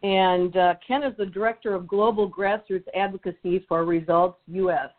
and 0.01 0.57
uh, 0.57 0.73
Ken 0.85 1.03
is 1.03 1.15
the 1.17 1.25
Director 1.25 1.75
of 1.75 1.87
Global 1.87 2.29
Grassroots 2.29 2.87
Advocacy 2.95 3.63
for 3.67 3.85
Results 3.85 4.39
US. 4.47 4.89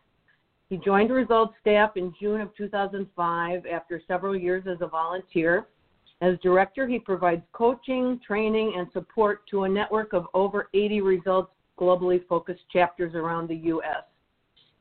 He 0.71 0.77
joined 0.79 1.11
Results 1.11 1.55
staff 1.61 1.97
in 1.97 2.15
June 2.21 2.41
of 2.41 2.55
2005 2.57 3.67
after 3.67 4.01
several 4.07 4.37
years 4.37 4.65
as 4.71 4.79
a 4.81 4.87
volunteer. 4.87 5.67
As 6.21 6.39
director, 6.43 6.87
he 6.87 6.99
provides 6.99 7.43
coaching, 7.53 8.21
training, 8.27 8.75
and 8.77 8.87
support 8.93 9.47
to 9.51 9.65
a 9.65 9.69
network 9.69 10.13
of 10.13 10.27
over 10.33 10.69
80 10.75 11.01
Results 11.01 11.53
globally 11.79 12.25
focused 12.29 12.63
chapters 12.73 13.15
around 13.15 13.49
the 13.49 13.57
U.S. 13.57 14.05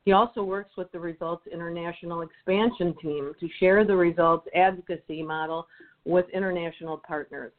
He 0.04 0.12
also 0.12 0.42
works 0.44 0.76
with 0.76 0.92
the 0.92 1.00
Results 1.00 1.46
International 1.50 2.22
Expansion 2.22 2.94
Team 3.00 3.32
to 3.40 3.48
share 3.58 3.84
the 3.84 3.96
Results 3.96 4.46
advocacy 4.54 5.22
model 5.22 5.66
with 6.04 6.26
international 6.30 6.98
partners. 7.06 7.52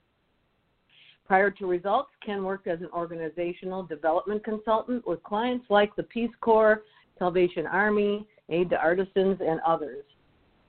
Prior 1.26 1.50
to 1.50 1.66
Results, 1.66 2.12
Ken 2.24 2.44
worked 2.44 2.68
as 2.68 2.82
an 2.82 2.90
organizational 2.94 3.82
development 3.82 4.44
consultant 4.44 5.08
with 5.08 5.24
clients 5.24 5.66
like 5.70 5.96
the 5.96 6.04
Peace 6.04 6.30
Corps 6.40 6.84
Salvation 7.18 7.66
Army, 7.66 8.28
Aid 8.50 8.70
to 8.70 8.78
Artisans, 8.78 9.40
and 9.42 9.60
others. 9.66 10.04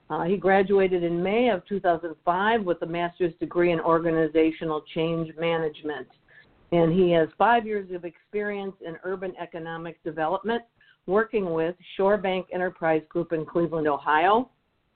Uh, 0.09 0.23
he 0.23 0.39
graduated 0.39 1.03
in 1.03 1.23
May 1.23 1.51
of 1.51 1.67
2005 1.67 2.63
with 2.63 2.81
a 2.83 2.87
master's 2.87 3.35
degree 3.39 3.73
in 3.73 3.81
organizational 3.81 4.83
change 4.95 5.31
management. 5.39 6.07
And 6.73 6.93
he 6.93 7.11
has 7.11 7.29
five 7.37 7.67
years 7.67 7.91
of 7.93 8.05
experience 8.05 8.75
in 8.87 8.97
urban 9.05 9.35
economic 9.41 10.03
development, 10.05 10.63
working 11.07 11.53
with 11.53 11.77
Shore 11.97 12.19
Bank 12.19 12.47
Enterprise 12.53 13.03
Group 13.09 13.33
in 13.33 13.47
Cleveland, 13.47 13.87
Ohio, 13.87 14.51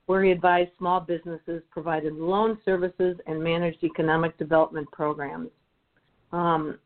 where 0.07 0.25
he 0.25 0.33
advised 0.33 0.71
small 0.77 1.01
businesses, 1.01 1.63
provided 1.71 2.15
loan 2.15 2.59
services, 2.65 3.17
and 3.27 3.43
managed 3.43 3.83
economic 3.85 4.37
development 4.39 4.91
programs. 4.91 5.51
Um, 6.33 6.79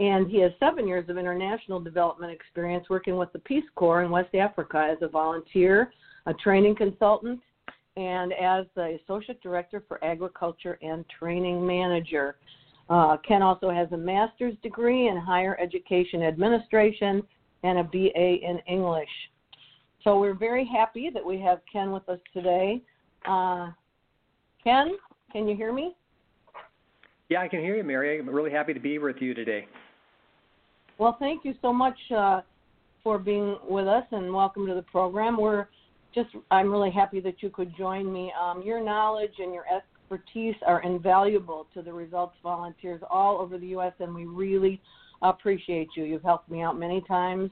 and 0.00 0.28
he 0.28 0.40
has 0.40 0.52
seven 0.60 0.86
years 0.86 1.08
of 1.08 1.18
international 1.18 1.80
development 1.80 2.32
experience 2.32 2.86
working 2.88 3.16
with 3.16 3.32
the 3.32 3.38
Peace 3.40 3.64
Corps 3.74 4.02
in 4.02 4.10
West 4.10 4.34
Africa 4.34 4.88
as 4.90 4.98
a 5.02 5.08
volunteer, 5.08 5.92
a 6.26 6.34
training 6.34 6.76
consultant, 6.76 7.40
and 7.96 8.32
as 8.32 8.64
the 8.76 8.98
Associate 9.02 9.40
Director 9.42 9.82
for 9.88 10.02
Agriculture 10.04 10.78
and 10.82 11.04
Training 11.18 11.66
Manager. 11.66 12.36
Uh, 12.88 13.16
Ken 13.26 13.42
also 13.42 13.70
has 13.70 13.90
a 13.92 13.96
master's 13.96 14.54
degree 14.62 15.08
in 15.08 15.16
higher 15.16 15.58
education 15.60 16.22
administration 16.22 17.22
and 17.62 17.78
a 17.78 17.84
BA 17.84 18.36
in 18.42 18.60
English. 18.66 19.08
So 20.04 20.18
we're 20.18 20.34
very 20.34 20.64
happy 20.64 21.10
that 21.12 21.24
we 21.24 21.40
have 21.40 21.60
Ken 21.70 21.92
with 21.92 22.08
us 22.08 22.20
today. 22.32 22.82
Uh, 23.26 23.70
Ken, 24.62 24.96
can 25.32 25.48
you 25.48 25.56
hear 25.56 25.72
me? 25.72 25.94
Yeah, 27.28 27.40
I 27.40 27.48
can 27.48 27.60
hear 27.60 27.76
you, 27.76 27.84
Mary. 27.84 28.18
I'm 28.18 28.28
really 28.28 28.50
happy 28.50 28.72
to 28.72 28.80
be 28.80 28.98
with 28.98 29.16
you 29.20 29.34
today. 29.34 29.66
Well, 30.96 31.16
thank 31.18 31.44
you 31.44 31.54
so 31.60 31.72
much 31.72 31.96
uh, 32.16 32.40
for 33.04 33.18
being 33.18 33.56
with 33.68 33.86
us 33.86 34.04
and 34.12 34.32
welcome 34.32 34.66
to 34.66 34.74
the 34.74 34.82
program. 34.82 35.36
We're 35.36 35.68
just, 36.14 36.30
I'm 36.50 36.70
really 36.70 36.90
happy 36.90 37.20
that 37.20 37.42
you 37.42 37.50
could 37.50 37.76
join 37.76 38.12
me. 38.12 38.32
Um, 38.40 38.62
your 38.62 38.82
knowledge 38.82 39.34
and 39.38 39.52
your 39.52 39.64
expertise 39.68 40.56
are 40.66 40.82
invaluable 40.82 41.66
to 41.74 41.82
the 41.82 41.92
results 41.92 42.34
volunteers 42.42 43.02
all 43.10 43.38
over 43.38 43.58
the 43.58 43.66
U.S., 43.68 43.92
and 44.00 44.14
we 44.14 44.24
really 44.24 44.80
appreciate 45.22 45.90
you. 45.94 46.04
You've 46.04 46.22
helped 46.22 46.50
me 46.50 46.62
out 46.62 46.78
many 46.78 47.00
times, 47.02 47.50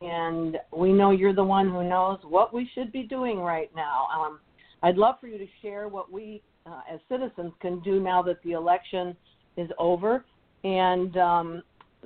and 0.00 0.56
we 0.76 0.92
know 0.92 1.10
you're 1.10 1.34
the 1.34 1.44
one 1.44 1.68
who 1.70 1.88
knows 1.88 2.18
what 2.22 2.52
we 2.52 2.68
should 2.74 2.92
be 2.92 3.02
doing 3.02 3.38
right 3.38 3.70
now. 3.74 4.06
Um, 4.14 4.40
I'd 4.82 4.96
love 4.96 5.16
for 5.20 5.26
you 5.26 5.38
to 5.38 5.46
share 5.62 5.88
what 5.88 6.10
we 6.10 6.42
uh, 6.66 6.80
as 6.92 7.00
citizens 7.08 7.52
can 7.60 7.80
do 7.80 8.00
now 8.00 8.22
that 8.22 8.42
the 8.42 8.52
election 8.52 9.16
is 9.56 9.70
over. 9.78 10.24
And 10.64 11.16
um, 11.16 11.62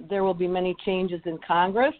there 0.08 0.25
will 0.25 0.34
be 0.34 0.47
many 0.47 0.75
changes 0.84 1.20
in 1.26 1.38
Congress. 1.47 1.94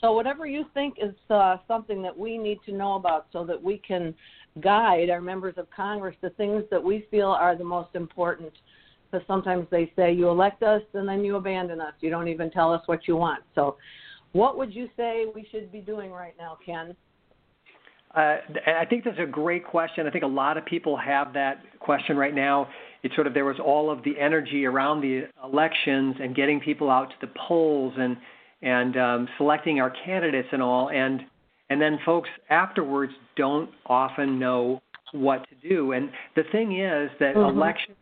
So, 0.00 0.12
whatever 0.12 0.46
you 0.46 0.64
think 0.74 0.96
is 1.02 1.14
uh, 1.30 1.56
something 1.66 2.02
that 2.02 2.16
we 2.16 2.38
need 2.38 2.60
to 2.66 2.72
know 2.72 2.94
about 2.94 3.26
so 3.32 3.44
that 3.44 3.60
we 3.60 3.78
can 3.78 4.14
guide 4.60 5.10
our 5.10 5.20
members 5.20 5.54
of 5.56 5.68
Congress 5.70 6.14
to 6.20 6.30
things 6.30 6.62
that 6.70 6.82
we 6.82 7.06
feel 7.10 7.28
are 7.28 7.56
the 7.56 7.64
most 7.64 7.94
important. 7.94 8.52
Because 9.10 9.26
sometimes 9.26 9.66
they 9.70 9.92
say, 9.96 10.12
you 10.12 10.28
elect 10.28 10.62
us 10.62 10.82
and 10.94 11.08
then 11.08 11.24
you 11.24 11.36
abandon 11.36 11.80
us. 11.80 11.94
You 12.00 12.10
don't 12.10 12.28
even 12.28 12.50
tell 12.50 12.72
us 12.72 12.82
what 12.86 13.08
you 13.08 13.16
want. 13.16 13.42
So, 13.54 13.76
what 14.32 14.58
would 14.58 14.74
you 14.74 14.88
say 14.96 15.24
we 15.34 15.46
should 15.50 15.72
be 15.72 15.80
doing 15.80 16.10
right 16.10 16.34
now, 16.38 16.58
Ken? 16.64 16.94
Uh, 18.14 18.36
I 18.66 18.84
think 18.84 19.04
that's 19.04 19.18
a 19.18 19.26
great 19.26 19.66
question. 19.66 20.06
I 20.06 20.10
think 20.10 20.24
a 20.24 20.26
lot 20.26 20.58
of 20.58 20.66
people 20.66 20.96
have 20.98 21.32
that 21.32 21.62
question 21.80 22.16
right 22.16 22.34
now 22.34 22.68
it's 23.02 23.14
sort 23.14 23.26
of 23.26 23.34
there 23.34 23.44
was 23.44 23.58
all 23.64 23.90
of 23.90 24.02
the 24.04 24.18
energy 24.18 24.64
around 24.64 25.00
the 25.00 25.24
elections 25.44 26.16
and 26.20 26.34
getting 26.34 26.60
people 26.60 26.90
out 26.90 27.10
to 27.10 27.26
the 27.26 27.32
polls 27.48 27.94
and 27.96 28.16
and 28.60 28.96
um, 28.96 29.28
selecting 29.38 29.80
our 29.80 29.92
candidates 30.04 30.48
and 30.52 30.62
all 30.62 30.90
and 30.90 31.20
and 31.70 31.80
then 31.80 31.98
folks 32.04 32.28
afterwards 32.50 33.12
don't 33.36 33.70
often 33.86 34.38
know 34.38 34.80
what 35.12 35.46
to 35.48 35.68
do 35.68 35.92
and 35.92 36.10
the 36.36 36.42
thing 36.50 36.80
is 36.80 37.10
that 37.20 37.34
mm-hmm. 37.34 37.56
elections 37.56 37.96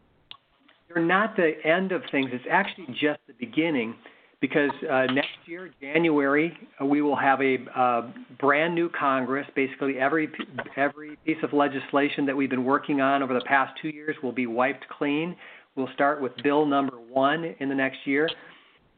they're 0.96 1.04
not 1.04 1.36
the 1.36 1.52
end 1.62 1.92
of 1.92 2.02
things 2.10 2.30
it's 2.32 2.44
actually 2.50 2.86
just 2.86 3.20
the 3.28 3.34
beginning 3.38 3.94
because 4.40 4.70
uh, 4.90 5.06
next 5.12 5.28
year, 5.46 5.70
January, 5.80 6.56
uh, 6.80 6.84
we 6.84 7.00
will 7.00 7.16
have 7.16 7.40
a 7.40 7.56
uh, 7.74 8.10
brand 8.38 8.74
new 8.74 8.90
Congress. 8.90 9.46
Basically, 9.54 9.98
every 9.98 10.28
every 10.76 11.16
piece 11.24 11.38
of 11.42 11.52
legislation 11.52 12.26
that 12.26 12.36
we've 12.36 12.50
been 12.50 12.64
working 12.64 13.00
on 13.00 13.22
over 13.22 13.32
the 13.32 13.44
past 13.46 13.72
two 13.80 13.88
years 13.88 14.14
will 14.22 14.32
be 14.32 14.46
wiped 14.46 14.86
clean. 14.88 15.34
We'll 15.74 15.88
start 15.94 16.20
with 16.20 16.32
Bill 16.42 16.66
number 16.66 16.96
one 16.96 17.54
in 17.60 17.68
the 17.70 17.74
next 17.74 17.98
year, 18.04 18.28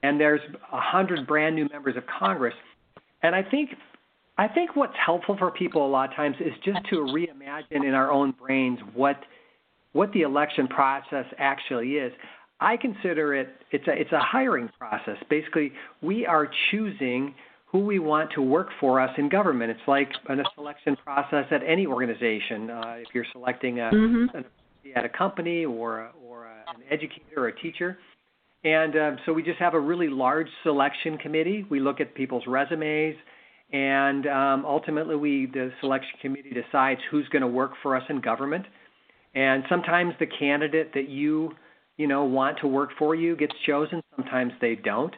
and 0.03 0.21
there's 0.21 0.41
a 0.73 0.81
hundred 0.81 1.27
brand 1.27 1.55
new 1.55 1.69
members 1.69 1.97
of 1.97 2.03
Congress. 2.19 2.55
And 3.23 3.35
I 3.35 3.43
think 3.43 3.71
I 4.39 4.49
think 4.49 4.75
what's 4.75 4.97
helpful 5.05 5.37
for 5.39 5.53
people 5.53 5.87
a 5.87 5.91
lot 5.91 6.11
of 6.11 6.17
times 6.17 6.37
is 6.41 6.53
just 6.65 6.79
to 6.91 6.97
reimagine 6.97 7.87
in 7.87 7.95
our 7.95 8.11
own 8.11 8.33
brains 8.33 8.81
what 8.93 9.17
what 9.93 10.12
the 10.12 10.23
election 10.23 10.69
process 10.69 11.26
actually 11.38 11.93
is. 11.93 12.12
I 12.61 12.76
consider 12.76 13.35
it 13.35 13.49
it's 13.70 13.87
a 13.87 13.93
it's 13.93 14.12
a 14.12 14.19
hiring 14.19 14.69
process. 14.79 15.17
Basically, 15.31 15.73
we 16.02 16.26
are 16.26 16.49
choosing 16.70 17.35
who 17.70 17.81
we 17.81 17.99
want 17.99 18.31
to 18.32 18.43
work 18.43 18.69
for 18.81 19.00
us 19.00 19.11
in 19.19 19.29
government. 19.29 19.70
It's 19.70 19.87
like 19.87 20.11
a 20.29 20.37
selection 20.55 20.96
process 21.05 21.44
at 21.50 21.61
any 21.67 21.87
organization. 21.87 22.70
Uh, 22.70 22.94
if 22.99 23.08
you're 23.12 23.26
selecting 23.32 23.79
a, 23.79 23.90
mm-hmm. 23.93 24.37
an, 24.37 24.44
at 24.96 25.05
a 25.05 25.08
company 25.08 25.67
or 25.67 26.00
a, 26.00 26.11
or 26.26 26.46
a, 26.46 26.64
an 26.75 26.82
educator 26.90 27.44
or 27.44 27.49
a 27.49 27.61
teacher, 27.61 27.99
and 28.64 28.96
uh, 28.96 29.11
so 29.25 29.32
we 29.32 29.43
just 29.43 29.58
have 29.58 29.75
a 29.75 29.81
really 29.81 30.08
large 30.08 30.49
selection 30.62 31.19
committee. 31.19 31.64
We 31.70 31.79
look 31.79 32.00
at 32.00 32.14
people's 32.14 32.44
resumes, 32.46 33.17
and 33.73 34.26
um, 34.26 34.64
ultimately, 34.64 35.14
we 35.14 35.46
the 35.46 35.70
selection 35.81 36.19
committee 36.20 36.50
decides 36.50 37.00
who's 37.11 37.29
going 37.29 37.43
to 37.43 37.49
work 37.49 37.73
for 37.82 37.94
us 37.94 38.02
in 38.08 38.20
government. 38.20 38.64
And 39.34 39.64
sometimes 39.69 40.14
the 40.19 40.26
candidate 40.26 40.92
that 40.94 41.08
you 41.08 41.52
you 41.96 42.06
know 42.06 42.25
want 42.25 42.58
to 42.60 42.66
work 42.66 42.90
for 42.98 43.14
you 43.14 43.36
gets 43.36 43.54
chosen. 43.66 44.02
Sometimes 44.16 44.52
they 44.60 44.75
don't. 44.76 45.14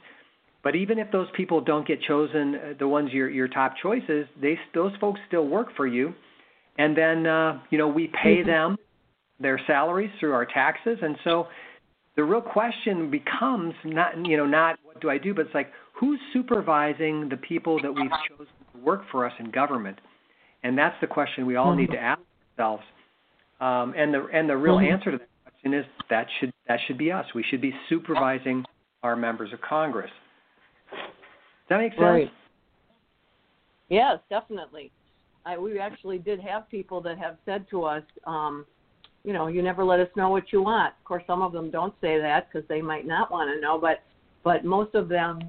But 0.62 0.76
even 0.76 0.98
if 0.98 1.10
those 1.10 1.28
people 1.36 1.60
don't 1.60 1.86
get 1.86 2.02
chosen, 2.02 2.54
uh, 2.54 2.72
the 2.78 2.86
ones 2.86 3.12
your 3.12 3.30
your 3.30 3.48
top 3.48 3.74
choices, 3.82 4.26
they 4.40 4.58
those 4.74 4.92
folks 5.00 5.20
still 5.26 5.46
work 5.46 5.68
for 5.76 5.86
you, 5.86 6.12
and 6.78 6.96
then 6.96 7.26
uh, 7.26 7.60
you 7.70 7.78
know 7.78 7.88
we 7.88 8.08
pay 8.22 8.38
mm-hmm. 8.38 8.48
them 8.48 8.76
their 9.38 9.60
salaries 9.66 10.10
through 10.20 10.32
our 10.32 10.44
taxes, 10.44 10.98
and 11.00 11.16
so 11.24 11.46
the 12.16 12.24
real 12.24 12.42
question 12.42 13.10
becomes 13.10 13.74
not 13.84 14.26
you 14.26 14.36
know 14.36 14.46
not 14.46 14.78
what 14.82 15.00
do 15.00 15.08
I 15.08 15.16
do, 15.16 15.32
but 15.32 15.46
it's 15.46 15.54
like 15.54 15.72
who's 15.98 16.20
supervising 16.32 17.28
the 17.30 17.38
people 17.38 17.80
that 17.82 17.92
we've 17.92 18.10
chosen 18.28 18.52
to 18.74 18.84
work 18.84 19.02
for 19.10 19.24
us 19.24 19.32
in 19.38 19.50
government, 19.50 19.98
and 20.62 20.76
that's 20.76 20.96
the 21.00 21.06
question 21.06 21.46
we 21.46 21.56
all 21.56 21.74
need 21.74 21.90
to 21.92 21.98
ask 21.98 22.20
ourselves. 22.58 22.82
Um, 23.60 23.94
and 23.96 24.14
the 24.14 24.26
and 24.32 24.48
the 24.48 24.56
real 24.56 24.76
mm-hmm. 24.76 24.92
answer 24.92 25.10
to 25.12 25.18
that 25.18 25.28
question 25.44 25.74
is 25.74 25.84
that 26.08 26.26
should 26.38 26.52
that 26.68 26.78
should 26.86 26.98
be 26.98 27.12
us. 27.12 27.26
We 27.34 27.44
should 27.50 27.60
be 27.60 27.74
supervising 27.88 28.64
our 29.02 29.16
members 29.16 29.52
of 29.52 29.60
Congress. 29.60 30.10
Does 30.90 30.98
that 31.68 31.78
make 31.78 31.92
sense? 31.92 32.02
Right. 32.02 32.30
Yes, 33.88 34.18
definitely. 34.30 34.90
I, 35.44 35.58
we 35.58 35.78
actually 35.78 36.18
did 36.18 36.40
have 36.40 36.68
people 36.70 37.00
that 37.02 37.18
have 37.18 37.36
said 37.44 37.66
to 37.70 37.84
us, 37.84 38.02
um, 38.26 38.66
you 39.24 39.32
know, 39.32 39.46
you 39.46 39.62
never 39.62 39.84
let 39.84 40.00
us 40.00 40.08
know 40.16 40.30
what 40.30 40.52
you 40.52 40.62
want. 40.62 40.94
Of 40.98 41.04
course, 41.04 41.22
some 41.26 41.42
of 41.42 41.52
them 41.52 41.70
don't 41.70 41.94
say 42.00 42.20
that 42.20 42.48
because 42.50 42.66
they 42.68 42.80
might 42.80 43.06
not 43.06 43.30
want 43.30 43.54
to 43.54 43.60
know, 43.60 43.78
but 43.78 44.00
but 44.42 44.64
most 44.64 44.94
of 44.94 45.08
them 45.08 45.40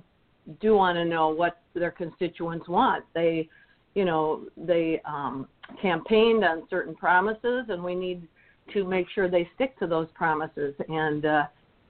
do 0.60 0.76
want 0.76 0.98
to 0.98 1.06
know 1.06 1.30
what 1.30 1.60
their 1.74 1.92
constituents 1.92 2.68
want. 2.68 3.06
They, 3.14 3.48
you 3.96 4.06
know, 4.06 4.44
they 4.58 5.02
um, 5.06 5.48
campaigned 5.82 6.44
on 6.44 6.64
certain 6.70 6.96
promises, 6.96 7.66
and 7.70 7.84
we 7.84 7.96
need 7.96 8.28
to 8.74 8.86
make 8.86 9.08
sure 9.14 9.30
they 9.30 9.50
stick 9.56 9.78
to 9.80 9.88
those 9.88 10.08
promises 10.14 10.74
and 10.88 11.26
uh, 11.26 11.44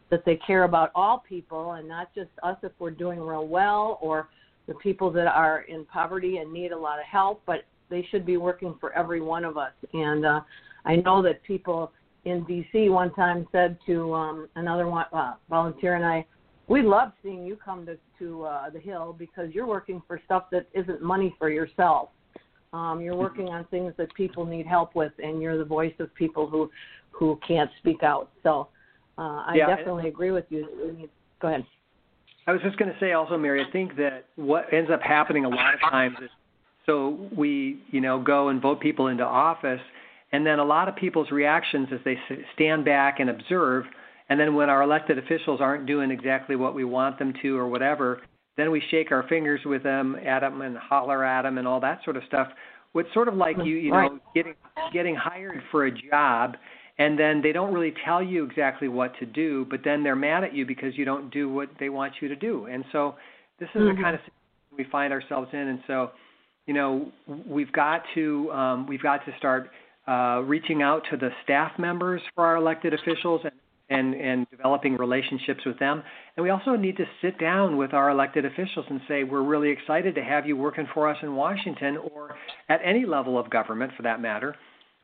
that 0.10 0.26
they 0.26 0.36
care 0.36 0.64
about 0.64 0.92
all 0.96 1.24
people 1.28 1.74
and 1.74 1.88
not 1.88 2.14
just 2.14 2.30
us 2.44 2.58
if 2.64 2.72
we're 2.80 2.92
doing 2.92 3.20
real 3.20 3.48
well 3.48 4.00
or 4.02 4.30
the 4.68 4.74
people 4.76 5.12
that 5.12 5.28
are 5.28 5.62
in 5.62 5.86
poverty 5.86 6.38
and 6.38 6.52
need 6.52 6.72
a 6.72 6.78
lot 6.78 7.00
of 7.00 7.06
help, 7.06 7.42
but 7.46 7.64
they 7.90 8.08
should 8.10 8.26
be 8.26 8.38
working 8.38 8.76
for 8.80 8.94
every 8.94 9.22
one 9.22 9.44
of 9.44 9.58
us. 9.58 9.74
And 9.94 10.26
uh, 10.26 10.42
I 10.86 10.98
know 10.98 11.22
that 11.24 11.44
people 11.44 11.92
in 12.26 12.44
D.C. 12.46 12.90
one 12.90 13.14
time 13.14 13.48
said 13.52 13.78
to 13.88 14.14
um, 14.14 14.48
another 14.56 14.88
one, 14.88 15.06
uh, 15.12 15.34
volunteer 15.50 15.96
and 15.96 16.06
I, 16.06 16.26
we 16.72 16.82
love 16.82 17.12
seeing 17.22 17.46
you 17.46 17.58
come 17.58 17.86
to 17.86 17.98
to 18.20 18.44
uh, 18.46 18.70
the 18.70 18.80
Hill 18.80 19.16
because 19.18 19.52
you're 19.54 19.68
working 19.68 20.02
for 20.08 20.22
stuff 20.26 20.46
that 20.52 20.68
isn't 20.74 21.02
money 21.02 21.36
for 21.38 21.50
yourself. 21.50 22.10
Um, 22.72 23.02
you're 23.02 23.14
mm-hmm. 23.14 23.22
working 23.22 23.50
on 23.50 23.66
things 23.66 23.94
that 23.98 24.14
people 24.14 24.46
need 24.46 24.66
help 24.66 24.96
with, 24.96 25.12
and 25.20 25.42
you're 25.42 25.58
the 25.58 25.66
voice 25.66 25.94
of 26.00 26.14
people 26.16 26.48
who 26.48 26.70
who 27.12 27.38
can't 27.46 27.70
speak 27.80 28.04
out. 28.04 28.30
So 28.44 28.70
uh, 29.18 29.44
I 29.48 29.56
yeah, 29.58 29.68
definitely 29.68 30.08
agree 30.08 30.32
with 30.32 30.46
you. 30.50 31.10
Go 31.42 31.50
ahead. 31.50 31.66
I 32.48 32.54
was 32.54 32.62
just 32.62 32.78
going 32.78 32.92
to 32.92 33.00
say 33.00 33.12
also, 33.12 33.38
Mary. 33.38 33.64
I 33.68 33.72
think 33.72 33.98
that 33.98 34.26
what 34.36 34.74
ends 34.74 34.90
up 34.92 35.02
happening 35.02 35.46
a 35.46 35.50
lot 35.50 35.74
of 35.74 35.80
times 35.82 36.16
is 36.24 36.30
so 36.86 37.30
we 37.38 37.82
you 37.92 38.00
know 38.00 38.22
go 38.22 38.48
and 38.48 38.62
vote 38.62 38.80
people 38.80 39.08
into 39.08 39.26
office 39.26 39.82
and 40.32 40.46
then 40.46 40.60
a 40.60 40.64
lot 40.64 40.88
of 40.88 40.96
people's 40.96 41.32
reactions 41.32 41.90
as 41.92 42.00
they 42.06 42.18
stand 42.56 42.86
back 42.86 43.20
and 43.20 43.30
observe. 43.30 43.84
And 44.32 44.40
then 44.40 44.56
when 44.56 44.70
our 44.70 44.82
elected 44.82 45.18
officials 45.18 45.60
aren't 45.60 45.86
doing 45.86 46.10
exactly 46.10 46.56
what 46.56 46.74
we 46.74 46.86
want 46.86 47.20
them 47.20 47.34
to 47.42 47.58
or 47.58 47.68
whatever, 47.68 48.22
then 48.56 48.72
we 48.72 48.82
shake 48.90 49.12
our 49.12 49.28
fingers 49.28 49.60
with 49.66 49.84
them, 49.84 50.16
at 50.26 50.40
them, 50.40 50.62
and 50.62 50.78
holler 50.78 51.26
at 51.26 51.42
them 51.42 51.58
and 51.58 51.68
all 51.68 51.82
that 51.82 52.00
sort 52.06 52.16
of 52.16 52.24
stuff. 52.30 52.48
It's 52.96 53.14
sort 53.14 53.28
of 53.28 53.34
like 53.34 53.58
you, 53.58 53.76
you 53.76 53.92
know, 53.92 54.20
getting 54.34 54.54
getting 54.94 55.16
hired 55.16 55.62
for 55.70 55.88
a 55.88 55.92
job, 55.92 56.56
and 56.98 57.20
then 57.20 57.42
they 57.42 57.52
don't 57.52 57.74
really 57.74 57.94
tell 58.06 58.24
you 58.24 58.46
exactly 58.46 58.88
what 58.88 59.12
to 59.20 59.26
do, 59.26 59.68
but 59.70 59.82
then 59.84 60.02
they're 60.02 60.16
mad 60.16 60.46
at 60.46 60.56
you 60.56 60.66
because 60.66 60.98
you 60.98 61.04
don't 61.04 61.30
do 61.30 61.52
what 61.52 61.68
they 61.78 61.90
want 61.90 62.14
you 62.22 62.30
to 62.30 62.36
do. 62.38 62.68
And 62.68 62.86
so 62.94 63.16
this 63.60 63.68
is 63.76 63.82
mm-hmm. 63.82 63.98
the 63.98 64.02
kind 64.02 64.16
of 64.16 64.22
situation 64.22 64.78
we 64.78 64.86
find 64.90 65.12
ourselves 65.12 65.50
in. 65.52 65.60
And 65.60 65.80
so, 65.88 66.12
you 66.68 66.74
know, 66.74 67.12
we've 67.46 67.74
got 67.74 68.04
to 68.16 68.50
um, 68.54 68.88
we've 68.88 69.04
got 69.04 69.26
to 69.26 69.34
start 69.38 69.72
uh, 70.08 70.42
reaching 70.46 70.82
out 70.82 71.02
to 71.12 71.18
the 71.18 71.32
staff 71.44 71.74
members 71.78 72.22
for 72.34 72.46
our 72.46 72.56
elected 72.56 72.94
officials 72.94 73.42
and, 73.44 73.52
and, 73.92 74.14
and 74.16 74.50
developing 74.50 74.96
relationships 74.96 75.62
with 75.66 75.78
them. 75.80 76.02
And 76.36 76.44
we 76.44 76.50
also 76.50 76.76
need 76.76 76.98
to 76.98 77.06
sit 77.22 77.38
down 77.40 77.78
with 77.78 77.94
our 77.94 78.10
elected 78.10 78.46
officials 78.46 78.86
and 78.90 79.02
say, 79.08 79.24
we're 79.24 79.44
really 79.44 79.70
excited 79.70 80.16
to 80.16 80.24
have 80.24 80.46
you 80.46 80.56
working 80.58 80.88
for 80.94 81.10
us 81.10 81.18
in 81.22 81.36
Washington 81.36 81.98
or 81.98 82.36
at 82.70 82.80
any 82.84 83.06
level 83.06 83.38
of 83.38 83.50
government 83.50 83.92
for 83.98 84.04
that 84.04 84.22
matter. 84.22 84.56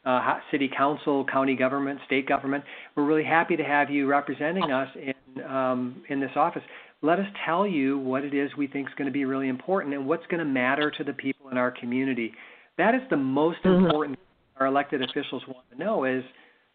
Uh, 0.05 0.39
city 0.51 0.69
council, 0.75 1.25
county 1.25 1.55
government, 1.55 1.99
state 2.05 2.27
government. 2.27 2.63
We're 2.95 3.05
really 3.05 3.25
happy 3.25 3.57
to 3.57 3.63
have 3.63 3.89
you 3.89 4.07
representing 4.07 4.71
us 4.71 4.89
in 4.95 5.13
um, 5.43 6.01
in 6.09 6.19
this 6.19 6.31
office. 6.35 6.63
Let 7.01 7.19
us 7.19 7.27
tell 7.45 7.67
you 7.67 7.99
what 7.99 8.23
it 8.23 8.33
is 8.33 8.49
we 8.57 8.65
think 8.65 8.87
is 8.87 8.93
going 8.97 9.05
to 9.05 9.11
be 9.11 9.25
really 9.25 9.49
important 9.49 9.93
and 9.93 10.07
what's 10.07 10.25
going 10.27 10.39
to 10.39 10.45
matter 10.45 10.89
to 10.89 11.03
the 11.03 11.13
people 11.13 11.49
in 11.49 11.57
our 11.57 11.69
community. 11.69 12.31
That 12.77 12.95
is 12.95 13.01
the 13.09 13.17
most 13.17 13.61
mm-hmm. 13.63 13.85
important 13.85 14.19
our 14.59 14.65
elected 14.65 15.03
officials 15.03 15.43
want 15.47 15.69
to 15.71 15.77
know 15.77 16.05
is, 16.05 16.23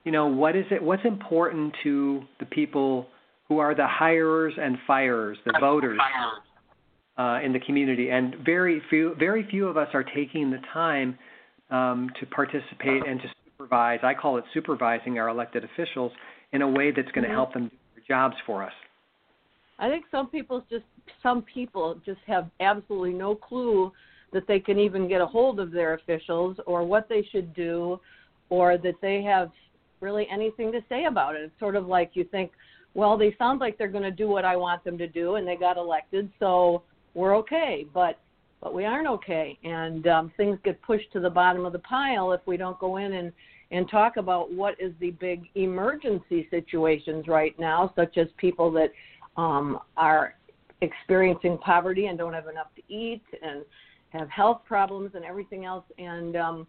you 0.05 0.13
know, 0.13 0.27
what 0.27 0.57
is 0.57 0.65
it? 0.71 0.83
What's 0.83 1.05
important 1.05 1.75
to 1.83 2.23
the 2.41 2.47
people 2.47 3.07
who 3.49 3.59
are 3.59 3.75
the 3.75 3.87
hirers 3.87 4.55
and 4.61 4.77
firers, 4.87 5.39
the 5.45 5.55
voters 5.61 6.01
uh, 7.19 7.39
in 7.43 7.53
the 7.53 7.61
community? 7.61 8.11
And 8.11 8.37
very 8.45 8.83
few, 8.91 9.15
very 9.19 9.47
few 9.49 9.69
of 9.69 9.77
us 9.77 9.89
are 9.95 10.05
taking 10.05 10.51
the 10.51 10.61
time 10.73 11.17
um, 11.71 12.11
to 12.21 12.27
participate 12.27 13.07
and 13.07 13.21
to 13.21 13.29
supervise. 13.45 14.01
I 14.03 14.15
call 14.15 14.39
it 14.39 14.45
supervising 14.53 15.19
our 15.19 15.29
elected 15.29 15.65
officials 15.65 16.13
in 16.53 16.63
a 16.63 16.69
way 16.69 16.91
that's 16.91 17.11
going 17.13 17.23
to 17.23 17.29
mm-hmm. 17.29 17.37
help 17.37 17.55
them 17.55 17.69
do 17.69 17.77
their 17.95 18.05
jobs 18.07 18.37
for 18.45 18.63
us. 18.63 18.73
I 19.79 19.89
think 19.89 20.05
some 20.11 20.29
people 20.29 20.65
just 20.71 20.85
some 21.23 21.43
people 21.43 22.01
just 22.05 22.21
have 22.27 22.49
absolutely 22.61 23.15
no 23.15 23.35
clue 23.35 23.91
that 24.33 24.47
they 24.47 24.61
can 24.61 24.79
even 24.79 25.09
get 25.09 25.21
a 25.21 25.27
hold 25.27 25.61
of 25.61 25.73
their 25.73 25.95
officials 25.95 26.57
or 26.67 26.85
what 26.85 27.09
they 27.09 27.27
should 27.33 27.53
do 27.55 27.99
or 28.49 28.79
that 28.79 28.95
they 29.01 29.23
have 29.23 29.51
really 30.03 30.27
anything 30.31 30.73
to 30.73 30.81
say 30.89 31.05
about 31.05 31.37
it. 31.37 31.43
It's 31.43 31.59
sort 31.59 31.77
of 31.77 31.87
like 31.87 32.11
you 32.15 32.25
think, 32.25 32.51
well, 32.95 33.17
they 33.17 33.35
sound 33.39 33.61
like 33.61 33.79
they're 33.79 33.89
going 33.89 34.03
to 34.03 34.11
do 34.11 34.29
what 34.29 34.45
I 34.45 34.57
want 34.57 34.85
them 34.85 34.99
to 34.99 35.07
do 35.07 35.37
and 35.37 35.49
they 35.49 35.57
got 35.57 35.79
elected, 35.79 36.31
so 36.39 36.83
we're 37.15 37.37
okay. 37.37 37.87
But 37.95 38.19
but 38.61 38.75
we 38.75 38.85
aren't 38.85 39.09
okay, 39.09 39.59
and 39.65 40.07
um, 40.07 40.33
things 40.37 40.57
get 40.63 40.81
pushed 40.83 41.13
to 41.15 41.21
the 41.21 41.31
bottom 41.31 41.67
of 41.67 41.73
the 41.73 41.81
pile 41.81 42.31
if 42.33 42.41
we 42.47 42.57
don't 42.57 42.79
go 42.79 42.99
in 42.99 43.15
and 43.15 43.33
and 43.73 43.91
talk 43.91 44.19
about 44.19 44.53
what 44.53 44.75
is 44.79 44.93
the 45.01 45.11
big 45.13 45.45
emergency 45.55 46.47
situations 46.51 47.27
right 47.27 47.59
now, 47.59 47.93
such 47.97 48.19
as 48.19 48.27
people 48.37 48.71
that 48.71 48.93
um, 49.37 49.81
are 49.97 50.35
experiencing 50.83 51.57
poverty 51.59 52.07
and 52.07 52.19
don't 52.19 52.35
have 52.35 52.47
enough 52.47 52.69
to 52.77 52.83
eat, 52.95 53.23
and 53.43 53.65
have 54.11 54.29
health 54.29 54.61
problems 54.67 55.13
and 55.15 55.25
everything 55.25 55.65
else 55.65 55.85
and 55.99 56.37
um 56.37 56.67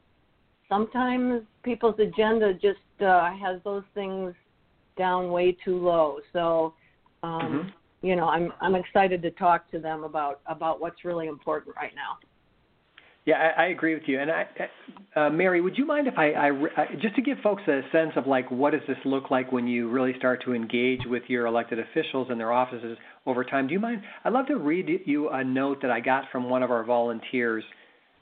sometimes 0.74 1.44
people's 1.64 2.00
agenda 2.00 2.54
just 2.54 2.80
uh 3.02 3.30
has 3.36 3.62
those 3.64 3.84
things 3.94 4.34
down 4.98 5.32
way 5.32 5.56
too 5.64 5.78
low 5.78 6.18
so 6.32 6.74
um 7.22 7.42
mm-hmm. 7.42 8.08
you 8.08 8.16
know 8.16 8.28
i'm 8.28 8.52
i'm 8.62 8.76
excited 8.76 9.22
to 9.22 9.32
talk 9.32 9.70
to 9.70 9.80
them 9.80 10.04
about 10.04 10.42
about 10.48 10.82
what's 10.82 11.06
really 11.06 11.28
important 11.28 11.76
right 11.76 11.94
now 11.96 12.18
yeah, 13.26 13.36
I, 13.36 13.64
I 13.64 13.66
agree 13.68 13.94
with 13.94 14.04
you. 14.06 14.20
And 14.20 14.30
I, 14.30 14.46
uh, 15.16 15.30
Mary, 15.30 15.62
would 15.62 15.78
you 15.78 15.86
mind 15.86 16.08
if 16.08 16.16
I, 16.18 16.32
I, 16.32 16.48
I, 16.76 16.86
just 17.02 17.16
to 17.16 17.22
give 17.22 17.38
folks 17.42 17.64
a 17.70 17.80
sense 17.90 18.12
of 18.18 18.28
like 18.28 18.52
what 18.52 18.72
does 18.72 18.82
this 18.86 18.98
look 19.06 19.32
like 19.32 19.50
when 19.50 19.66
you 19.66 19.90
really 19.90 20.14
start 20.18 20.44
to 20.44 20.54
engage 20.54 21.00
with 21.06 21.24
your 21.28 21.46
elected 21.46 21.80
officials 21.80 22.28
in 22.32 22.38
their 22.38 22.52
offices 22.52 22.98
over 23.26 23.46
time? 23.46 23.68
Do 23.68 23.74
you 23.74 23.80
mind? 23.80 24.02
I'd 24.26 24.34
love 24.34 24.48
to 24.48 24.58
read 24.58 24.90
you 25.06 25.30
a 25.30 25.42
note 25.42 25.82
that 25.84 25.90
I 25.90 26.02
got 26.02 26.26
from 26.34 26.50
one 26.50 26.64
of 26.64 26.72
our 26.72 26.84
volunteers 26.84 27.64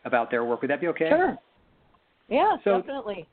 about 0.05 0.29
their 0.29 0.46
work. 0.46 0.62
Would 0.62 0.70
that 0.70 0.81
be 0.81 0.88
okay? 0.89 1.10
Sure. 1.10 1.36
Yeah, 2.32 2.56
so, 2.64 2.78
definitely. 2.78 3.28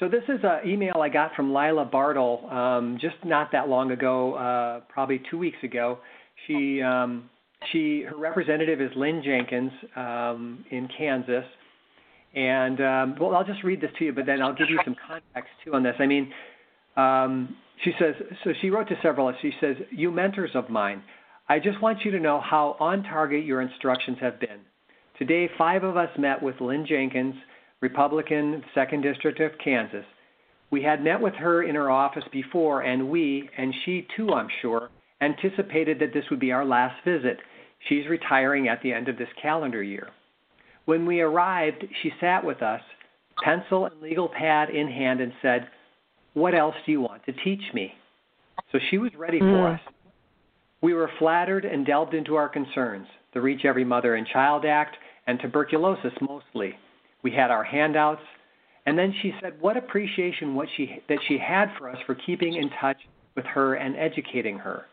So 0.00 0.08
this 0.08 0.22
is 0.28 0.40
an 0.42 0.68
email 0.68 0.94
I 1.02 1.10
got 1.10 1.34
from 1.34 1.52
Lila 1.52 1.84
Bartle 1.84 2.48
um, 2.50 2.98
just 3.00 3.16
not 3.24 3.52
that 3.52 3.68
long 3.68 3.90
ago, 3.90 4.34
uh, 4.34 4.80
probably 4.88 5.20
two 5.30 5.38
weeks 5.38 5.58
ago. 5.62 5.98
She 6.46 6.80
um, 6.82 7.28
she 7.72 8.02
her 8.08 8.16
representative 8.16 8.80
is 8.80 8.90
Lynn 8.96 9.22
Jenkins 9.24 9.70
um, 9.96 10.64
in 10.70 10.88
Kansas, 10.96 11.44
and 12.34 12.80
um, 12.80 13.16
well, 13.20 13.34
I'll 13.34 13.44
just 13.44 13.62
read 13.62 13.80
this 13.80 13.90
to 13.98 14.06
you, 14.06 14.12
but 14.12 14.26
then 14.26 14.40
I'll 14.42 14.54
give 14.54 14.70
you 14.70 14.78
some 14.84 14.96
context 15.06 15.50
too 15.64 15.74
on 15.74 15.82
this. 15.82 15.94
I 15.98 16.06
mean, 16.06 16.32
um, 16.96 17.56
she 17.84 17.92
says 17.98 18.14
so. 18.44 18.52
She 18.60 18.70
wrote 18.70 18.88
to 18.88 18.96
several. 19.02 19.28
Of 19.28 19.34
us, 19.34 19.40
she 19.42 19.52
says, 19.60 19.76
"You 19.90 20.10
mentors 20.10 20.50
of 20.54 20.68
mine, 20.70 21.02
I 21.48 21.58
just 21.58 21.80
want 21.80 21.98
you 22.04 22.10
to 22.12 22.20
know 22.20 22.40
how 22.40 22.76
on 22.80 23.02
target 23.02 23.44
your 23.44 23.60
instructions 23.60 24.18
have 24.20 24.40
been. 24.40 24.60
Today, 25.18 25.48
five 25.56 25.84
of 25.84 25.96
us 25.96 26.10
met 26.18 26.42
with 26.42 26.60
Lynn 26.60 26.84
Jenkins, 26.86 27.34
Republican, 27.80 28.64
2nd 28.74 29.02
District 29.02 29.40
of 29.40 29.52
Kansas. 29.62 30.04
We 30.70 30.82
had 30.82 31.04
met 31.04 31.20
with 31.20 31.34
her 31.34 31.62
in 31.62 31.74
her 31.74 31.90
office 31.90 32.24
before, 32.32 32.82
and 32.82 33.08
we, 33.08 33.48
and 33.56 33.74
she 33.84 34.06
too, 34.16 34.32
I'm 34.32 34.48
sure, 34.62 34.90
anticipated 35.20 35.98
that 36.00 36.12
this 36.12 36.24
would 36.30 36.40
be 36.40 36.52
our 36.52 36.64
last 36.64 37.02
visit. 37.04 37.38
She's 37.88 38.08
retiring 38.08 38.68
at 38.68 38.82
the 38.82 38.92
end 38.92 39.08
of 39.08 39.18
this 39.18 39.28
calendar 39.40 39.82
year. 39.82 40.08
When 40.86 41.06
we 41.06 41.20
arrived, 41.20 41.84
she 42.02 42.12
sat 42.20 42.44
with 42.44 42.62
us, 42.62 42.80
pencil 43.42 43.86
and 43.86 44.00
legal 44.00 44.28
pad 44.28 44.70
in 44.70 44.88
hand, 44.88 45.20
and 45.20 45.32
said, 45.42 45.68
What 46.34 46.54
else 46.54 46.74
do 46.84 46.92
you 46.92 47.00
want 47.00 47.24
to 47.26 47.32
teach 47.32 47.62
me? 47.74 47.92
So 48.72 48.78
she 48.90 48.98
was 48.98 49.12
ready 49.16 49.40
mm. 49.40 49.52
for 49.52 49.68
us. 49.74 49.80
We 50.82 50.94
were 50.94 51.10
flattered 51.18 51.64
and 51.64 51.86
delved 51.86 52.14
into 52.14 52.36
our 52.36 52.48
concerns 52.48 53.06
the 53.34 53.40
Reach 53.40 53.66
Every 53.66 53.84
Mother 53.84 54.14
and 54.14 54.26
Child 54.26 54.64
Act 54.64 54.96
and 55.26 55.38
tuberculosis 55.38 56.12
mostly. 56.22 56.74
We 57.26 57.32
had 57.32 57.50
our 57.50 57.64
handouts, 57.64 58.22
and 58.86 58.96
then 58.96 59.12
she 59.20 59.34
said 59.40 59.54
what 59.58 59.76
appreciation 59.76 60.54
what 60.54 60.68
she 60.76 61.02
that 61.08 61.18
she 61.26 61.38
had 61.38 61.72
for 61.76 61.90
us 61.90 61.96
for 62.06 62.14
keeping 62.14 62.54
in 62.54 62.70
touch 62.80 62.98
with 63.34 63.44
her 63.46 63.74
and 63.74 63.96
educating 63.96 64.58
her. 64.58 64.84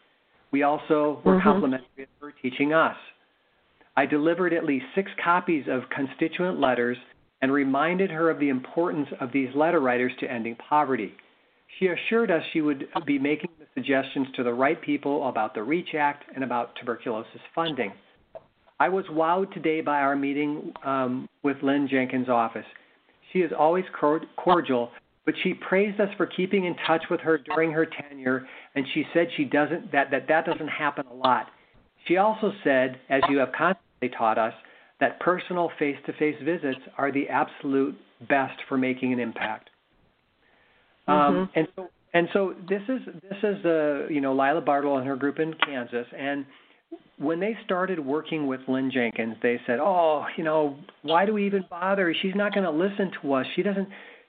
We 0.49 0.63
also 0.63 1.21
were 1.23 1.33
mm-hmm. 1.33 1.43
complimentary 1.43 2.05
of 2.05 2.09
her 2.19 2.33
teaching 2.41 2.73
us. 2.73 2.95
I 3.95 4.07
delivered 4.07 4.51
at 4.51 4.65
least 4.65 4.85
six 4.95 5.11
copies 5.23 5.65
of 5.69 5.83
constituent 5.95 6.59
letters 6.59 6.97
and 7.43 7.51
reminded 7.51 8.09
her 8.09 8.31
of 8.31 8.39
the 8.39 8.49
importance 8.49 9.09
of 9.21 9.31
these 9.31 9.49
letter 9.53 9.79
writers 9.79 10.13
to 10.21 10.25
ending 10.25 10.55
poverty. 10.55 11.13
She 11.77 11.85
assured 11.85 12.31
us 12.31 12.41
she 12.51 12.61
would 12.61 12.87
be 13.05 13.19
making 13.19 13.51
the 13.59 13.67
suggestions 13.75 14.25
to 14.37 14.43
the 14.43 14.55
right 14.55 14.81
people 14.81 15.29
about 15.29 15.53
the 15.53 15.61
REACH 15.61 15.93
Act 15.93 16.23
and 16.33 16.43
about 16.43 16.75
tuberculosis 16.77 17.41
funding. 17.53 17.93
I 18.83 18.89
was 18.89 19.05
wowed 19.05 19.53
today 19.53 19.79
by 19.79 19.99
our 19.99 20.13
meeting 20.13 20.73
um, 20.83 21.29
with 21.41 21.55
Lynn 21.63 21.87
Jenkins' 21.89 22.27
office. 22.27 22.65
She 23.31 23.39
is 23.39 23.53
always 23.57 23.85
cordial, 24.35 24.91
but 25.25 25.35
she 25.41 25.53
praised 25.53 26.01
us 26.01 26.09
for 26.17 26.25
keeping 26.25 26.65
in 26.65 26.75
touch 26.85 27.03
with 27.09 27.21
her 27.21 27.37
during 27.37 27.71
her 27.71 27.85
tenure, 27.85 28.45
and 28.75 28.85
she 28.93 29.05
said 29.13 29.27
she 29.37 29.45
doesn't 29.45 29.89
that 29.93 30.11
that, 30.11 30.27
that 30.27 30.45
doesn't 30.45 30.67
happen 30.67 31.05
a 31.09 31.13
lot. 31.13 31.45
She 32.09 32.17
also 32.17 32.51
said, 32.65 32.99
as 33.09 33.21
you 33.29 33.37
have 33.37 33.53
constantly 33.57 34.09
taught 34.17 34.37
us, 34.37 34.53
that 34.99 35.17
personal 35.21 35.71
face-to-face 35.79 36.35
visits 36.43 36.81
are 36.97 37.09
the 37.09 37.29
absolute 37.29 37.95
best 38.27 38.59
for 38.67 38.77
making 38.77 39.13
an 39.13 39.19
impact. 39.21 39.69
Um, 41.07 41.15
mm-hmm. 41.15 41.37
Um, 41.37 41.49
and 41.55 41.67
so 41.77 41.89
and 42.13 42.27
so 42.33 42.53
this 42.67 42.81
is 42.89 42.99
this 43.21 43.37
is 43.43 43.65
uh, 43.65 44.07
you 44.09 44.19
know 44.19 44.33
Lila 44.33 44.59
Bartle 44.59 44.97
and 44.97 45.07
her 45.07 45.15
group 45.15 45.39
in 45.39 45.53
Kansas, 45.65 46.07
and 46.17 46.45
when 47.17 47.39
they 47.39 47.57
started 47.63 48.00
working 48.00 48.47
with 48.47 48.62
Lynn 48.67 48.91
Jenkins, 48.91 49.35
they 49.41 49.59
said, 49.65 49.79
"Oh, 49.79 50.25
you 50.38 50.43
know, 50.43 50.77
why 51.01 51.25
do 51.25 51.33
we 51.33 51.45
even 51.45 51.65
bother? 51.69 52.13
She's 52.21 52.35
not 52.35 52.53
going 52.53 52.65
to 52.65 52.71
listen 52.71 53.12
to 53.21 53.33
us. 53.33 53.45
She 53.55 53.63
doesn't 53.63 53.88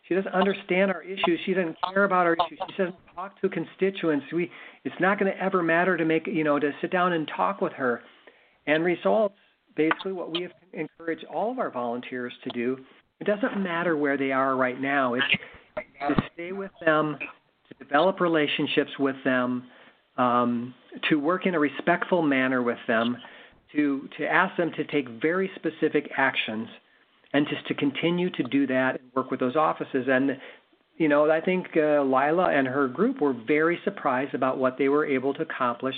she 0.09 0.15
doesn't 0.15 0.33
understand 0.33 0.91
our 0.91 1.03
issues. 1.03 1.41
She 1.47 1.55
doesn't 1.55 1.77
care 1.93 2.05
about 2.05 2.27
our 2.27 2.35
issues. 2.35 2.59
She 2.71 2.83
doesn't 2.83 2.97
talk 3.15 3.41
to 3.41 3.49
constituents. 3.49 4.27
We 4.33 4.51
it's 4.85 4.95
not 5.01 5.19
going 5.19 5.33
to 5.33 5.43
ever 5.43 5.63
matter 5.63 5.97
to 5.97 6.05
make, 6.05 6.27
you 6.27 6.45
know, 6.45 6.59
to 6.59 6.73
sit 6.81 6.91
down 6.91 7.13
and 7.13 7.29
talk 7.35 7.61
with 7.61 7.73
her." 7.75 8.03
And 8.67 8.85
results 8.85 9.37
basically 9.77 10.13
what 10.13 10.31
we 10.31 10.43
have 10.43 10.53
encouraged 10.73 11.25
all 11.25 11.51
of 11.51 11.59
our 11.59 11.71
volunteers 11.71 12.33
to 12.45 12.51
do. 12.51 12.79
It 13.21 13.25
doesn't 13.25 13.63
matter 13.63 13.97
where 13.97 14.17
they 14.17 14.33
are 14.33 14.57
right 14.57 14.81
now. 14.81 15.15
It's 15.15 15.25
to 16.09 16.23
stay 16.33 16.53
with 16.53 16.71
them, 16.85 17.17
to 17.69 17.85
develop 17.85 18.21
relationships 18.21 18.91
with 18.99 19.17
them, 19.25 19.65
um, 20.17 20.75
to 21.09 21.17
work 21.17 21.47
in 21.47 21.55
a 21.55 21.59
respectful 21.59 22.23
manner 22.23 22.63
with 22.63 22.79
them, 22.87 23.17
to, 23.75 24.09
to 24.19 24.27
ask 24.27 24.57
them 24.57 24.71
to 24.77 24.85
take 24.85 25.09
very 25.21 25.51
specific 25.57 26.11
actions, 26.17 26.69
and 27.33 27.49
just 27.49 27.67
to 27.67 27.75
continue 27.75 28.31
to 28.31 28.45
do 28.45 28.67
that 28.67 29.01
and 29.01 29.13
work 29.15 29.31
with 29.31 29.41
those 29.41 29.57
offices. 29.57 30.07
And, 30.09 30.39
you 30.99 31.09
know, 31.09 31.29
I 31.29 31.41
think 31.41 31.67
uh, 31.77 32.03
Lila 32.03 32.51
and 32.53 32.67
her 32.69 32.87
group 32.87 33.21
were 33.21 33.35
very 33.47 33.79
surprised 33.83 34.35
about 34.35 34.59
what 34.59 34.79
they 34.79 34.89
were 34.89 35.05
able 35.05 35.35
to 35.35 35.43
accomplish 35.43 35.97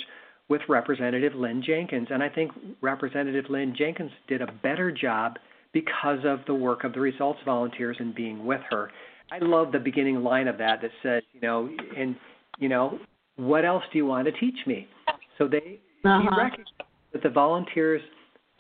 with 0.49 0.63
Representative 0.69 1.35
Lynn 1.35 1.63
Jenkins. 1.63 2.09
And 2.11 2.23
I 2.23 2.31
think 2.31 2.53
Representative 2.81 3.47
Lynn 3.51 3.75
Jenkins 3.77 4.13
did 4.29 4.41
a 4.41 4.51
better 4.63 4.91
job 4.91 5.39
because 5.73 6.21
of 6.25 6.39
the 6.47 6.55
work 6.55 6.85
of 6.85 6.95
the 6.95 7.01
results 7.01 7.41
volunteers 7.45 7.97
and 8.01 8.15
being 8.15 8.47
with 8.47 8.63
her. 8.71 8.91
I 9.31 9.39
love 9.41 9.73
the 9.73 9.79
beginning 9.79 10.23
line 10.23 10.49
of 10.49 10.57
that 10.59 10.81
that 10.81 10.93
says, 11.03 11.23
you 11.35 11.41
know, 11.41 11.69
and 11.97 12.17
you 12.59 12.71
know, 12.71 12.99
what 13.37 13.65
else 13.65 13.85
do 13.93 13.99
you 13.99 14.07
want 14.07 14.27
to 14.27 14.33
teach 14.33 14.67
me? 14.67 14.89
So 15.39 15.47
they 15.47 15.81
uh-huh. 16.05 16.37
recognized 16.37 16.71
that 17.13 17.23
the 17.23 17.31
volunteers 17.31 18.01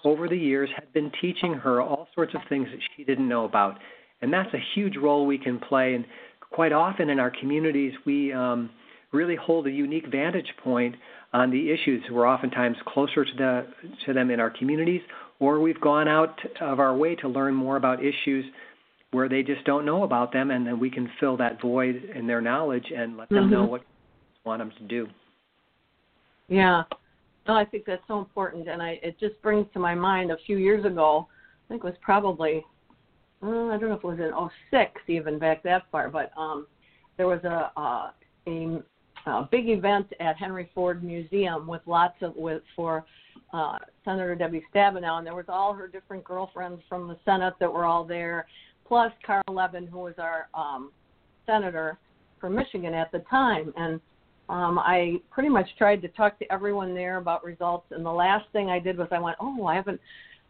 over 0.04 0.28
the 0.28 0.37
years 0.37 0.71
had 0.75 0.92
been 0.92 1.11
teaching 1.21 1.54
her 1.54 1.80
all 1.80 2.09
sorts 2.14 2.35
of 2.35 2.40
things 2.49 2.68
that 2.71 2.80
she 2.97 3.04
didn't 3.04 3.28
know 3.28 3.45
about, 3.45 3.78
and 4.23 4.33
that's 4.33 4.52
a 4.54 4.62
huge 4.75 4.97
role 4.97 5.26
we 5.26 5.38
can 5.38 5.59
play. 5.59 5.95
And 5.95 6.04
quite 6.50 6.73
often 6.73 7.11
in 7.11 7.18
our 7.18 7.30
communities, 7.30 7.92
we 8.04 8.33
um, 8.33 8.71
really 9.12 9.37
hold 9.37 9.66
a 9.66 9.71
unique 9.71 10.06
vantage 10.11 10.52
point 10.62 10.95
on 11.33 11.50
the 11.50 11.71
issues. 11.71 12.02
We're 12.11 12.28
oftentimes 12.28 12.76
closer 12.87 13.25
to 13.25 13.33
the 13.37 13.66
to 14.06 14.12
them 14.12 14.30
in 14.30 14.40
our 14.40 14.50
communities, 14.50 15.00
or 15.40 15.61
we've 15.61 15.80
gone 15.80 16.09
out 16.09 16.38
of 16.61 16.78
our 16.78 16.97
way 16.97 17.14
to 17.16 17.28
learn 17.28 17.54
more 17.54 17.76
about 17.76 17.99
issues 18.00 18.45
where 19.12 19.28
they 19.28 19.42
just 19.42 19.64
don't 19.64 19.87
know 19.87 20.02
about 20.02 20.33
them, 20.33 20.50
and 20.50 20.66
then 20.66 20.78
we 20.78 20.90
can 20.90 21.09
fill 21.21 21.37
that 21.38 21.61
void 21.61 22.11
in 22.14 22.26
their 22.26 22.40
knowledge 22.40 22.87
and 22.95 23.16
let 23.16 23.28
them 23.28 23.45
mm-hmm. 23.45 23.52
know 23.52 23.64
what 23.64 23.80
we 23.80 23.95
want 24.46 24.60
them 24.60 24.72
to 24.78 24.84
do. 24.84 25.08
Yeah, 26.48 26.84
no, 27.48 27.54
I 27.54 27.64
think 27.64 27.84
that's 27.86 28.02
so 28.08 28.18
important, 28.18 28.68
and 28.68 28.80
I 28.80 28.98
it 29.02 29.18
just 29.18 29.40
brings 29.42 29.66
to 29.72 29.78
my 29.78 29.94
mind 29.94 30.30
a 30.30 30.36
few 30.46 30.56
years 30.56 30.84
ago. 30.84 31.26
I 31.30 31.68
think 31.68 31.84
it 31.84 31.86
was 31.86 31.96
probably 32.00 32.64
uh, 33.42 33.46
I 33.46 33.78
don't 33.78 33.88
know 33.88 33.94
if 33.94 34.04
it 34.04 34.06
was 34.06 34.18
in 34.18 34.32
'06 34.70 35.00
even 35.08 35.38
back 35.38 35.62
that 35.64 35.82
far, 35.90 36.08
but 36.08 36.30
um, 36.36 36.66
there 37.16 37.26
was 37.26 37.42
a 37.44 37.72
uh, 37.76 38.10
a, 38.46 38.82
a 39.30 39.48
big 39.50 39.68
event 39.68 40.06
at 40.20 40.36
Henry 40.36 40.70
Ford 40.74 41.02
Museum 41.02 41.66
with 41.66 41.82
lots 41.86 42.16
of 42.22 42.36
with 42.36 42.62
for 42.74 43.04
uh, 43.52 43.78
Senator 44.04 44.34
Debbie 44.34 44.62
Stabenow, 44.74 45.18
and 45.18 45.26
there 45.26 45.34
was 45.34 45.46
all 45.48 45.74
her 45.74 45.88
different 45.88 46.24
girlfriends 46.24 46.80
from 46.88 47.08
the 47.08 47.16
Senate 47.24 47.54
that 47.58 47.72
were 47.72 47.84
all 47.84 48.04
there, 48.04 48.46
plus 48.86 49.12
Carl 49.24 49.42
Levin, 49.50 49.86
who 49.86 49.98
was 49.98 50.14
our 50.18 50.48
um, 50.54 50.92
senator 51.46 51.98
for 52.40 52.50
Michigan 52.50 52.94
at 52.94 53.10
the 53.12 53.20
time. 53.30 53.72
And 53.76 54.00
um, 54.48 54.78
I 54.78 55.20
pretty 55.30 55.48
much 55.48 55.68
tried 55.76 56.02
to 56.02 56.08
talk 56.08 56.38
to 56.38 56.52
everyone 56.52 56.94
there 56.94 57.16
about 57.16 57.44
results. 57.44 57.86
And 57.90 58.04
the 58.04 58.12
last 58.12 58.46
thing 58.52 58.70
I 58.70 58.78
did 58.78 58.96
was 58.96 59.08
I 59.10 59.18
went, 59.18 59.36
oh, 59.40 59.66
I 59.66 59.74
haven't 59.74 60.00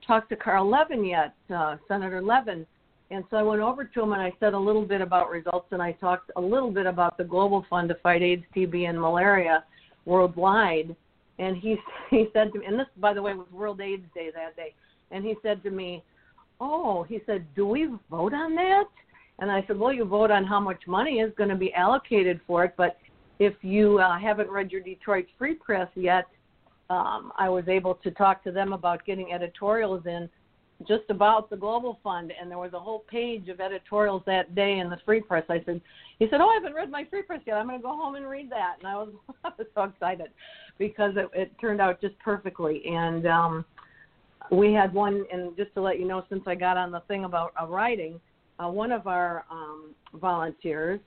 talked 0.06 0.28
to 0.30 0.36
Carl 0.36 0.68
Levin 0.68 1.04
yet, 1.04 1.34
uh, 1.54 1.76
Senator 1.88 2.20
Levin. 2.20 2.66
And 3.10 3.24
so 3.30 3.36
I 3.36 3.42
went 3.42 3.62
over 3.62 3.84
to 3.84 4.02
him 4.02 4.12
and 4.12 4.20
I 4.20 4.32
said 4.40 4.52
a 4.52 4.58
little 4.58 4.84
bit 4.84 5.00
about 5.00 5.30
results 5.30 5.68
and 5.70 5.80
I 5.80 5.92
talked 5.92 6.30
a 6.36 6.40
little 6.40 6.70
bit 6.70 6.86
about 6.86 7.16
the 7.16 7.24
Global 7.24 7.64
Fund 7.70 7.88
to 7.88 7.94
fight 7.96 8.22
AIDS, 8.22 8.44
TB, 8.54 8.88
and 8.88 9.00
malaria 9.00 9.64
worldwide. 10.04 10.94
And 11.38 11.56
he 11.56 11.76
he 12.10 12.26
said 12.32 12.52
to 12.52 12.58
me, 12.58 12.66
and 12.66 12.78
this 12.78 12.86
by 12.96 13.14
the 13.14 13.22
way 13.22 13.34
was 13.34 13.46
World 13.52 13.80
AIDS 13.80 14.06
Day 14.14 14.30
that 14.34 14.56
day, 14.56 14.74
and 15.10 15.24
he 15.24 15.36
said 15.42 15.62
to 15.62 15.70
me, 15.70 16.02
oh, 16.60 17.04
he 17.04 17.20
said, 17.26 17.46
do 17.54 17.66
we 17.66 17.88
vote 18.10 18.34
on 18.34 18.54
that? 18.56 18.88
And 19.38 19.50
I 19.50 19.62
said, 19.66 19.78
well, 19.78 19.92
you 19.92 20.04
vote 20.04 20.30
on 20.30 20.44
how 20.44 20.58
much 20.58 20.86
money 20.86 21.20
is 21.20 21.30
going 21.36 21.50
to 21.50 21.56
be 21.56 21.72
allocated 21.74 22.40
for 22.46 22.64
it, 22.64 22.74
but 22.76 22.96
if 23.38 23.54
you 23.62 23.98
uh, 23.98 24.18
haven't 24.18 24.50
read 24.50 24.70
your 24.70 24.80
Detroit 24.80 25.26
Free 25.38 25.54
Press 25.54 25.88
yet, 25.94 26.26
um, 26.88 27.32
I 27.36 27.48
was 27.48 27.64
able 27.68 27.94
to 27.96 28.10
talk 28.12 28.44
to 28.44 28.52
them 28.52 28.72
about 28.72 29.04
getting 29.04 29.32
editorials 29.32 30.06
in 30.06 30.28
just 30.86 31.04
about 31.08 31.48
the 31.48 31.56
Global 31.56 31.98
Fund, 32.02 32.32
and 32.38 32.50
there 32.50 32.58
was 32.58 32.74
a 32.74 32.78
whole 32.78 33.00
page 33.10 33.48
of 33.48 33.60
editorials 33.60 34.22
that 34.26 34.54
day 34.54 34.78
in 34.78 34.90
the 34.90 34.98
Free 35.04 35.20
Press. 35.20 35.44
I 35.48 35.62
said, 35.64 35.80
he 36.18 36.26
said, 36.30 36.40
oh, 36.40 36.48
I 36.48 36.54
haven't 36.54 36.74
read 36.74 36.90
my 36.90 37.04
Free 37.08 37.22
Press 37.22 37.40
yet. 37.46 37.56
I'm 37.56 37.66
going 37.66 37.78
to 37.78 37.82
go 37.82 37.96
home 37.96 38.14
and 38.14 38.28
read 38.28 38.50
that, 38.50 38.76
and 38.78 38.86
I 38.86 38.96
was, 38.96 39.08
I 39.44 39.50
was 39.56 39.66
so 39.74 39.84
excited 39.84 40.28
because 40.78 41.14
it, 41.16 41.28
it 41.32 41.52
turned 41.60 41.80
out 41.80 42.00
just 42.00 42.18
perfectly. 42.18 42.82
And 42.86 43.26
um, 43.26 43.64
we 44.50 44.72
had 44.72 44.92
one, 44.92 45.24
and 45.32 45.56
just 45.56 45.72
to 45.74 45.80
let 45.80 45.98
you 45.98 46.06
know, 46.06 46.24
since 46.28 46.42
I 46.46 46.54
got 46.54 46.76
on 46.76 46.90
the 46.90 47.00
thing 47.08 47.24
about 47.24 47.52
uh, 47.60 47.66
writing, 47.66 48.20
uh, 48.58 48.68
one 48.68 48.92
of 48.92 49.06
our 49.06 49.44
um, 49.50 49.94
volunteers, 50.14 51.00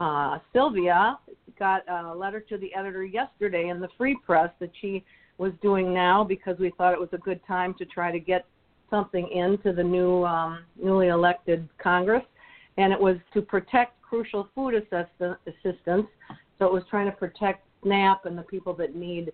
uh, 0.00 0.38
Sylvia, 0.52 1.18
got 1.58 1.82
a 1.88 2.14
letter 2.14 2.40
to 2.40 2.56
the 2.56 2.72
editor 2.74 3.04
yesterday 3.04 3.68
in 3.68 3.80
the 3.80 3.88
Free 3.96 4.16
Press 4.24 4.50
that 4.60 4.70
she 4.80 5.04
was 5.38 5.52
doing 5.62 5.92
now 5.92 6.24
because 6.24 6.58
we 6.58 6.70
thought 6.76 6.92
it 6.92 7.00
was 7.00 7.08
a 7.12 7.18
good 7.18 7.40
time 7.46 7.74
to 7.74 7.84
try 7.84 8.12
to 8.12 8.20
get 8.20 8.44
something 8.90 9.28
into 9.30 9.72
the 9.72 9.82
new 9.82 10.24
um, 10.24 10.64
newly 10.82 11.08
elected 11.08 11.68
Congress, 11.82 12.24
and 12.76 12.92
it 12.92 13.00
was 13.00 13.16
to 13.34 13.42
protect 13.42 14.00
crucial 14.02 14.48
food 14.54 14.74
assistance. 14.74 16.06
So 16.58 16.66
it 16.66 16.72
was 16.72 16.82
trying 16.90 17.06
to 17.06 17.16
protect 17.16 17.64
SNAP 17.82 18.24
and 18.24 18.36
the 18.36 18.42
people 18.42 18.74
that 18.74 18.96
need 18.96 19.32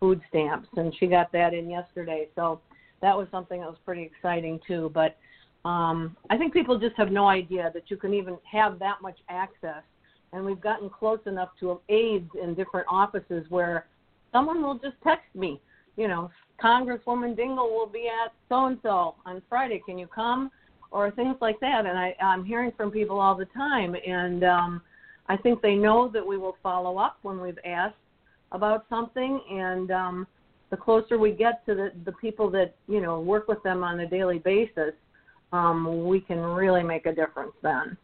food 0.00 0.20
stamps, 0.28 0.68
and 0.76 0.94
she 0.98 1.06
got 1.06 1.32
that 1.32 1.54
in 1.54 1.70
yesterday. 1.70 2.28
So 2.34 2.60
that 3.00 3.16
was 3.16 3.28
something 3.30 3.60
that 3.60 3.68
was 3.68 3.78
pretty 3.84 4.02
exciting 4.02 4.60
too. 4.66 4.90
But 4.92 5.16
um, 5.64 6.16
I 6.30 6.36
think 6.36 6.52
people 6.52 6.78
just 6.78 6.96
have 6.96 7.10
no 7.10 7.28
idea 7.28 7.70
that 7.74 7.90
you 7.90 7.96
can 7.96 8.12
even 8.14 8.36
have 8.50 8.78
that 8.78 8.96
much 9.00 9.18
access. 9.28 9.82
And 10.32 10.44
we've 10.44 10.60
gotten 10.60 10.90
close 10.90 11.20
enough 11.26 11.50
to 11.60 11.80
aides 11.88 12.30
in 12.40 12.54
different 12.54 12.86
offices 12.90 13.46
where 13.48 13.86
someone 14.32 14.62
will 14.62 14.78
just 14.78 14.96
text 15.02 15.34
me, 15.34 15.60
you 15.96 16.08
know, 16.08 16.30
Congresswoman 16.62 17.36
Dingell 17.36 17.70
will 17.70 17.88
be 17.90 18.08
at 18.08 18.32
so 18.48 18.66
and 18.66 18.78
so 18.82 19.14
on 19.24 19.42
Friday. 19.48 19.82
Can 19.86 19.98
you 19.98 20.06
come? 20.06 20.50
Or 20.90 21.10
things 21.10 21.36
like 21.40 21.60
that. 21.60 21.84
And 21.84 21.98
I, 21.98 22.14
I'm 22.22 22.44
hearing 22.44 22.72
from 22.76 22.90
people 22.90 23.20
all 23.20 23.34
the 23.34 23.46
time, 23.46 23.96
and 24.06 24.44
um, 24.44 24.82
I 25.28 25.36
think 25.36 25.60
they 25.60 25.74
know 25.74 26.08
that 26.08 26.26
we 26.26 26.38
will 26.38 26.56
follow 26.62 26.96
up 26.96 27.18
when 27.22 27.40
we've 27.40 27.58
asked 27.64 27.96
about 28.52 28.86
something. 28.88 29.40
And 29.50 29.90
um, 29.90 30.26
the 30.70 30.76
closer 30.76 31.18
we 31.18 31.32
get 31.32 31.66
to 31.66 31.74
the, 31.74 31.92
the 32.04 32.12
people 32.12 32.50
that 32.50 32.74
you 32.88 33.00
know 33.00 33.20
work 33.20 33.48
with 33.48 33.62
them 33.62 33.82
on 33.82 34.00
a 34.00 34.08
daily 34.08 34.38
basis, 34.38 34.92
um, 35.52 36.06
we 36.06 36.20
can 36.20 36.38
really 36.38 36.82
make 36.82 37.06
a 37.06 37.14
difference 37.14 37.52
then. 37.62 37.96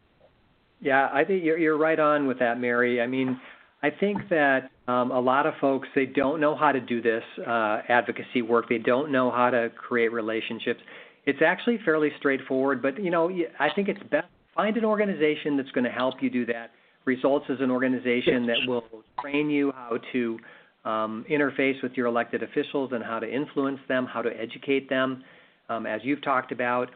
Yeah, 0.83 1.09
I 1.13 1.25
think 1.25 1.45
you're 1.45 1.59
you're 1.59 1.79
right 1.79 1.99
on 1.99 2.27
with 2.27 2.41
that, 2.41 2.59
Mary. 2.61 3.01
I 3.01 3.07
mean, 3.07 3.41
I 3.83 3.91
think 3.91 4.29
that 4.31 4.71
um, 4.89 5.13
a 5.13 5.21
lot 5.21 5.47
of 5.47 5.55
folks 5.61 5.89
they 5.95 6.07
don't 6.07 6.41
know 6.41 6.57
how 6.57 6.73
to 6.73 6.81
do 6.81 7.01
this 7.01 7.23
uh, 7.47 7.83
advocacy 7.89 8.43
work. 8.43 8.69
They 8.69 8.79
don't 8.79 9.13
know 9.13 9.31
how 9.31 9.51
to 9.51 9.71
create 9.71 10.13
relationships. 10.13 10.81
It's 11.25 11.39
actually 11.41 11.79
fairly 11.85 12.11
straightforward, 12.19 12.83
but 12.83 13.03
you 13.03 13.11
know 13.11 13.31
I 13.61 13.69
think 13.75 13.89
it's 13.89 14.03
best 14.11 14.27
find 14.55 14.77
an 14.77 14.85
organization 14.85 15.57
that's 15.57 15.71
going 15.71 15.85
to 15.85 15.91
help 15.91 16.17
you 16.21 16.29
do 16.29 16.45
that. 16.47 16.71
Results 17.05 17.47
is 17.49 17.61
an 17.61 17.71
organization 17.71 18.47
that 18.47 18.59
will 18.67 18.85
train 19.21 19.51
you 19.51 19.73
how 19.73 19.99
to 20.13 20.39
um, 20.85 21.25
interface 21.31 21.81
with 21.83 21.93
your 21.93 22.07
elected 22.07 22.43
officials 22.43 22.91
and 22.93 23.03
how 23.03 23.19
to 23.19 23.33
influence 23.33 23.79
them, 23.89 24.07
how 24.07 24.21
to 24.21 24.31
educate 24.31 24.89
them, 24.89 25.23
um, 25.69 25.87
as 25.87 26.01
you've 26.05 26.23
talked 26.23 26.53
about. 26.53 26.91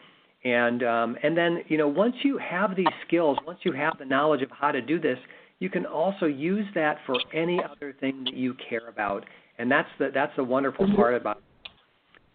And 0.47 0.85
um, 0.85 1.17
and 1.25 1.37
then 1.37 1.65
you 1.67 1.77
know 1.77 1.89
once 1.89 2.15
you 2.23 2.39
have 2.39 2.77
these 2.77 2.87
skills, 3.05 3.37
once 3.45 3.59
you 3.65 3.73
have 3.73 3.99
the 3.99 4.05
knowledge 4.05 4.43
of 4.43 4.51
how 4.53 4.71
to 4.71 4.81
do 4.81 5.01
this, 5.01 5.19
you 5.59 5.69
can 5.69 5.85
also 5.85 6.27
use 6.27 6.67
that 6.77 6.99
for 7.05 7.17
any 7.35 7.61
other 7.61 7.97
thing 7.99 8.23
that 8.23 8.35
you 8.35 8.55
care 8.71 8.89
about, 8.89 9.25
and 9.59 9.69
that's 9.69 9.89
the 9.99 10.11
that's 10.15 10.31
the 10.37 10.45
wonderful 10.45 10.87
part 10.95 11.17
about. 11.17 11.39
It. 11.39 11.43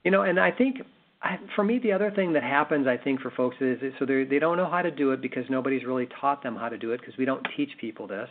You 0.04 0.12
know, 0.12 0.24
and 0.24 0.42
I 0.42 0.52
think 0.52 0.82
I, 1.22 1.38
for 1.56 1.64
me 1.64 1.80
the 1.80 1.94
other 1.94 2.12
thing 2.12 2.34
that 2.34 2.44
happens 2.44 2.86
I 2.86 2.98
think 2.98 3.22
for 3.22 3.32
folks 3.32 3.56
is, 3.62 3.82
is 3.82 3.94
so 3.98 4.06
they 4.06 4.26
they 4.26 4.40
don't 4.40 4.58
know 4.58 4.70
how 4.70 4.82
to 4.82 4.92
do 4.92 5.12
it 5.12 5.22
because 5.22 5.46
nobody's 5.50 5.86
really 5.86 6.10
taught 6.20 6.44
them 6.44 6.58
how 6.58 6.68
to 6.68 6.78
do 6.78 6.92
it 6.92 7.00
because 7.00 7.16
we 7.18 7.24
don't 7.24 7.48
teach 7.56 7.70
people 7.80 8.08
this. 8.08 8.28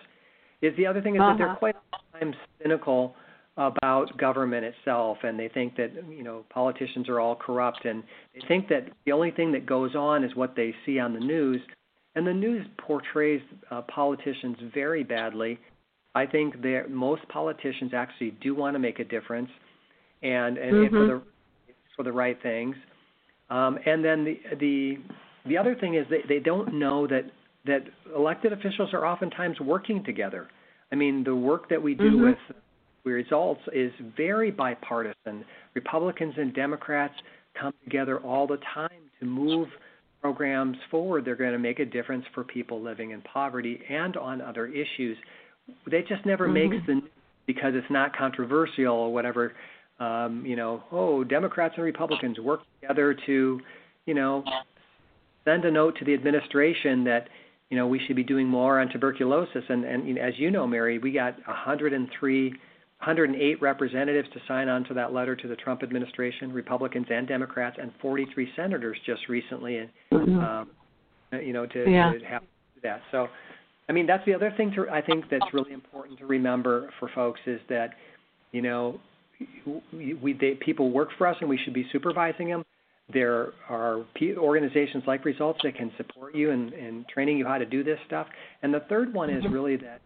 Is 0.60 0.76
the 0.76 0.86
other 0.86 1.00
thing 1.00 1.14
is 1.14 1.22
uh-huh. 1.22 1.30
that 1.30 1.38
they're 1.38 1.48
uh-huh. 1.48 1.58
quite 1.58 1.76
sometimes 2.12 2.36
cynical 2.62 3.14
about 3.60 4.16
government 4.16 4.64
itself 4.64 5.18
and 5.22 5.38
they 5.38 5.48
think 5.48 5.76
that 5.76 5.90
you 6.08 6.22
know 6.22 6.44
politicians 6.48 7.08
are 7.10 7.20
all 7.20 7.36
corrupt 7.36 7.84
and 7.84 8.02
they 8.34 8.40
think 8.48 8.68
that 8.68 8.88
the 9.04 9.12
only 9.12 9.30
thing 9.30 9.52
that 9.52 9.66
goes 9.66 9.94
on 9.94 10.24
is 10.24 10.34
what 10.34 10.56
they 10.56 10.74
see 10.86 10.98
on 10.98 11.12
the 11.12 11.20
news 11.20 11.60
and 12.14 12.26
the 12.26 12.34
news 12.34 12.66
portrays 12.78 13.40
uh, 13.70 13.82
politicians 13.82 14.56
very 14.74 15.04
badly. 15.04 15.58
I 16.14 16.26
think 16.26 16.60
that 16.62 16.86
most 16.90 17.26
politicians 17.28 17.92
actually 17.94 18.32
do 18.42 18.54
want 18.54 18.74
to 18.74 18.78
make 18.78 18.98
a 18.98 19.04
difference, 19.04 19.50
and 20.22 20.58
and, 20.58 20.72
mm-hmm. 20.72 20.82
and 20.82 20.90
for 20.90 21.06
the 21.06 21.22
for 21.96 22.02
the 22.02 22.12
right 22.12 22.36
things. 22.42 22.74
Um, 23.48 23.78
and 23.86 24.04
then 24.04 24.24
the 24.24 24.40
the 24.58 24.96
the 25.46 25.56
other 25.56 25.76
thing 25.76 25.94
is 25.94 26.06
they 26.10 26.22
they 26.28 26.40
don't 26.40 26.74
know 26.74 27.06
that 27.06 27.30
that 27.66 27.84
elected 28.16 28.52
officials 28.52 28.92
are 28.92 29.06
oftentimes 29.06 29.60
working 29.60 30.02
together. 30.02 30.48
I 30.92 30.96
mean, 30.96 31.22
the 31.22 31.36
work 31.36 31.68
that 31.68 31.80
we 31.80 31.94
do 31.94 32.10
mm-hmm. 32.10 32.24
with 32.24 32.38
results 33.04 33.60
is 33.72 33.92
very 34.16 34.50
bipartisan. 34.50 35.44
Republicans 35.74 36.34
and 36.36 36.54
Democrats 36.54 37.14
come 37.58 37.72
together 37.84 38.18
all 38.18 38.46
the 38.46 38.58
time 38.74 38.90
to 39.18 39.26
move 39.26 39.68
programs 40.20 40.76
forward, 40.90 41.24
they're 41.24 41.36
going 41.36 41.52
to 41.52 41.58
make 41.58 41.78
a 41.78 41.84
difference 41.84 42.24
for 42.34 42.44
people 42.44 42.80
living 42.80 43.12
in 43.12 43.22
poverty 43.22 43.80
and 43.88 44.16
on 44.16 44.40
other 44.40 44.66
issues. 44.66 45.16
They 45.90 46.02
just 46.02 46.26
never 46.26 46.44
mm-hmm. 46.44 46.72
makes 46.72 46.86
the 46.86 46.94
news 46.94 47.10
because 47.46 47.72
it's 47.74 47.90
not 47.90 48.14
controversial 48.14 48.94
or 48.94 49.12
whatever. 49.12 49.54
Um, 49.98 50.44
you 50.46 50.56
know, 50.56 50.82
oh, 50.92 51.24
Democrats 51.24 51.74
and 51.76 51.84
Republicans 51.84 52.38
work 52.38 52.60
together 52.80 53.16
to, 53.26 53.60
you 54.06 54.14
know, 54.14 54.44
send 55.44 55.64
a 55.64 55.70
note 55.70 55.96
to 55.98 56.04
the 56.04 56.14
administration 56.14 57.04
that 57.04 57.28
you 57.70 57.76
know 57.76 57.86
we 57.86 58.00
should 58.06 58.16
be 58.16 58.24
doing 58.24 58.46
more 58.46 58.80
on 58.80 58.88
tuberculosis. 58.88 59.64
And 59.68 59.84
and 59.84 60.06
you 60.06 60.14
know, 60.14 60.22
as 60.22 60.34
you 60.38 60.50
know, 60.50 60.66
Mary, 60.66 60.98
we 60.98 61.12
got 61.12 61.36
103 61.46 62.54
108 63.00 63.62
representatives 63.62 64.28
to 64.34 64.40
sign 64.46 64.68
on 64.68 64.84
to 64.84 64.92
that 64.92 65.14
letter 65.14 65.34
to 65.34 65.48
the 65.48 65.56
Trump 65.56 65.82
administration, 65.82 66.52
Republicans 66.52 67.06
and 67.10 67.26
Democrats, 67.26 67.78
and 67.80 67.92
43 68.02 68.50
senators 68.54 68.98
just 69.06 69.26
recently, 69.26 69.88
mm-hmm. 70.12 70.38
um, 70.38 70.70
you 71.32 71.54
know, 71.54 71.64
to, 71.64 71.90
yeah. 71.90 72.12
to 72.12 72.24
have 72.26 72.42
that. 72.82 73.00
So, 73.10 73.28
I 73.88 73.92
mean, 73.92 74.06
that's 74.06 74.24
the 74.26 74.34
other 74.34 74.52
thing 74.54 74.70
to 74.76 74.86
I 74.90 75.00
think 75.00 75.24
that's 75.30 75.46
really 75.54 75.72
important 75.72 76.18
to 76.18 76.26
remember 76.26 76.90
for 77.00 77.10
folks 77.14 77.40
is 77.46 77.60
that, 77.70 77.94
you 78.52 78.60
know, 78.60 79.00
we 79.92 80.36
they, 80.38 80.54
people 80.54 80.90
work 80.90 81.08
for 81.16 81.26
us 81.26 81.36
and 81.40 81.48
we 81.48 81.58
should 81.64 81.74
be 81.74 81.86
supervising 81.92 82.48
them. 82.48 82.64
There 83.12 83.54
are 83.70 84.04
organizations 84.36 85.04
like 85.06 85.24
Results 85.24 85.58
that 85.64 85.74
can 85.74 85.90
support 85.96 86.34
you 86.34 86.50
and 86.50 86.72
in, 86.74 86.84
in 86.84 87.06
training 87.12 87.38
you 87.38 87.46
how 87.46 87.56
to 87.56 87.66
do 87.66 87.82
this 87.82 87.98
stuff. 88.06 88.26
And 88.62 88.74
the 88.74 88.80
third 88.90 89.14
one 89.14 89.30
is 89.30 89.42
mm-hmm. 89.42 89.54
really 89.54 89.76
that 89.76 90.02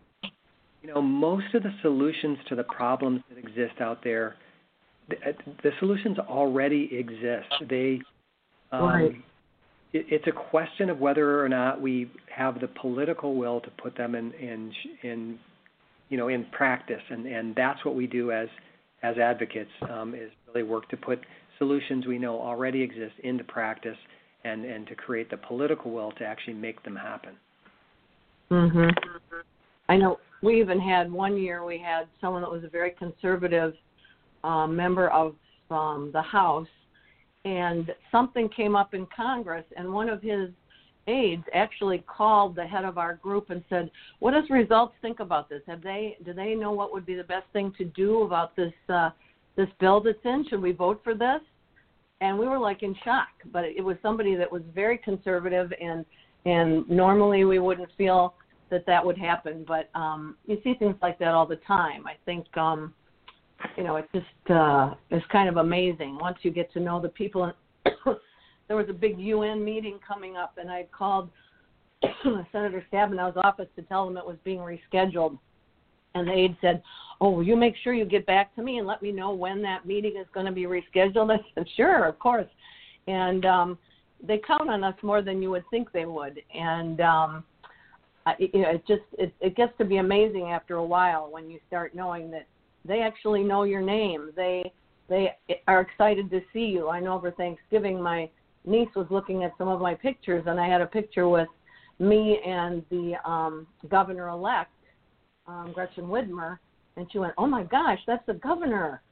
you 0.84 0.92
know, 0.92 1.00
most 1.00 1.54
of 1.54 1.62
the 1.62 1.72
solutions 1.80 2.36
to 2.48 2.54
the 2.54 2.64
problems 2.64 3.22
that 3.30 3.38
exist 3.38 3.80
out 3.80 4.04
there, 4.04 4.36
the, 5.08 5.16
the 5.62 5.70
solutions 5.78 6.18
already 6.18 6.90
exist. 6.92 7.48
They, 7.70 8.00
um, 8.70 8.84
right. 8.84 9.14
it, 9.94 10.06
it's 10.10 10.26
a 10.26 10.32
question 10.32 10.90
of 10.90 10.98
whether 10.98 11.42
or 11.42 11.48
not 11.48 11.80
we 11.80 12.10
have 12.34 12.60
the 12.60 12.68
political 12.68 13.34
will 13.34 13.60
to 13.62 13.70
put 13.82 13.96
them 13.96 14.14
in, 14.14 14.32
in, 14.32 14.72
in 15.02 15.38
you 16.10 16.18
know, 16.18 16.28
in 16.28 16.44
practice, 16.52 17.00
and 17.08 17.24
and 17.26 17.56
that's 17.56 17.82
what 17.84 17.94
we 17.94 18.06
do 18.06 18.30
as 18.30 18.48
as 19.02 19.16
advocates 19.16 19.70
um, 19.90 20.14
is 20.14 20.30
really 20.46 20.62
work 20.62 20.88
to 20.90 20.98
put 20.98 21.18
solutions 21.58 22.06
we 22.06 22.18
know 22.18 22.38
already 22.40 22.82
exist 22.82 23.14
into 23.22 23.42
practice, 23.42 23.96
and 24.44 24.66
and 24.66 24.86
to 24.86 24.94
create 24.94 25.30
the 25.30 25.38
political 25.38 25.90
will 25.90 26.12
to 26.12 26.24
actually 26.24 26.54
make 26.54 26.82
them 26.82 26.94
happen. 26.94 27.34
Mhm. 28.50 28.92
I 29.88 29.96
know 29.96 30.18
we 30.44 30.60
even 30.60 30.78
had 30.78 31.10
one 31.10 31.36
year 31.36 31.64
we 31.64 31.78
had 31.78 32.06
someone 32.20 32.42
that 32.42 32.50
was 32.50 32.64
a 32.64 32.68
very 32.68 32.90
conservative 32.90 33.74
uh, 34.44 34.66
member 34.66 35.08
of 35.08 35.34
um, 35.70 36.10
the 36.12 36.20
House, 36.20 36.68
and 37.44 37.90
something 38.12 38.48
came 38.50 38.76
up 38.76 38.94
in 38.94 39.06
Congress, 39.14 39.64
and 39.76 39.90
one 39.90 40.08
of 40.08 40.20
his 40.22 40.50
aides 41.06 41.44
actually 41.52 41.98
called 42.06 42.56
the 42.56 42.66
head 42.66 42.84
of 42.84 42.98
our 42.98 43.14
group 43.16 43.50
and 43.50 43.64
said, 43.68 43.90
"What 44.20 44.32
does 44.32 44.48
results 44.50 44.94
think 45.00 45.20
about 45.20 45.48
this? 45.48 45.62
Have 45.66 45.82
they 45.82 46.16
do 46.24 46.32
they 46.32 46.54
know 46.54 46.72
what 46.72 46.92
would 46.92 47.06
be 47.06 47.14
the 47.14 47.24
best 47.24 47.46
thing 47.52 47.72
to 47.78 47.84
do 47.84 48.22
about 48.22 48.54
this 48.54 48.72
uh, 48.88 49.10
this 49.56 49.68
bill 49.80 50.00
that's 50.00 50.18
in? 50.24 50.46
Should 50.48 50.62
we 50.62 50.72
vote 50.72 51.00
for 51.02 51.14
this?" 51.14 51.40
And 52.20 52.38
we 52.38 52.46
were 52.46 52.58
like 52.58 52.82
in 52.82 52.94
shock, 53.04 53.28
but 53.52 53.64
it 53.64 53.82
was 53.82 53.96
somebody 54.02 54.34
that 54.36 54.50
was 54.50 54.62
very 54.74 54.98
conservative 54.98 55.72
and 55.80 56.04
and 56.46 56.88
normally 56.88 57.44
we 57.44 57.58
wouldn't 57.58 57.88
feel 57.96 58.34
that 58.70 58.86
that 58.86 59.04
would 59.04 59.18
happen, 59.18 59.64
but 59.66 59.90
um, 59.94 60.36
you 60.46 60.58
see 60.64 60.74
things 60.74 60.96
like 61.02 61.18
that 61.18 61.28
all 61.28 61.46
the 61.46 61.56
time. 61.56 62.06
I 62.06 62.14
think 62.24 62.44
um, 62.56 62.94
you 63.76 63.84
know 63.84 63.96
it's 63.96 64.08
just 64.12 64.50
uh, 64.50 64.94
it's 65.10 65.24
kind 65.30 65.48
of 65.48 65.56
amazing 65.58 66.18
once 66.20 66.38
you 66.42 66.50
get 66.50 66.72
to 66.72 66.80
know 66.80 67.00
the 67.00 67.08
people. 67.08 67.52
there 67.84 68.76
was 68.76 68.86
a 68.88 68.94
big 68.94 69.18
UN 69.18 69.64
meeting 69.64 69.98
coming 70.06 70.36
up, 70.36 70.54
and 70.58 70.70
I 70.70 70.86
called 70.96 71.30
Senator 72.52 72.84
Stabenow's 72.92 73.36
office 73.36 73.68
to 73.76 73.82
tell 73.82 74.06
them 74.06 74.16
it 74.16 74.26
was 74.26 74.36
being 74.44 74.60
rescheduled. 74.60 75.38
And 76.14 76.28
the 76.28 76.32
aide 76.32 76.56
said, 76.60 76.82
"Oh, 77.20 77.30
will 77.30 77.42
you 77.42 77.56
make 77.56 77.74
sure 77.82 77.92
you 77.92 78.04
get 78.04 78.26
back 78.26 78.54
to 78.54 78.62
me 78.62 78.78
and 78.78 78.86
let 78.86 79.02
me 79.02 79.12
know 79.12 79.32
when 79.32 79.62
that 79.62 79.84
meeting 79.86 80.16
is 80.16 80.26
going 80.32 80.46
to 80.46 80.52
be 80.52 80.64
rescheduled?" 80.64 81.30
I 81.38 81.40
said, 81.54 81.66
"Sure, 81.76 82.06
of 82.06 82.18
course." 82.18 82.48
And 83.06 83.44
um, 83.44 83.78
they 84.26 84.38
count 84.38 84.70
on 84.70 84.82
us 84.84 84.94
more 85.02 85.22
than 85.22 85.42
you 85.42 85.50
would 85.50 85.64
think 85.70 85.92
they 85.92 86.06
would. 86.06 86.40
And 86.54 87.00
um, 87.00 87.44
You 88.38 88.62
know, 88.62 88.70
it 88.70 88.86
just 88.86 89.02
it, 89.18 89.34
it 89.40 89.56
gets 89.56 89.76
to 89.78 89.84
be 89.84 89.98
amazing 89.98 90.50
after 90.50 90.76
a 90.76 90.84
while 90.84 91.30
when 91.30 91.50
you 91.50 91.58
start 91.68 91.94
knowing 91.94 92.30
that 92.30 92.46
they 92.84 93.00
actually 93.00 93.42
know 93.42 93.64
your 93.64 93.82
name. 93.82 94.30
They 94.34 94.72
they 95.08 95.36
are 95.68 95.80
excited 95.80 96.30
to 96.30 96.40
see 96.52 96.64
you. 96.66 96.88
I 96.88 97.00
know 97.00 97.14
over 97.14 97.30
Thanksgiving 97.30 98.00
my 98.00 98.30
niece 98.64 98.88
was 98.96 99.06
looking 99.10 99.44
at 99.44 99.52
some 99.58 99.68
of 99.68 99.80
my 99.80 99.94
pictures 99.94 100.44
and 100.46 100.58
I 100.58 100.66
had 100.66 100.80
a 100.80 100.86
picture 100.86 101.28
with 101.28 101.48
me 101.98 102.40
and 102.46 102.82
the 102.90 103.14
um 103.28 103.66
governor 103.88 104.28
elect 104.28 104.72
um 105.46 105.72
Gretchen 105.74 106.04
Whitmer 106.04 106.58
and 106.96 107.06
she 107.12 107.18
went, 107.18 107.34
"Oh 107.36 107.46
my 107.46 107.64
gosh, 107.64 107.98
that's 108.06 108.24
the 108.26 108.34
governor." 108.34 109.02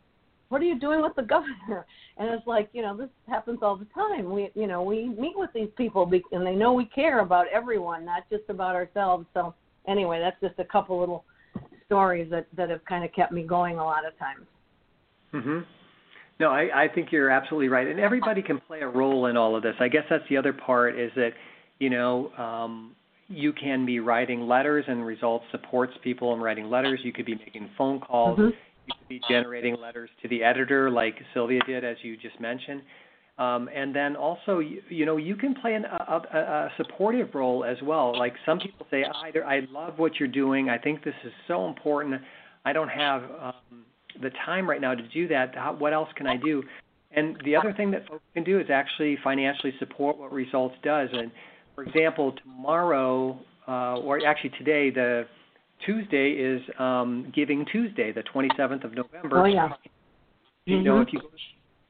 What 0.52 0.60
are 0.60 0.66
you 0.66 0.78
doing 0.78 1.00
with 1.00 1.16
the 1.16 1.22
governor? 1.22 1.86
And 2.18 2.28
it's 2.28 2.46
like, 2.46 2.68
you 2.74 2.82
know, 2.82 2.94
this 2.94 3.08
happens 3.26 3.60
all 3.62 3.74
the 3.74 3.86
time. 3.86 4.30
We, 4.30 4.50
you 4.54 4.66
know, 4.66 4.82
we 4.82 5.08
meet 5.08 5.32
with 5.34 5.48
these 5.54 5.70
people 5.78 6.08
and 6.30 6.46
they 6.46 6.54
know 6.54 6.74
we 6.74 6.84
care 6.84 7.20
about 7.20 7.46
everyone, 7.48 8.04
not 8.04 8.28
just 8.30 8.42
about 8.50 8.74
ourselves. 8.74 9.24
So 9.32 9.54
anyway, 9.88 10.20
that's 10.20 10.36
just 10.42 10.60
a 10.60 10.70
couple 10.70 11.00
little 11.00 11.24
stories 11.86 12.30
that 12.30 12.46
that 12.54 12.68
have 12.68 12.84
kind 12.84 13.02
of 13.02 13.14
kept 13.14 13.32
me 13.32 13.44
going 13.44 13.78
a 13.78 13.84
lot 13.84 14.06
of 14.06 14.16
times. 14.18 14.46
Mhm. 15.32 15.64
No, 16.38 16.50
I, 16.50 16.84
I 16.84 16.88
think 16.94 17.10
you're 17.12 17.30
absolutely 17.30 17.68
right, 17.68 17.86
and 17.86 17.98
everybody 17.98 18.42
can 18.42 18.60
play 18.60 18.80
a 18.80 18.88
role 18.88 19.26
in 19.26 19.38
all 19.38 19.56
of 19.56 19.62
this. 19.62 19.74
I 19.80 19.88
guess 19.88 20.04
that's 20.10 20.24
the 20.28 20.36
other 20.36 20.52
part 20.52 20.98
is 20.98 21.10
that, 21.16 21.30
you 21.78 21.88
know, 21.88 22.30
um, 22.36 22.94
you 23.28 23.54
can 23.54 23.86
be 23.86 24.00
writing 24.00 24.46
letters, 24.46 24.84
and 24.86 25.04
results 25.06 25.46
supports 25.50 25.94
people 26.04 26.34
in 26.34 26.40
writing 26.40 26.68
letters. 26.68 27.00
You 27.02 27.12
could 27.12 27.26
be 27.26 27.36
making 27.36 27.70
phone 27.78 28.00
calls. 28.00 28.38
Mm-hmm 28.38 28.50
you 28.86 28.94
could 28.98 29.08
be 29.08 29.20
generating 29.28 29.76
letters 29.80 30.10
to 30.22 30.28
the 30.28 30.42
editor, 30.42 30.90
like 30.90 31.14
Sylvia 31.34 31.60
did, 31.66 31.84
as 31.84 31.96
you 32.02 32.16
just 32.16 32.40
mentioned. 32.40 32.82
Um, 33.38 33.68
and 33.74 33.94
then 33.96 34.14
also, 34.14 34.58
you, 34.58 34.82
you 34.88 35.06
know, 35.06 35.16
you 35.16 35.36
can 35.36 35.54
play 35.54 35.74
an, 35.74 35.84
a, 35.84 36.20
a, 36.32 36.38
a 36.38 36.72
supportive 36.76 37.34
role 37.34 37.64
as 37.64 37.78
well. 37.82 38.16
Like 38.16 38.34
some 38.44 38.58
people 38.58 38.86
say, 38.90 39.04
I, 39.04 39.56
I 39.56 39.60
love 39.70 39.98
what 39.98 40.20
you're 40.20 40.28
doing. 40.28 40.68
I 40.68 40.78
think 40.78 41.02
this 41.02 41.14
is 41.24 41.32
so 41.48 41.66
important. 41.66 42.20
I 42.64 42.72
don't 42.72 42.90
have 42.90 43.22
um, 43.40 43.84
the 44.20 44.30
time 44.44 44.68
right 44.68 44.80
now 44.80 44.94
to 44.94 45.08
do 45.08 45.26
that. 45.28 45.54
How, 45.54 45.74
what 45.74 45.92
else 45.92 46.10
can 46.14 46.26
I 46.26 46.36
do? 46.36 46.62
And 47.14 47.40
the 47.44 47.56
other 47.56 47.72
thing 47.72 47.90
that 47.92 48.06
folks 48.06 48.22
can 48.34 48.44
do 48.44 48.60
is 48.60 48.66
actually 48.70 49.18
financially 49.24 49.72
support 49.78 50.18
what 50.18 50.32
Results 50.32 50.74
does. 50.82 51.08
And 51.12 51.30
for 51.74 51.84
example, 51.84 52.34
tomorrow, 52.42 53.38
uh, 53.66 53.96
or 53.98 54.24
actually 54.26 54.50
today, 54.58 54.90
the 54.90 55.26
Tuesday 55.86 56.30
is 56.32 56.62
um, 56.78 57.32
Giving 57.34 57.64
Tuesday, 57.70 58.12
the 58.12 58.22
27th 58.22 58.84
of 58.84 58.94
November. 58.94 59.40
Oh 59.40 59.44
yeah. 59.44 59.70
You 60.64 60.76
mm-hmm. 60.76 60.84
know, 60.84 61.00
if 61.00 61.08
you 61.12 61.20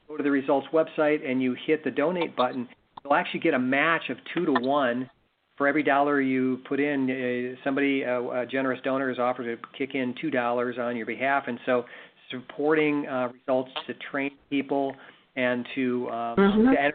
go 0.08 0.16
to 0.16 0.22
the 0.22 0.30
results 0.30 0.66
website 0.72 1.28
and 1.28 1.42
you 1.42 1.56
hit 1.66 1.84
the 1.84 1.90
donate 1.90 2.34
button, 2.34 2.68
you'll 3.04 3.14
actually 3.14 3.40
get 3.40 3.54
a 3.54 3.58
match 3.58 4.08
of 4.08 4.16
two 4.34 4.46
to 4.46 4.52
one 4.52 5.10
for 5.56 5.68
every 5.68 5.82
dollar 5.82 6.20
you 6.20 6.60
put 6.68 6.80
in. 6.80 7.10
Uh, 7.10 7.62
somebody, 7.64 8.04
uh, 8.04 8.22
a 8.30 8.46
generous 8.46 8.80
donor, 8.82 9.10
is 9.10 9.18
offered 9.18 9.44
to 9.44 9.56
kick 9.76 9.94
in 9.94 10.14
two 10.20 10.30
dollars 10.30 10.76
on 10.78 10.96
your 10.96 11.06
behalf, 11.06 11.44
and 11.46 11.58
so 11.66 11.84
supporting 12.30 13.06
uh, 13.06 13.28
results 13.28 13.70
to 13.86 13.94
train 14.10 14.30
people 14.50 14.94
and 15.36 15.66
to, 15.74 16.08
um, 16.10 16.36
mm-hmm. 16.36 16.70
to 16.70 16.92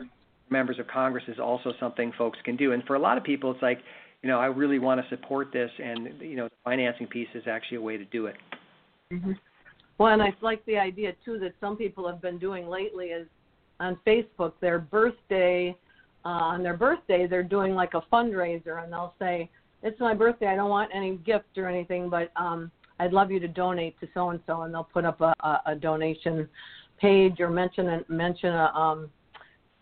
members 0.50 0.80
of 0.80 0.88
Congress 0.88 1.24
is 1.28 1.40
also 1.40 1.74
something 1.80 2.12
folks 2.18 2.40
can 2.44 2.56
do. 2.56 2.74
And 2.74 2.84
for 2.86 2.96
a 2.96 3.00
lot 3.00 3.18
of 3.18 3.24
people, 3.24 3.52
it's 3.52 3.62
like, 3.62 3.80
you 4.28 4.34
know, 4.34 4.42
I 4.42 4.48
really 4.48 4.78
want 4.78 5.00
to 5.02 5.08
support 5.08 5.54
this, 5.54 5.72
and 5.82 6.10
you 6.20 6.36
know, 6.36 6.50
the 6.50 6.56
financing 6.66 7.08
piece 7.08 7.30
is 7.34 7.44
actually 7.50 7.78
a 7.78 7.82
way 7.82 7.96
to 7.96 8.04
do 8.04 8.26
it. 8.26 8.36
Mm-hmm. 9.14 9.32
Well, 9.98 10.12
and 10.12 10.22
I 10.22 10.34
like 10.42 10.66
the 10.66 10.78
idea 10.78 11.14
too 11.24 11.40
that 11.40 11.54
some 11.62 11.78
people 11.78 12.06
have 12.10 12.22
been 12.22 12.38
doing 12.38 12.68
lately 12.68 13.06
is 13.06 13.26
on 13.80 13.98
Facebook 14.06 14.52
their 14.60 14.80
birthday. 14.80 15.74
Uh, 16.26 16.28
on 16.28 16.62
their 16.62 16.76
birthday, 16.76 17.26
they're 17.26 17.42
doing 17.42 17.74
like 17.74 17.94
a 17.94 18.02
fundraiser, 18.12 18.84
and 18.84 18.92
they'll 18.92 19.14
say, 19.18 19.50
"It's 19.82 19.98
my 20.02 20.14
birthday. 20.14 20.48
I 20.48 20.58
don't 20.58 20.70
want 20.70 20.92
any 20.94 21.16
gift 21.26 21.58
or 21.58 21.70
anything, 21.70 22.10
but 22.10 22.30
um, 22.36 22.70
I'd 23.00 23.14
love 23.14 23.32
you 23.32 23.40
to 23.40 23.48
donate 23.48 23.98
to 24.02 24.10
so 24.14 24.32
and 24.32 24.42
so," 24.46 24.64
and 24.64 24.74
they'll 24.74 24.84
put 24.84 25.06
up 25.06 25.22
a, 25.22 25.34
a, 25.40 25.62
a 25.68 25.76
donation 25.76 26.50
page 27.00 27.40
or 27.40 27.50
mention 27.50 27.88
a, 27.88 28.02
mention 28.10 28.54
a, 28.54 28.74
um, 28.76 29.10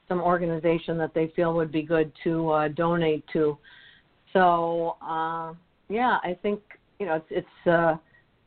some 0.07 0.21
organization 0.21 0.99
that 0.99 1.15
they 1.15 1.33
feel 1.35 1.55
would 1.55 1.71
be 1.71 1.81
good 1.81 2.11
to 2.25 2.51
uh, 2.51 2.67
donate 2.67 3.25
to. 3.33 3.57
So 4.35 4.97
uh, 5.01 5.53
yeah, 5.89 6.17
I 6.23 6.37
think 6.41 6.59
you 6.99 7.05
know 7.05 7.15
it's 7.15 7.25
it's 7.31 7.67
uh, 7.67 7.97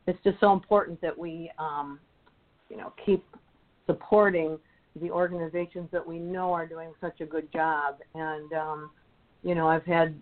it's 0.09 0.19
just 0.25 0.41
so 0.41 0.53
important 0.53 1.01
that 1.03 1.17
we, 1.17 1.51
um, 1.59 2.01
you 2.71 2.79
know, 2.79 2.95
keep 3.05 3.23
supporting 3.87 4.59
the 5.01 5.11
organizations 5.11 5.89
that 5.93 6.05
we 6.05 6.19
know 6.19 6.53
are 6.53 6.67
doing 6.67 6.93
such 7.01 7.21
a 7.21 7.27
good 7.27 7.53
job. 7.53 7.97
And, 8.15 8.53
um, 8.55 8.91
you 9.43 9.55
know, 9.55 9.69
I've 9.69 9.85
had 9.85 10.19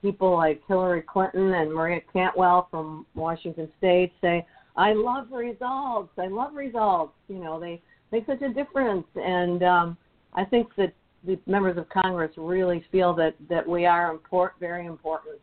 people 0.00 0.36
like 0.36 0.62
Hillary 0.68 1.02
Clinton 1.02 1.54
and 1.54 1.74
Maria 1.74 2.00
Cantwell 2.12 2.68
from 2.70 3.04
Washington 3.16 3.68
State 3.78 4.12
say, 4.20 4.46
"I 4.76 4.92
love 4.92 5.32
results. 5.32 6.12
I 6.18 6.28
love 6.28 6.54
results." 6.54 7.14
You 7.28 7.38
know, 7.38 7.58
they 7.58 7.82
make 8.12 8.26
such 8.26 8.42
a 8.42 8.48
difference, 8.48 9.06
and 9.16 9.62
um, 9.64 9.96
I 10.34 10.44
think 10.44 10.68
that 10.76 10.92
the 11.24 11.38
members 11.46 11.76
of 11.76 11.88
Congress 11.88 12.32
really 12.36 12.84
feel 12.92 13.14
that 13.14 13.34
that 13.48 13.66
we 13.66 13.86
are 13.86 14.10
important, 14.10 14.60
very 14.60 14.86
important, 14.86 15.40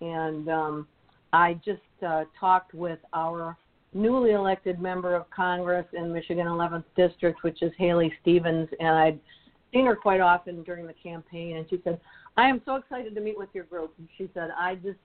and 0.00 0.48
um, 0.48 0.88
I 1.32 1.54
just 1.64 1.80
uh, 2.06 2.24
talked 2.38 2.74
with 2.74 2.98
our 3.12 3.56
newly 3.94 4.32
elected 4.32 4.80
member 4.80 5.14
of 5.14 5.28
Congress 5.30 5.86
in 5.92 6.12
Michigan 6.12 6.46
11th 6.46 6.84
District, 6.96 7.42
which 7.42 7.62
is 7.62 7.72
Haley 7.78 8.12
Stevens, 8.22 8.68
and 8.80 8.88
I'd 8.88 9.20
seen 9.72 9.86
her 9.86 9.96
quite 9.96 10.20
often 10.20 10.62
during 10.62 10.86
the 10.86 10.94
campaign, 10.94 11.56
and 11.56 11.66
she 11.68 11.80
said, 11.84 12.00
"I 12.36 12.48
am 12.48 12.62
so 12.64 12.76
excited 12.76 13.14
to 13.14 13.20
meet 13.20 13.38
with 13.38 13.50
your 13.52 13.64
group." 13.64 13.94
And 13.98 14.08
she 14.16 14.28
said, 14.34 14.50
"I 14.58 14.76
just 14.76 14.98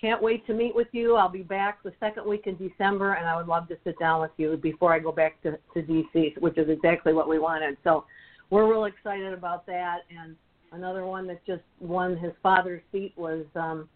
can't 0.00 0.22
wait 0.22 0.46
to 0.46 0.54
meet 0.54 0.74
with 0.74 0.88
you. 0.92 1.14
I'll 1.16 1.28
be 1.28 1.42
back 1.42 1.82
the 1.82 1.92
second 2.00 2.26
week 2.26 2.46
in 2.46 2.56
December, 2.56 3.14
and 3.14 3.28
I 3.28 3.36
would 3.36 3.48
love 3.48 3.68
to 3.68 3.76
sit 3.84 3.98
down 3.98 4.20
with 4.20 4.30
you 4.38 4.56
before 4.56 4.94
I 4.94 4.98
go 4.98 5.12
back 5.12 5.40
to, 5.42 5.58
to 5.74 5.82
DC, 5.82 6.38
which 6.40 6.56
is 6.56 6.68
exactly 6.70 7.12
what 7.12 7.28
we 7.28 7.38
wanted. 7.38 7.76
So 7.84 8.04
we're 8.50 8.68
real 8.70 8.84
excited 8.84 9.32
about 9.32 9.64
that. 9.66 10.00
And 10.10 10.36
another 10.72 11.06
one 11.06 11.26
that 11.28 11.44
just 11.46 11.62
won 11.80 12.16
his 12.16 12.32
father's 12.42 12.82
seat 12.92 13.14
was 13.16 13.44
um, 13.54 13.88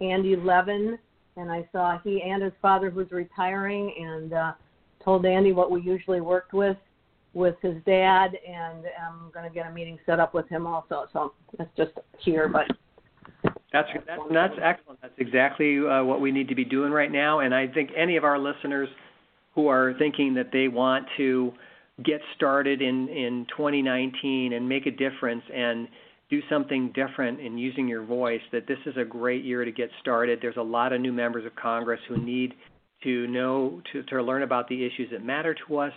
Andy 0.00 0.36
Levin 0.36 0.98
and 1.36 1.50
I 1.50 1.66
saw 1.72 1.98
he 2.04 2.22
and 2.22 2.42
his 2.42 2.52
father 2.60 2.90
who's 2.90 3.10
retiring 3.10 3.94
and 3.98 4.32
uh, 4.32 4.52
told 5.02 5.24
Andy 5.24 5.52
what 5.52 5.70
we 5.70 5.80
usually 5.80 6.20
worked 6.20 6.52
with 6.52 6.76
with 7.34 7.56
his 7.62 7.76
dad 7.86 8.32
and 8.46 8.84
I'm 9.00 9.30
going 9.32 9.48
to 9.48 9.54
get 9.54 9.66
a 9.66 9.72
meeting 9.72 9.98
set 10.04 10.20
up 10.20 10.34
with 10.34 10.48
him 10.48 10.66
also. 10.66 11.06
So 11.12 11.32
that's 11.56 11.70
just 11.76 11.92
here, 12.20 12.48
but 12.48 12.66
that's 13.72 13.88
that's, 14.06 14.20
that's 14.30 14.54
excellent. 14.62 15.00
That's 15.00 15.14
exactly 15.16 15.78
uh, 15.78 16.04
what 16.04 16.20
we 16.20 16.30
need 16.30 16.48
to 16.48 16.54
be 16.54 16.64
doing 16.64 16.92
right 16.92 17.10
now. 17.10 17.40
And 17.40 17.54
I 17.54 17.66
think 17.68 17.90
any 17.96 18.16
of 18.16 18.24
our 18.24 18.38
listeners 18.38 18.88
who 19.54 19.68
are 19.68 19.94
thinking 19.98 20.34
that 20.34 20.50
they 20.52 20.68
want 20.68 21.06
to 21.16 21.52
get 22.04 22.20
started 22.36 22.80
in 22.80 23.08
in 23.08 23.46
2019 23.56 24.54
and 24.54 24.68
make 24.68 24.86
a 24.86 24.90
difference 24.90 25.42
and 25.52 25.88
do 26.32 26.40
something 26.48 26.90
different 26.94 27.40
in 27.40 27.58
using 27.58 27.86
your 27.86 28.02
voice, 28.02 28.40
that 28.52 28.66
this 28.66 28.78
is 28.86 28.96
a 28.96 29.04
great 29.04 29.44
year 29.44 29.66
to 29.66 29.70
get 29.70 29.90
started. 30.00 30.38
There's 30.40 30.56
a 30.56 30.62
lot 30.62 30.94
of 30.94 31.00
new 31.02 31.12
members 31.12 31.44
of 31.44 31.54
Congress 31.56 32.00
who 32.08 32.16
need 32.16 32.54
to 33.02 33.26
know, 33.26 33.82
to, 33.92 34.02
to 34.04 34.22
learn 34.22 34.42
about 34.42 34.66
the 34.68 34.82
issues 34.82 35.10
that 35.12 35.22
matter 35.22 35.54
to 35.68 35.78
us. 35.78 35.92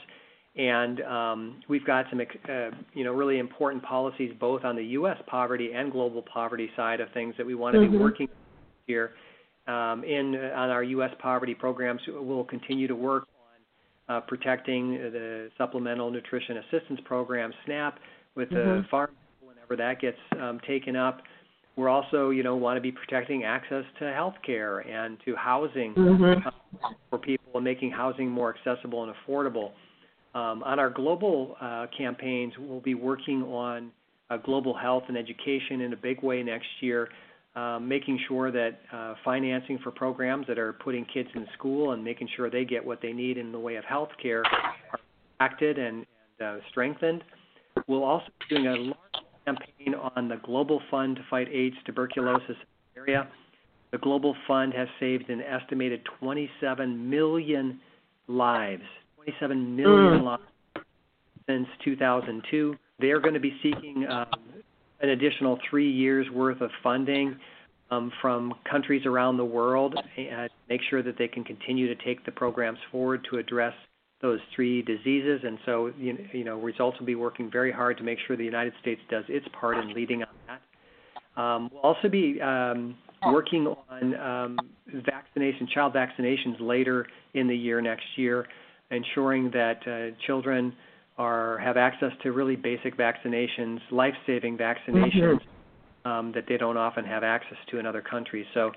And 0.58 1.02
um, 1.04 1.62
we've 1.70 1.86
got 1.86 2.06
some, 2.10 2.20
uh, 2.20 2.76
you 2.94 3.06
know, 3.06 3.14
really 3.14 3.40
important 3.40 3.82
policies 3.84 4.34
both 4.38 4.66
on 4.66 4.76
the 4.76 4.84
U.S. 4.84 5.18
poverty 5.28 5.72
and 5.74 5.90
global 5.90 6.22
poverty 6.22 6.70
side 6.76 7.00
of 7.00 7.08
things 7.14 7.34
that 7.38 7.46
we 7.46 7.56
want 7.56 7.76
to 7.76 7.80
mm-hmm. 7.80 7.94
be 7.94 7.98
working 7.98 8.28
here. 8.88 9.12
Um, 9.68 10.04
in 10.04 10.36
uh, 10.36 10.56
on 10.56 10.70
our 10.70 10.84
U.S. 10.84 11.12
poverty 11.20 11.56
programs, 11.56 12.02
we'll 12.08 12.44
continue 12.44 12.88
to 12.88 12.96
work 12.96 13.28
uh, 14.10 14.22
protecting 14.22 14.94
the 14.94 15.50
Supplemental 15.58 16.12
Nutrition 16.12 16.58
Assistance 16.58 17.00
Program 17.06 17.52
(SNAP) 17.66 18.00
with 18.36 18.50
mm-hmm. 18.50 18.82
the 18.82 18.88
farm 18.90 19.12
whenever 19.42 19.76
that 19.76 20.02
gets 20.02 20.18
um, 20.42 20.60
taken 20.68 20.96
up. 20.96 21.22
We're 21.76 21.90
also, 21.90 22.30
you 22.30 22.42
know, 22.44 22.56
want 22.56 22.78
to 22.78 22.82
be 22.82 22.92
protecting 22.92 23.44
access 23.44 23.84
to 24.00 24.14
health 24.14 24.36
care 24.46 24.80
and 24.80 25.18
to 25.26 25.36
housing 25.36 25.94
mm-hmm. 25.94 26.48
uh, 26.48 26.90
for 27.10 27.20
people 27.20 27.52
and 27.56 27.64
making 27.64 27.92
housing 27.92 28.30
more 28.30 28.56
accessible 28.56 29.04
and 29.04 29.14
affordable. 29.14 29.72
Um, 30.34 30.64
on 30.64 30.80
our 30.80 30.90
global 30.90 31.56
uh, 31.62 31.88
campaigns, 31.98 32.54
we'll 32.58 32.82
be 32.82 32.94
working 32.94 33.44
on 33.44 33.92
uh, 34.30 34.38
global 34.38 34.74
health 34.74 35.04
and 35.08 35.18
education 35.18 35.82
in 35.82 35.94
a 35.94 35.98
big 35.98 36.22
way 36.24 36.44
next 36.44 36.68
year, 36.82 37.10
um, 37.56 37.88
making 37.88 38.20
sure 38.28 38.52
that 38.52 38.80
uh, 38.92 39.14
financing 39.24 39.80
for 39.84 39.92
programs 39.92 40.46
that 40.48 40.60
are 40.60 40.74
putting 40.74 41.06
kids 41.06 41.30
in 41.36 41.46
school 41.58 41.92
and 41.92 42.04
making 42.04 42.28
sure 42.36 42.50
they 42.50 42.66
get 42.66 42.86
what 42.86 43.02
they 43.02 43.14
need 43.14 43.38
in 43.38 43.52
the 43.52 43.60
way 43.60 43.76
of 43.76 43.86
health 43.86 44.10
care 44.22 44.44
are 44.92 45.00
acted 45.40 45.78
and, 45.78 46.06
and 46.40 46.60
uh, 46.60 46.64
strengthened. 46.70 47.24
We'll 47.88 48.04
also 48.04 48.28
be 48.40 48.56
doing 48.56 48.68
a 48.68 48.76
large 48.76 48.96
campaign 49.46 49.96
on 50.16 50.28
the 50.28 50.38
Global 50.44 50.82
Fund 50.92 51.16
to 51.18 51.22
fight 51.30 51.48
AIDS, 51.50 51.76
tuberculosis 51.86 52.58
area. 52.98 53.28
The 53.92 53.98
Global 54.00 54.36
Fund 54.48 54.74
has 54.74 54.88
saved 55.00 55.30
an 55.30 55.42
estimated 55.42 56.02
27 56.20 57.10
million 57.10 57.80
lives, 58.28 58.84
27 59.16 59.76
million 59.76 60.22
mm. 60.22 60.24
lives 60.24 60.44
since 61.48 61.68
2002. 61.84 62.76
They're 63.00 63.20
going 63.20 63.34
to 63.34 63.40
be 63.40 63.54
seeking 63.62 64.06
um, 64.10 64.26
an 65.06 65.12
additional 65.12 65.60
three 65.70 65.92
years 65.92 66.26
worth 66.32 66.62
of 66.62 66.72
funding 66.82 67.38
um, 67.92 68.12
from 68.22 68.54
countries 68.70 69.06
around 69.06 69.38
the 69.38 69.46
world 69.46 69.96
and 70.18 70.50
make 70.68 70.82
sure 70.90 71.04
that 71.04 71.18
they 71.18 71.28
can 71.28 71.44
continue 71.44 71.88
to 71.94 72.04
take 72.04 72.26
the 72.26 72.32
programs 72.32 72.80
forward 72.92 73.26
to 73.30 73.38
address 73.38 73.74
those 74.22 74.40
three 74.56 74.82
diseases. 74.82 75.42
And 75.44 75.60
so, 75.66 75.92
you, 76.00 76.18
you 76.34 76.44
know, 76.44 76.58
results 76.60 76.98
will 77.00 77.06
be 77.06 77.16
working 77.16 77.52
very 77.52 77.72
hard 77.72 77.98
to 77.98 78.04
make 78.04 78.18
sure 78.26 78.36
the 78.36 78.44
United 78.44 78.74
States 78.82 79.02
does 79.12 79.24
its 79.30 79.46
part 79.60 79.78
in 79.78 79.94
leading 79.94 80.24
on 80.24 80.30
that. 80.48 80.62
Um, 81.40 81.70
we'll 81.72 81.82
also 81.82 82.10
be 82.10 82.42
um, 82.42 82.96
working 83.28 83.68
on 83.90 84.16
um, 84.16 84.58
vaccination, 85.06 85.68
child 85.72 85.94
vaccinations 85.94 86.60
later 86.60 87.06
in 87.36 87.48
the 87.48 87.56
year 87.56 87.82
next 87.82 88.06
year, 88.16 88.48
ensuring 88.90 89.52
that 89.52 89.80
uh, 89.86 90.16
children 90.26 90.74
are 91.18 91.58
have 91.60 91.78
access 91.78 92.12
to 92.24 92.32
really 92.32 92.56
basic 92.56 92.98
vaccinations, 92.98 93.80
life-saving 93.92 94.58
vaccinations 94.58 95.40
mm-hmm. 95.40 96.10
um, 96.10 96.32
that 96.34 96.46
they 96.48 96.58
don't 96.58 96.78
often 96.78 97.06
have 97.06 97.24
access 97.24 97.58
to 97.72 97.80
in 97.80 97.86
other 97.86 98.02
countries. 98.02 98.46
So 98.54 98.72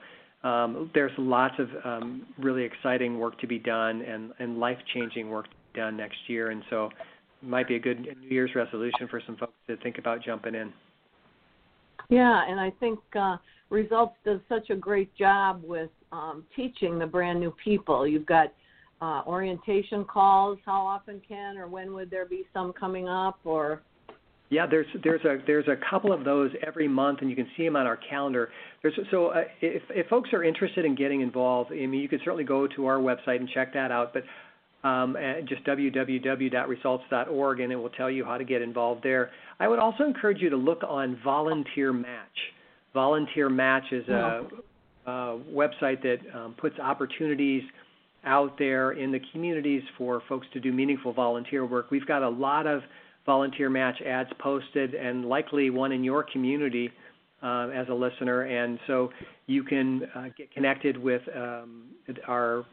um, 0.44 0.90
there's 0.94 1.12
lots 1.18 1.54
of 1.58 1.68
um, 1.84 2.26
really 2.38 2.62
exciting 2.62 3.18
work 3.18 3.40
to 3.40 3.46
be 3.46 3.58
done 3.58 4.02
and, 4.02 4.32
and 4.38 4.60
life 4.60 4.78
changing 4.94 5.28
work 5.30 5.46
to 5.46 5.56
be 5.72 5.80
done 5.80 5.96
next 5.96 6.18
year. 6.28 6.50
And 6.50 6.62
so 6.70 6.86
it 6.86 7.48
might 7.48 7.66
be 7.66 7.74
a 7.74 7.80
good 7.80 7.98
New 8.20 8.28
Year's 8.28 8.54
resolution 8.54 9.08
for 9.10 9.20
some 9.26 9.36
folks 9.36 9.52
to 9.66 9.76
think 9.78 9.98
about 9.98 10.22
jumping 10.24 10.54
in. 10.54 10.72
Yeah, 12.08 12.42
and 12.48 12.58
I 12.60 12.70
think 12.78 13.00
uh, 13.18 13.36
Results 13.70 14.14
does 14.24 14.40
such 14.48 14.70
a 14.70 14.76
great 14.76 15.14
job 15.16 15.60
with 15.62 15.90
um, 16.12 16.44
teaching 16.56 16.98
the 16.98 17.06
brand 17.06 17.38
new 17.38 17.54
people. 17.62 18.06
You've 18.06 18.24
got 18.24 18.52
uh, 19.00 19.22
orientation 19.26 20.04
calls? 20.04 20.58
How 20.64 20.86
often 20.86 21.20
can 21.26 21.56
or 21.56 21.68
when 21.68 21.94
would 21.94 22.10
there 22.10 22.26
be 22.26 22.44
some 22.52 22.72
coming 22.72 23.08
up? 23.08 23.38
Or 23.44 23.82
yeah, 24.50 24.66
there's 24.66 24.86
there's 25.04 25.24
a 25.24 25.38
there's 25.46 25.68
a 25.68 25.76
couple 25.90 26.12
of 26.12 26.24
those 26.24 26.50
every 26.66 26.88
month, 26.88 27.20
and 27.20 27.28
you 27.30 27.36
can 27.36 27.48
see 27.56 27.64
them 27.64 27.76
on 27.76 27.86
our 27.86 27.98
calendar. 27.98 28.48
There's 28.82 28.98
so 29.10 29.26
uh, 29.28 29.42
if 29.60 29.82
if 29.90 30.06
folks 30.08 30.30
are 30.32 30.42
interested 30.42 30.84
in 30.84 30.94
getting 30.94 31.20
involved, 31.20 31.70
I 31.72 31.86
mean, 31.86 32.00
you 32.00 32.08
can 32.08 32.20
certainly 32.24 32.44
go 32.44 32.66
to 32.66 32.86
our 32.86 32.96
website 32.98 33.40
and 33.40 33.48
check 33.54 33.74
that 33.74 33.90
out. 33.90 34.14
But 34.14 34.24
um, 34.84 35.16
just 35.48 35.64
www.results.org, 35.64 37.60
and 37.60 37.72
it 37.72 37.76
will 37.76 37.90
tell 37.90 38.10
you 38.10 38.24
how 38.24 38.38
to 38.38 38.44
get 38.44 38.62
involved 38.62 39.02
there. 39.02 39.30
I 39.60 39.66
would 39.68 39.80
also 39.80 40.04
encourage 40.04 40.40
you 40.40 40.50
to 40.50 40.56
look 40.56 40.82
on 40.86 41.18
Volunteer 41.24 41.92
Match. 41.92 42.28
Volunteer 42.94 43.48
Match 43.48 43.84
is 43.90 44.08
a, 44.08 44.46
a 45.06 45.40
website 45.52 46.00
that 46.02 46.18
um, 46.34 46.54
puts 46.58 46.78
opportunities 46.78 47.62
out 48.24 48.58
there 48.58 48.92
in 48.92 49.12
the 49.12 49.20
communities 49.32 49.82
for 49.96 50.22
folks 50.28 50.46
to 50.52 50.60
do 50.60 50.72
meaningful 50.72 51.12
volunteer 51.12 51.64
work. 51.64 51.90
We've 51.90 52.06
got 52.06 52.22
a 52.22 52.28
lot 52.28 52.66
of 52.66 52.82
volunteer 53.26 53.68
match 53.68 54.00
ads 54.02 54.30
posted, 54.38 54.94
and 54.94 55.26
likely 55.26 55.70
one 55.70 55.92
in 55.92 56.02
your 56.02 56.22
community 56.22 56.90
uh, 57.42 57.68
as 57.68 57.86
a 57.88 57.94
listener. 57.94 58.42
And 58.42 58.78
so 58.86 59.10
you 59.46 59.62
can 59.62 60.02
uh, 60.14 60.24
get 60.36 60.52
connected 60.52 60.96
with 60.96 61.22
um, 61.36 61.84
our 62.26 62.64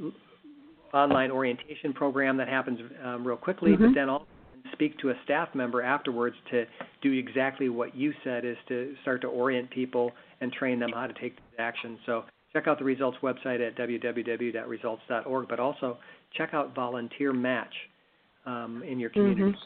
online 0.94 1.30
orientation 1.30 1.94
program 1.94 2.38
that 2.38 2.48
happens 2.48 2.80
um, 3.04 3.28
real 3.28 3.38
quickly, 3.38 3.72
mm-hmm. 3.72 3.88
but 3.88 3.96
then 3.96 4.10
also 4.10 4.26
speak 4.72 4.98
to 5.00 5.10
a 5.10 5.14
staff 5.24 5.50
member 5.54 5.82
afterwards 5.82 6.36
to 6.52 6.66
do 7.02 7.12
exactly 7.12 7.70
what 7.70 7.96
you 7.96 8.14
said 8.24 8.46
is 8.46 8.58
to 8.68 8.96
start 9.02 9.22
to 9.22 9.28
orient 9.28 9.70
people 9.70 10.12
and 10.42 10.52
train 10.52 10.80
them 10.80 10.92
how 10.94 11.06
to 11.06 11.14
take 11.20 11.38
action. 11.60 12.00
So 12.06 12.24
check 12.56 12.68
out 12.68 12.80
the 12.80 12.86
results 12.86 13.18
website 13.22 13.66
at 13.66 13.76
www.results.org, 13.78 15.48
but 15.50 15.60
also 15.60 15.98
check 16.38 16.54
out 16.54 16.74
Volunteer 16.74 17.34
Match 17.34 17.74
um, 18.46 18.82
in 18.88 18.98
your 18.98 19.10
community. 19.10 19.58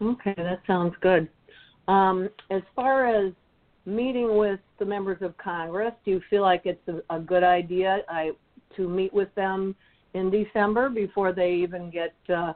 Mm-hmm. 0.00 0.08
Okay, 0.08 0.34
that 0.36 0.60
sounds 0.66 0.94
good. 1.02 1.28
Um, 1.86 2.30
as 2.50 2.62
far 2.74 3.06
as 3.06 3.32
meeting 3.84 4.38
with 4.38 4.58
the 4.78 4.86
members 4.86 5.18
of 5.20 5.36
Congress, 5.36 5.92
do 6.04 6.12
you 6.12 6.20
feel 6.30 6.42
like 6.42 6.62
it's 6.64 6.88
a, 6.88 7.14
a 7.14 7.20
good 7.20 7.44
idea 7.44 7.98
I, 8.08 8.30
to 8.76 8.88
meet 8.88 9.12
with 9.12 9.32
them 9.34 9.76
in 10.14 10.30
December 10.30 10.88
before 10.88 11.32
they 11.32 11.52
even 11.52 11.90
get 11.90 12.14
uh, 12.34 12.54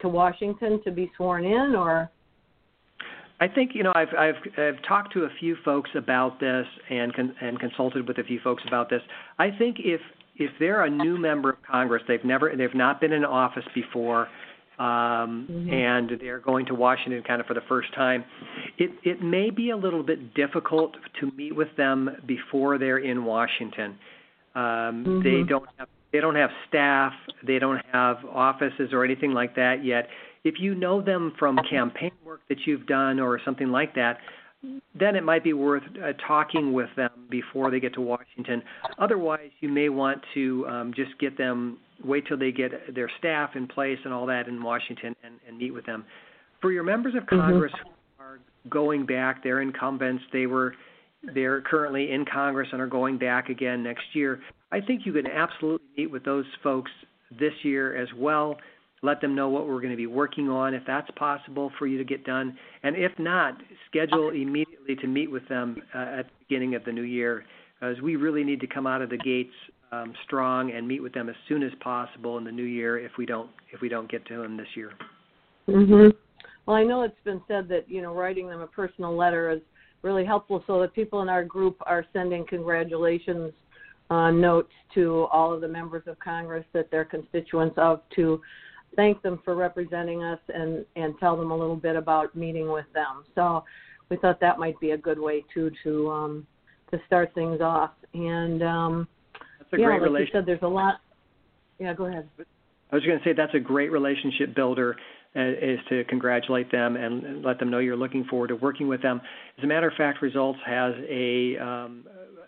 to 0.00 0.08
Washington 0.08 0.82
to 0.84 0.90
be 0.90 1.12
sworn 1.16 1.44
in, 1.44 1.74
or? 1.76 2.10
I 3.40 3.48
think 3.48 3.70
you 3.74 3.82
know 3.82 3.92
I've 3.94 4.14
I've 4.16 4.34
I've 4.58 4.82
talked 4.86 5.12
to 5.14 5.24
a 5.24 5.30
few 5.40 5.56
folks 5.64 5.90
about 5.94 6.40
this 6.40 6.66
and 6.90 7.14
con- 7.14 7.34
and 7.40 7.58
consulted 7.58 8.06
with 8.06 8.18
a 8.18 8.24
few 8.24 8.38
folks 8.40 8.62
about 8.66 8.90
this. 8.90 9.00
I 9.38 9.50
think 9.50 9.78
if 9.80 10.00
if 10.36 10.50
they're 10.58 10.84
a 10.84 10.90
new 10.90 11.18
member 11.18 11.50
of 11.50 11.56
Congress, 11.62 12.02
they've 12.06 12.24
never 12.24 12.54
they've 12.56 12.74
not 12.74 13.00
been 13.00 13.12
in 13.12 13.24
office 13.24 13.64
before, 13.74 14.28
um, 14.78 15.46
mm-hmm. 15.50 15.72
and 15.72 16.12
they're 16.20 16.38
going 16.38 16.66
to 16.66 16.74
Washington 16.74 17.22
kind 17.22 17.40
of 17.40 17.46
for 17.46 17.54
the 17.54 17.60
first 17.68 17.94
time, 17.94 18.24
it, 18.78 18.90
it 19.04 19.22
may 19.22 19.50
be 19.50 19.70
a 19.70 19.76
little 19.76 20.02
bit 20.02 20.34
difficult 20.34 20.96
to 21.20 21.30
meet 21.32 21.54
with 21.54 21.68
them 21.76 22.10
before 22.26 22.78
they're 22.78 22.98
in 22.98 23.24
Washington. 23.24 23.98
Um, 24.54 24.62
mm-hmm. 24.62 25.22
They 25.22 25.48
don't 25.48 25.68
have 25.76 25.88
they 26.12 26.20
don't 26.20 26.34
have 26.34 26.50
staff, 26.68 27.12
they 27.46 27.58
don't 27.58 27.80
have 27.92 28.16
offices 28.24 28.90
or 28.92 29.04
anything 29.04 29.32
like 29.32 29.54
that 29.56 29.84
yet. 29.84 30.08
If 30.44 30.54
you 30.58 30.74
know 30.74 31.02
them 31.02 31.32
from 31.38 31.58
campaign 31.68 32.12
work 32.24 32.40
that 32.48 32.58
you've 32.66 32.86
done 32.86 33.20
or 33.20 33.40
something 33.44 33.68
like 33.68 33.94
that, 33.94 34.18
then 34.98 35.16
it 35.16 35.24
might 35.24 35.42
be 35.42 35.52
worth 35.52 35.82
uh, 36.02 36.12
talking 36.26 36.72
with 36.72 36.88
them 36.96 37.10
before 37.30 37.70
they 37.70 37.80
get 37.80 37.94
to 37.94 38.00
Washington. 38.00 38.62
Otherwise, 38.98 39.50
you 39.60 39.68
may 39.68 39.88
want 39.88 40.20
to 40.34 40.66
um, 40.68 40.92
just 40.94 41.18
get 41.18 41.38
them 41.38 41.78
wait 42.04 42.26
till 42.26 42.38
they 42.38 42.52
get 42.52 42.94
their 42.94 43.10
staff 43.18 43.50
in 43.54 43.66
place 43.66 43.98
and 44.04 44.12
all 44.12 44.26
that 44.26 44.48
in 44.48 44.62
Washington 44.62 45.14
and, 45.22 45.34
and 45.46 45.58
meet 45.58 45.70
with 45.70 45.86
them. 45.86 46.04
For 46.60 46.72
your 46.72 46.82
members 46.82 47.14
of 47.14 47.24
mm-hmm. 47.24 47.40
Congress 47.40 47.72
mm-hmm. 47.72 47.88
who 48.18 48.24
are 48.24 48.38
going 48.68 49.06
back, 49.06 49.42
they're 49.42 49.62
incumbents, 49.62 50.22
they 50.32 50.46
were 50.46 50.74
they're 51.34 51.60
currently 51.60 52.12
in 52.12 52.24
Congress 52.24 52.68
and 52.72 52.80
are 52.80 52.86
going 52.86 53.18
back 53.18 53.50
again 53.50 53.82
next 53.82 54.04
year. 54.14 54.40
I 54.72 54.80
think 54.80 55.02
you 55.04 55.12
can 55.12 55.26
absolutely 55.26 55.86
meet 55.96 56.10
with 56.10 56.24
those 56.24 56.46
folks 56.62 56.90
this 57.38 57.52
year 57.62 57.94
as 57.94 58.08
well. 58.16 58.56
Let 59.02 59.20
them 59.22 59.34
know 59.34 59.48
what 59.48 59.66
we're 59.66 59.80
going 59.80 59.92
to 59.92 59.96
be 59.96 60.06
working 60.06 60.50
on, 60.50 60.74
if 60.74 60.82
that's 60.86 61.10
possible 61.12 61.72
for 61.78 61.86
you 61.86 61.96
to 61.96 62.04
get 62.04 62.24
done. 62.24 62.56
And 62.82 62.96
if 62.96 63.12
not, 63.18 63.56
schedule 63.88 64.30
immediately 64.30 64.94
to 64.96 65.06
meet 65.06 65.30
with 65.30 65.48
them 65.48 65.76
uh, 65.94 66.18
at 66.18 66.26
the 66.26 66.32
beginning 66.46 66.74
of 66.74 66.84
the 66.84 66.92
new 66.92 67.02
year, 67.02 67.44
because 67.80 68.00
we 68.02 68.16
really 68.16 68.44
need 68.44 68.60
to 68.60 68.66
come 68.66 68.86
out 68.86 69.00
of 69.00 69.08
the 69.08 69.16
gates 69.16 69.54
um, 69.92 70.12
strong 70.24 70.70
and 70.72 70.86
meet 70.86 71.02
with 71.02 71.14
them 71.14 71.28
as 71.28 71.34
soon 71.48 71.62
as 71.62 71.72
possible 71.80 72.36
in 72.38 72.44
the 72.44 72.52
new 72.52 72.64
year 72.64 72.98
if 72.98 73.12
we 73.18 73.26
don't 73.26 73.50
if 73.72 73.80
we 73.80 73.88
don't 73.88 74.10
get 74.10 74.24
to 74.26 74.40
them 74.40 74.56
this 74.56 74.68
year. 74.76 74.92
Mhm. 75.66 76.14
Well, 76.66 76.76
I 76.76 76.84
know 76.84 77.02
it's 77.02 77.18
been 77.24 77.42
said 77.48 77.68
that 77.68 77.90
you 77.90 78.02
know 78.02 78.14
writing 78.14 78.48
them 78.48 78.60
a 78.60 78.66
personal 78.66 79.16
letter 79.16 79.50
is 79.50 79.60
really 80.02 80.24
helpful, 80.24 80.62
so 80.66 80.80
that 80.80 80.92
people 80.94 81.22
in 81.22 81.28
our 81.28 81.44
group 81.44 81.76
are 81.86 82.04
sending 82.12 82.46
congratulations 82.46 83.52
uh, 84.10 84.30
notes 84.30 84.72
to 84.94 85.26
all 85.32 85.52
of 85.52 85.60
the 85.60 85.68
members 85.68 86.02
of 86.06 86.18
Congress 86.18 86.64
that 86.72 86.90
they're 86.90 87.04
constituents 87.04 87.76
of 87.78 88.02
to 88.16 88.40
thank 88.96 89.22
them 89.22 89.40
for 89.44 89.54
representing 89.54 90.22
us 90.22 90.40
and 90.48 90.84
and 90.96 91.14
tell 91.18 91.36
them 91.36 91.50
a 91.50 91.56
little 91.56 91.76
bit 91.76 91.96
about 91.96 92.34
meeting 92.34 92.70
with 92.70 92.86
them. 92.94 93.24
So 93.34 93.64
we 94.08 94.16
thought 94.16 94.40
that 94.40 94.58
might 94.58 94.78
be 94.80 94.90
a 94.90 94.98
good 94.98 95.18
way 95.18 95.44
too 95.52 95.70
to 95.84 96.10
um, 96.10 96.46
to 96.90 97.00
start 97.06 97.34
things 97.34 97.60
off 97.60 97.92
and. 98.14 98.62
Um, 98.62 99.08
a 99.72 99.78
yeah, 99.78 99.86
great 99.86 99.94
like 99.94 100.02
relationship. 100.02 100.34
you 100.34 100.40
said, 100.40 100.46
there's 100.46 100.62
a 100.62 100.68
lot. 100.68 100.94
Yeah, 101.78 101.94
go 101.94 102.06
ahead. 102.06 102.28
I 102.90 102.94
was 102.94 103.04
going 103.04 103.18
to 103.18 103.24
say 103.24 103.32
that's 103.36 103.54
a 103.54 103.60
great 103.60 103.92
relationship 103.92 104.54
builder 104.54 104.96
uh, 105.36 105.40
is 105.40 105.78
to 105.88 106.04
congratulate 106.04 106.72
them 106.72 106.96
and 106.96 107.44
let 107.44 107.58
them 107.58 107.70
know 107.70 107.78
you're 107.78 107.96
looking 107.96 108.24
forward 108.24 108.48
to 108.48 108.56
working 108.56 108.88
with 108.88 109.00
them. 109.02 109.20
As 109.58 109.64
a 109.64 109.66
matter 109.66 109.88
of 109.88 109.94
fact, 109.96 110.22
Results 110.22 110.58
has 110.66 110.94
a, 111.08 111.56
um, 111.58 112.04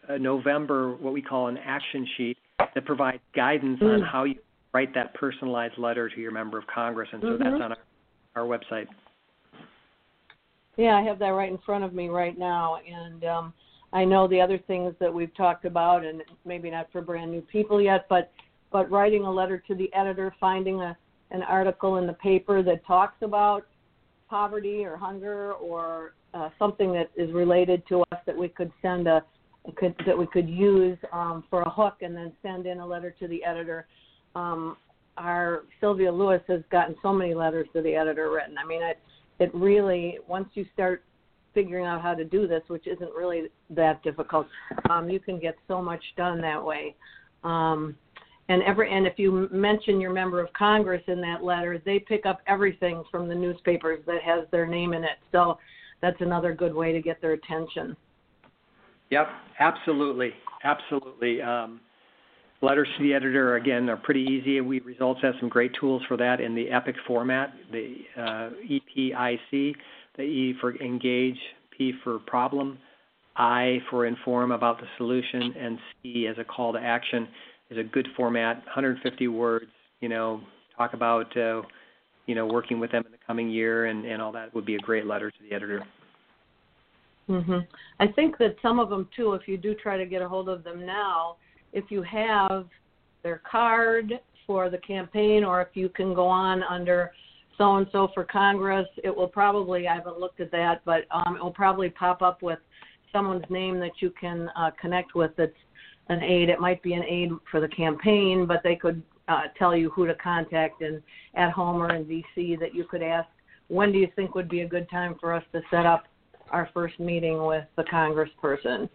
a 0.09 0.19
November 0.19 0.95
what 0.97 1.13
we 1.13 1.23
call 1.23 1.47
an 1.49 1.59
action 1.59 2.07
sheet 2.17 2.37
that 2.59 2.85
provides 2.85 3.21
guidance 3.35 3.81
mm. 3.81 3.95
on 3.95 4.03
how 4.03 4.25
you 4.25 4.35
write 4.73 4.95
that 4.95 5.15
personalized 5.15 5.79
letter 5.79 6.09
to 6.09 6.21
your 6.21 6.33
member 6.33 6.59
of 6.59 6.67
Congress, 6.67 7.09
and 7.13 7.23
so 7.23 7.29
mm-hmm. 7.29 7.43
that's 7.43 7.63
on 7.63 7.73
our, 7.73 7.79
our 8.37 8.45
website. 8.45 8.87
Yeah, 10.77 10.97
I 10.97 11.03
have 11.03 11.19
that 11.19 11.29
right 11.29 11.51
in 11.51 11.59
front 11.59 11.85
of 11.85 11.93
me 11.93 12.09
right 12.09 12.39
now, 12.39 12.79
and 12.89 13.25
um, 13.25 13.55
I 13.93 14.05
know 14.05 14.27
the 14.27 14.41
other 14.41 14.59
things 14.59 14.95
that 15.01 15.13
we've 15.13 15.35
talked 15.37 15.67
about, 15.67 16.05
and 16.05 16.23
maybe 16.45 16.71
not 16.71 16.91
for 16.91 17.03
brand 17.03 17.31
new 17.31 17.43
people 17.43 17.81
yet, 17.81 18.07
but 18.09 18.33
but 18.71 18.91
writing 18.91 19.25
a 19.25 19.31
letter 19.31 19.63
to 19.69 19.75
the 19.75 19.93
editor, 19.93 20.35
finding 20.41 20.81
a 20.81 20.97
an 21.31 21.43
article 21.43 21.97
in 21.97 22.07
the 22.07 22.13
paper 22.15 22.63
that 22.63 22.85
talks 22.87 23.17
about 23.23 23.67
poverty 24.29 24.85
or 24.85 24.97
hunger 24.97 25.53
or 25.55 26.15
uh, 26.35 26.49
something 26.59 26.93
that 26.93 27.11
is 27.17 27.31
related 27.33 27.83
to 27.89 28.03
us 28.13 28.21
that 28.27 28.37
we 28.37 28.49
could 28.49 28.71
send 28.81 29.07
a 29.07 29.23
could, 29.77 29.95
that 30.07 30.17
we 30.17 30.27
could 30.27 30.49
use 30.49 30.99
um, 31.13 31.45
for 31.49 31.63
a 31.63 31.71
hook 31.71 31.99
and 32.01 32.17
then 32.17 32.33
send 32.43 32.67
in 32.67 32.81
a 32.81 32.87
letter 32.87 33.15
to 33.19 33.29
the 33.29 33.45
editor. 33.45 33.87
Um, 34.35 34.77
our 35.19 35.65
Sylvia 35.81 36.11
Lewis 36.11 36.43
has 36.49 36.63
gotten 36.71 36.95
so 37.03 37.13
many 37.13 37.35
letters 37.35 37.69
to 37.75 37.83
the 37.83 37.95
editor 37.95 38.31
written. 38.31 38.57
I 38.59 38.67
mean, 38.67 38.83
it 38.83 38.99
it 39.39 39.55
really 39.55 40.19
once 40.27 40.49
you 40.55 40.65
start 40.73 41.03
figuring 41.55 41.87
out 41.87 42.01
how 42.01 42.15
to 42.15 42.25
do 42.25 42.47
this, 42.47 42.63
which 42.69 42.87
isn't 42.87 43.13
really 43.15 43.49
that 43.71 44.03
difficult. 44.03 44.47
Um, 44.89 45.11
you 45.11 45.21
can 45.21 45.39
get 45.39 45.57
so 45.69 45.83
much 45.83 46.03
done 46.17 46.41
that 46.41 46.63
way. 46.65 46.95
Um, 47.45 47.97
and 48.49 48.63
every 48.63 48.93
and 48.93 49.07
if 49.07 49.15
you 49.19 49.49
mention 49.53 50.01
your 50.01 50.13
member 50.13 50.41
of 50.41 50.53
Congress 50.53 51.03
in 51.07 51.21
that 51.21 51.45
letter, 51.45 51.81
they 51.85 51.99
pick 51.99 52.27
up 52.27 52.41
everything 52.47 53.05
from 53.11 53.29
the 53.29 53.35
newspapers 53.35 54.01
that 54.07 54.23
has 54.23 54.47
their 54.51 54.67
name 54.67 54.95
in 54.95 55.05
it. 55.05 55.19
So 55.31 55.59
that's 56.01 56.21
another 56.21 56.53
good 56.53 56.75
way 56.75 56.93
to 56.93 57.01
get 57.01 57.21
their 57.21 57.33
attention. 57.33 57.97
Yep, 59.11 59.29
absolutely, 59.61 60.31
absolutely. 60.65 61.41
Um, 61.41 61.81
letters 62.63 62.89
to 62.97 63.03
the 63.03 63.13
editor 63.13 63.57
again 63.57 63.91
are 63.91 63.97
pretty 63.97 64.23
easy. 64.23 64.61
We 64.61 64.81
results 64.81 65.21
have 65.23 65.35
some 65.41 65.49
great 65.49 65.73
tools 65.79 66.03
for 66.09 66.17
that 66.17 66.41
in 66.41 66.55
the 66.55 66.71
EPIC 66.71 66.95
format, 67.07 67.53
the 67.71 67.97
uh, 68.17 68.51
EPIC 68.65 69.77
the 70.17 70.23
E 70.23 70.55
for 70.61 70.77
engage, 70.83 71.39
P 71.77 71.93
for 72.05 72.19
problem, 72.21 72.79
I 73.37 73.79
for 73.91 74.07
inform 74.07 74.53
about 74.53 74.79
the 74.79 74.87
solution, 74.99 75.55
and 75.59 75.79
C 76.03 76.27
as 76.27 76.37
a 76.39 76.45
call 76.45 76.73
to 76.75 76.79
action 76.79 77.29
is 77.71 77.79
a 77.79 77.83
good 77.83 78.07
format. 78.17 78.57
150 78.67 79.29
words. 79.29 79.67
You 80.01 80.09
know, 80.09 80.41
talk 80.77 80.95
about 80.95 81.35
uh, 81.37 81.63
you 82.27 82.35
know 82.35 82.47
working 82.47 82.79
with 82.79 82.93
them 82.93 83.05
in 83.07 83.13
the 83.13 83.19
coming 83.27 83.49
year 83.49 83.87
and 83.87 84.05
and 84.05 84.21
all 84.21 84.33
that 84.33 84.55
would 84.55 84.67
be 84.67 84.77
a 84.77 84.81
great 84.81 85.07
letter 85.07 85.31
to 85.31 85.37
the 85.49 85.55
editor. 85.55 85.83
Mhm. 87.29 87.67
I 88.01 88.09
think 88.09 88.37
that 88.39 88.57
some 88.61 88.79
of 88.79 88.91
them 88.91 89.09
too. 89.17 89.33
If 89.33 89.49
you 89.49 89.57
do 89.57 89.75
try 89.75 89.97
to 89.97 90.05
get 90.05 90.23
a 90.23 90.29
hold 90.29 90.49
of 90.49 90.65
them 90.65 90.85
now, 90.85 91.37
if 91.73 91.91
you 91.91 92.03
have 92.03 92.67
their 93.23 93.41
card 93.51 94.13
for 94.47 94.69
the 94.71 94.79
campaign, 94.79 95.45
or 95.45 95.63
if 95.63 95.69
you 95.75 95.89
can 95.89 96.15
go 96.15 96.27
on 96.27 96.63
under 96.65 97.13
so 97.59 97.77
and 97.77 97.87
so 97.93 98.09
for 98.15 98.25
Congress. 98.25 98.87
It 99.05 99.15
will 99.15 99.29
probably, 99.29 99.87
I 99.87 99.95
haven't 99.95 100.19
looked 100.19 100.41
at 100.41 100.51
that, 100.53 100.83
but 100.85 101.05
um, 101.11 101.37
it 101.37 101.43
will 101.43 101.53
probably 101.53 101.91
pop 101.91 102.23
up 102.23 102.43
with 102.43 102.59
someone's 103.13 103.45
name 103.51 103.79
that 103.81 103.93
you 104.01 104.13
can 104.19 104.49
uh, 104.57 104.71
connect 104.81 105.15
with 105.15 105.33
that's 105.37 105.53
an 106.09 106.23
aide. 106.23 106.49
It 106.49 106.61
might 106.61 106.83
be 106.83 106.95
an 106.95 107.05
aide 107.05 107.31
for 107.51 107.61
the 107.61 107.69
campaign, 107.69 108.47
but 108.47 108.63
they 108.65 108.75
could 108.75 109.03
uh, 109.29 109.43
tell 109.59 109.77
you 109.77 109.91
who 109.91 110.07
to 110.07 110.15
contact 110.17 110.83
and 110.83 111.03
at 111.35 111.53
home 111.53 111.81
or 111.81 111.95
in 111.95 112.05
DC 112.05 112.59
that 112.59 112.75
you 112.75 112.85
could 112.85 113.03
ask 113.03 113.29
when 113.69 113.93
do 113.93 113.99
you 113.99 114.09
think 114.17 114.35
would 114.35 114.49
be 114.49 114.63
a 114.63 114.69
good 114.69 114.91
time 114.91 115.15
for 115.21 115.33
us 115.33 115.45
to 115.53 115.61
set 115.71 115.87
up 115.87 116.05
our 116.51 116.69
first 116.75 116.99
meeting 116.99 117.45
with 117.47 117.65
the 117.77 117.85
congressperson. 117.85 118.89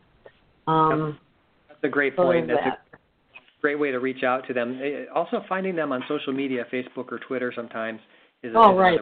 Um, 0.67 1.17
a 1.83 1.89
great 1.89 2.15
point. 2.15 2.47
That's 2.47 2.59
that. 2.63 2.79
a 2.93 3.61
great 3.61 3.79
way 3.79 3.91
to 3.91 3.99
reach 3.99 4.23
out 4.23 4.47
to 4.47 4.53
them. 4.53 4.79
Eh, 4.83 5.05
Also, 5.13 5.43
finding 5.47 5.75
them 5.75 5.91
on 5.91 6.03
social 6.07 6.33
media, 6.33 6.65
Facebook 6.71 7.11
or 7.11 7.19
Twitter, 7.27 7.51
sometimes 7.55 7.99
is. 8.43 8.53
Oh, 8.55 8.73
is 8.73 8.77
right. 8.77 8.99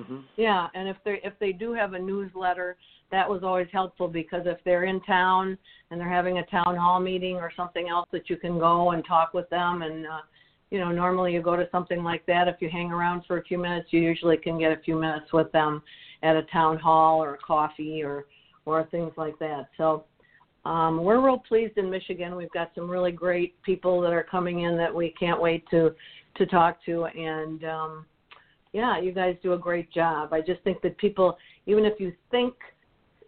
hmm 0.00 0.20
Yeah, 0.36 0.68
and 0.74 0.88
if 0.88 0.96
they 1.04 1.20
if 1.24 1.34
they 1.38 1.52
do 1.52 1.72
have 1.72 1.94
a 1.94 1.98
newsletter, 1.98 2.76
that 3.10 3.28
was 3.28 3.42
always 3.42 3.68
helpful 3.72 4.08
because 4.08 4.42
if 4.46 4.58
they're 4.64 4.84
in 4.84 5.00
town 5.02 5.56
and 5.90 6.00
they're 6.00 6.08
having 6.08 6.38
a 6.38 6.46
town 6.46 6.76
hall 6.76 7.00
meeting 7.00 7.36
or 7.36 7.52
something 7.56 7.88
else 7.88 8.08
that 8.12 8.28
you 8.28 8.36
can 8.36 8.58
go 8.58 8.90
and 8.90 9.04
talk 9.06 9.32
with 9.32 9.48
them 9.50 9.82
and 9.82 10.06
uh 10.06 10.20
you 10.70 10.80
know, 10.80 10.90
normally 10.90 11.32
you 11.32 11.40
go 11.40 11.54
to 11.54 11.68
something 11.70 12.02
like 12.02 12.26
that 12.26 12.48
if 12.48 12.56
you 12.60 12.68
hang 12.68 12.90
around 12.90 13.22
for 13.24 13.38
a 13.38 13.44
few 13.44 13.56
minutes, 13.56 13.88
you 13.92 14.00
usually 14.00 14.36
can 14.36 14.58
get 14.58 14.72
a 14.72 14.82
few 14.82 14.98
minutes 14.98 15.32
with 15.32 15.50
them 15.52 15.80
at 16.24 16.34
a 16.34 16.42
town 16.44 16.76
hall 16.78 17.22
or 17.22 17.34
a 17.34 17.38
coffee 17.38 18.02
or 18.02 18.26
or 18.64 18.84
things 18.90 19.12
like 19.16 19.38
that. 19.38 19.68
So 19.76 20.04
um, 20.66 21.02
we're 21.02 21.24
real 21.24 21.38
pleased 21.38 21.78
in 21.78 21.90
Michigan. 21.90 22.36
We've 22.36 22.50
got 22.50 22.70
some 22.74 22.90
really 22.90 23.12
great 23.12 23.60
people 23.62 24.00
that 24.00 24.12
are 24.12 24.22
coming 24.24 24.60
in 24.60 24.76
that 24.76 24.94
we 24.94 25.14
can't 25.18 25.40
wait 25.40 25.64
to 25.70 25.94
to 26.36 26.46
talk 26.46 26.84
to 26.84 27.06
and 27.06 27.64
um 27.64 28.04
yeah, 28.76 29.00
you 29.00 29.10
guys 29.10 29.36
do 29.42 29.54
a 29.54 29.58
great 29.58 29.90
job. 29.90 30.34
I 30.34 30.42
just 30.42 30.60
think 30.62 30.82
that 30.82 30.98
people, 30.98 31.38
even 31.64 31.86
if 31.86 31.98
you 31.98 32.12
think 32.30 32.52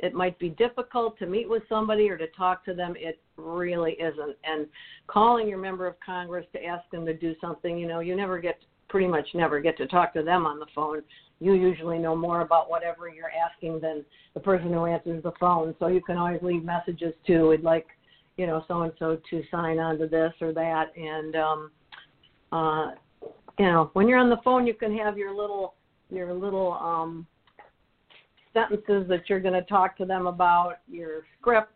it 0.00 0.12
might 0.12 0.38
be 0.38 0.50
difficult 0.50 1.18
to 1.20 1.26
meet 1.26 1.48
with 1.48 1.62
somebody 1.70 2.10
or 2.10 2.18
to 2.18 2.26
talk 2.28 2.66
to 2.66 2.74
them, 2.74 2.92
it 2.98 3.18
really 3.38 3.92
isn't. 3.92 4.36
And 4.44 4.66
calling 5.06 5.48
your 5.48 5.56
member 5.56 5.86
of 5.86 5.94
Congress 6.04 6.44
to 6.52 6.62
ask 6.62 6.88
them 6.90 7.06
to 7.06 7.14
do 7.14 7.34
something, 7.40 7.78
you 7.78 7.88
know, 7.88 8.00
you 8.00 8.14
never 8.14 8.38
get, 8.38 8.58
pretty 8.88 9.06
much 9.06 9.26
never 9.34 9.60
get 9.60 9.76
to 9.78 9.86
talk 9.86 10.12
to 10.14 10.22
them 10.22 10.46
on 10.46 10.58
the 10.58 10.66
phone. 10.74 11.02
You 11.40 11.54
usually 11.54 11.98
know 11.98 12.16
more 12.16 12.40
about 12.40 12.70
whatever 12.70 13.08
you're 13.08 13.30
asking 13.30 13.80
than 13.80 14.04
the 14.34 14.40
person 14.40 14.72
who 14.72 14.86
answers 14.86 15.22
the 15.22 15.32
phone. 15.38 15.74
So 15.78 15.86
you 15.86 16.00
can 16.00 16.16
always 16.16 16.42
leave 16.42 16.64
messages 16.64 17.14
too. 17.26 17.48
We'd 17.48 17.62
like, 17.62 17.86
you 18.36 18.46
know, 18.46 18.64
so 18.66 18.82
and 18.82 18.92
so 18.98 19.18
to 19.30 19.42
sign 19.50 19.78
on 19.78 19.98
to 19.98 20.06
this 20.06 20.32
or 20.40 20.52
that. 20.52 20.92
And, 20.96 21.36
um, 21.36 21.70
uh, 22.50 22.90
you 23.58 23.66
know, 23.66 23.90
when 23.92 24.08
you're 24.08 24.18
on 24.18 24.30
the 24.30 24.40
phone, 24.44 24.66
you 24.66 24.74
can 24.74 24.96
have 24.96 25.18
your 25.18 25.34
little 25.34 25.74
your 26.10 26.32
little 26.32 26.72
um, 26.72 27.26
sentences 28.54 29.06
that 29.08 29.28
you're 29.28 29.40
going 29.40 29.54
to 29.54 29.62
talk 29.62 29.96
to 29.98 30.04
them 30.04 30.26
about, 30.26 30.78
your 30.90 31.22
script, 31.38 31.72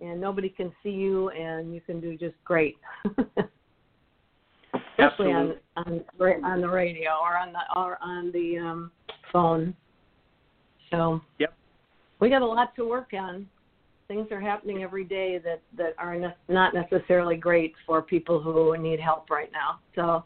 and 0.00 0.20
nobody 0.20 0.48
can 0.48 0.72
see 0.82 0.90
you, 0.90 1.28
and 1.30 1.74
you 1.74 1.80
can 1.80 2.00
do 2.00 2.16
just 2.16 2.36
great. 2.44 2.76
Especially 4.98 5.32
on 5.32 5.54
on 5.76 6.04
on 6.44 6.60
the 6.60 6.68
radio 6.68 7.10
or 7.22 7.36
on 7.36 7.52
the 7.52 7.60
or 7.76 7.98
on 8.02 8.32
the 8.32 8.58
um, 8.58 8.90
phone. 9.32 9.74
So. 10.90 11.20
Yep. 11.38 11.54
We 12.20 12.28
got 12.30 12.42
a 12.42 12.46
lot 12.46 12.74
to 12.74 12.84
work 12.88 13.10
on. 13.12 13.46
Things 14.08 14.26
are 14.32 14.40
happening 14.40 14.82
every 14.82 15.04
day 15.04 15.38
that 15.44 15.62
that 15.76 15.94
are 15.98 16.16
ne- 16.16 16.34
not 16.48 16.74
necessarily 16.74 17.36
great 17.36 17.74
for 17.86 18.02
people 18.02 18.40
who 18.40 18.76
need 18.76 18.98
help 18.98 19.30
right 19.30 19.50
now. 19.52 19.78
So 19.94 20.24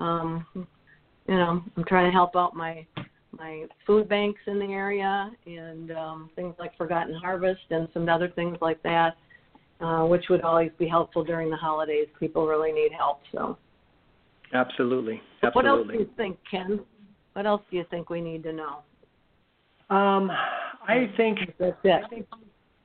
um, 0.00 0.46
you 0.54 1.34
know, 1.34 1.62
I'm 1.76 1.84
trying 1.84 2.06
to 2.06 2.12
help 2.12 2.36
out 2.36 2.54
my 2.54 2.86
my 3.38 3.66
food 3.86 4.08
banks 4.08 4.40
in 4.46 4.58
the 4.58 4.66
area 4.66 5.30
and 5.46 5.90
um, 5.92 6.30
things 6.34 6.54
like 6.58 6.76
Forgotten 6.78 7.14
Harvest 7.14 7.60
and 7.70 7.86
some 7.92 8.08
other 8.08 8.28
things 8.30 8.56
like 8.62 8.82
that, 8.82 9.16
uh, 9.80 10.04
which 10.06 10.24
would 10.30 10.40
always 10.40 10.70
be 10.78 10.88
helpful 10.88 11.22
during 11.22 11.50
the 11.50 11.56
holidays. 11.56 12.08
People 12.18 12.46
really 12.46 12.72
need 12.72 12.90
help. 12.96 13.20
So, 13.32 13.58
Absolutely. 14.52 15.20
Absolutely. 15.42 15.52
what 15.52 15.66
else 15.66 15.86
do 15.92 15.98
you 15.98 16.10
think, 16.16 16.38
Ken? 16.50 16.80
What 17.34 17.46
else 17.46 17.62
do 17.70 17.76
you 17.76 17.84
think 17.90 18.10
we 18.10 18.20
need 18.20 18.42
to 18.44 18.52
know? 18.52 18.78
Um, 19.90 20.30
I 20.86 21.10
think 21.16 21.38
That's 21.58 21.76
it. 21.84 22.04
I 22.04 22.08
think 22.08 22.26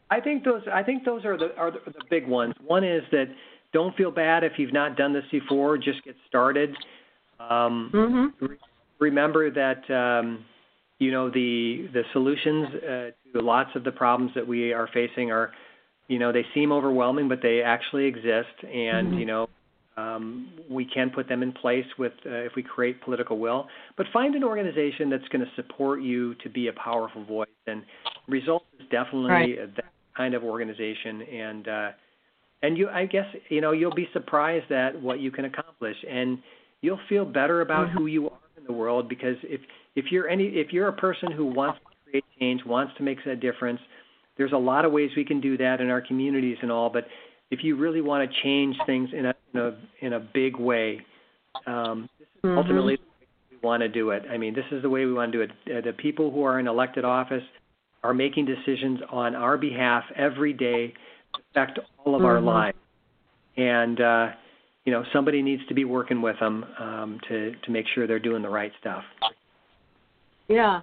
I 0.09 0.19
think 0.19 0.43
those 0.43 0.61
I 0.71 0.83
think 0.83 1.03
those 1.03 1.25
are 1.25 1.37
the 1.37 1.55
are 1.57 1.71
the, 1.71 1.79
the 1.87 2.03
big 2.09 2.27
ones. 2.27 2.53
One 2.65 2.83
is 2.83 3.03
that 3.11 3.25
don't 3.73 3.95
feel 3.95 4.11
bad 4.11 4.43
if 4.43 4.53
you've 4.57 4.73
not 4.73 4.95
done 4.95 5.11
this 5.11 5.23
before. 5.31 5.77
Just 5.77 6.03
get 6.03 6.15
started. 6.27 6.77
Um, 7.39 7.91
Mhm. 7.93 8.57
remember 8.99 9.49
that 9.49 9.89
um, 9.89 10.45
you 10.99 11.11
know 11.11 11.29
the 11.29 11.89
the 11.93 12.03
solutions 12.13 12.67
uh, 12.75 13.11
to 13.33 13.41
lots 13.41 13.75
of 13.75 13.83
the 13.83 13.91
problems 13.91 14.33
that 14.35 14.47
we 14.47 14.71
are 14.71 14.87
facing 14.93 15.31
are 15.31 15.51
you 16.07 16.19
know 16.19 16.31
they 16.31 16.45
seem 16.53 16.71
overwhelming, 16.71 17.27
but 17.27 17.41
they 17.41 17.61
actually 17.63 18.05
exist, 18.05 18.63
and 18.63 19.13
Mhm. 19.13 19.19
you 19.19 19.25
know. 19.25 19.49
Um, 19.95 20.49
we 20.69 20.85
can 20.85 21.11
put 21.11 21.29
them 21.29 21.43
in 21.43 21.51
place 21.51 21.85
with 21.99 22.13
uh, 22.25 22.29
if 22.31 22.53
we 22.55 22.63
create 22.63 23.01
political 23.01 23.37
will, 23.37 23.67
but 23.95 24.07
find 24.11 24.33
an 24.33 24.43
organization 24.43 25.09
that's 25.09 25.27
going 25.27 25.45
to 25.45 25.51
support 25.55 26.01
you 26.01 26.33
to 26.35 26.49
be 26.49 26.67
a 26.67 26.73
powerful 26.73 27.23
voice. 27.25 27.47
And 27.67 27.83
Results 28.27 28.65
is 28.79 28.87
definitely 28.89 29.29
Right. 29.29 29.75
that 29.75 29.91
kind 30.15 30.33
of 30.33 30.43
organization, 30.43 31.21
and 31.21 31.67
uh, 31.67 31.91
and 32.63 32.77
you 32.77 32.89
I 32.89 33.05
guess 33.05 33.25
you 33.49 33.61
know 33.61 33.71
you'll 33.71 33.93
be 33.93 34.09
surprised 34.13 34.71
at 34.71 34.99
what 34.99 35.19
you 35.19 35.29
can 35.29 35.45
accomplish, 35.45 35.97
and 36.09 36.39
you'll 36.81 37.01
feel 37.09 37.25
better 37.25 37.61
about 37.61 37.89
Mhm. 37.89 37.91
who 37.91 38.05
you 38.07 38.29
are 38.29 38.39
in 38.57 38.63
the 38.63 38.73
world 38.73 39.07
because 39.09 39.37
if 39.43 39.61
if 39.95 40.11
you're 40.11 40.27
any 40.27 40.47
if 40.47 40.73
you're 40.73 40.87
a 40.87 40.93
person 40.93 41.31
who 41.31 41.45
wants 41.45 41.79
to 41.79 41.85
create 42.03 42.25
change, 42.39 42.65
wants 42.65 42.95
to 42.95 43.03
make 43.03 43.23
a 43.25 43.35
difference, 43.35 43.81
there's 44.37 44.53
a 44.53 44.57
lot 44.57 44.85
of 44.85 44.91
ways 44.91 45.11
we 45.15 45.25
can 45.25 45.39
do 45.39 45.57
that 45.57 45.81
in 45.81 45.89
our 45.89 46.01
communities 46.01 46.57
and 46.61 46.71
all. 46.71 46.89
But 46.89 47.07
if 47.53 47.63
you 47.63 47.75
really 47.75 48.01
want 48.01 48.29
to 48.29 48.41
change 48.41 48.75
things 48.87 49.09
in 49.13 49.27
a 49.27 49.35
in 49.53 49.59
a 49.59 49.77
in 50.01 50.13
a 50.13 50.19
big 50.19 50.57
way, 50.57 50.99
um, 51.67 52.09
this 52.19 52.27
is 52.35 52.41
Mhm. 52.41 52.57
ultimately 52.57 52.95
the 52.95 53.03
way 53.03 53.27
we 53.51 53.57
want 53.57 53.81
to 53.81 53.87
do 53.87 54.09
it. 54.09 54.25
I 54.29 54.37
mean, 54.37 54.55
this 54.55 54.65
is 54.71 54.81
the 54.81 54.89
way 54.89 55.05
we 55.05 55.13
want 55.13 55.31
to 55.31 55.37
do 55.37 55.41
it. 55.43 55.77
Uh, 55.77 55.81
the 55.81 55.93
people 55.93 56.31
who 56.31 56.43
are 56.43 56.59
in 56.59 56.67
elected 56.67 57.05
office 57.05 57.43
are 58.03 58.13
making 58.13 58.45
decisions 58.45 59.01
on 59.09 59.35
our 59.35 59.57
behalf 59.57 60.03
every 60.15 60.51
day 60.51 60.93
affect 61.35 61.79
all 61.99 62.15
of 62.15 62.25
our 62.25 62.39
Mhm. 62.39 62.45
lives, 62.45 62.77
and 63.55 64.01
uh, 64.01 64.31
you 64.85 64.91
know 64.91 65.03
somebody 65.13 65.43
needs 65.43 65.65
to 65.67 65.75
be 65.75 65.85
working 65.85 66.21
with 66.21 66.39
them 66.39 66.65
um, 66.79 67.19
to 67.27 67.55
to 67.55 67.71
make 67.71 67.87
sure 67.87 68.07
they're 68.07 68.27
doing 68.29 68.41
the 68.41 68.49
right 68.49 68.73
stuff. 68.79 69.05
Yeah, 70.47 70.81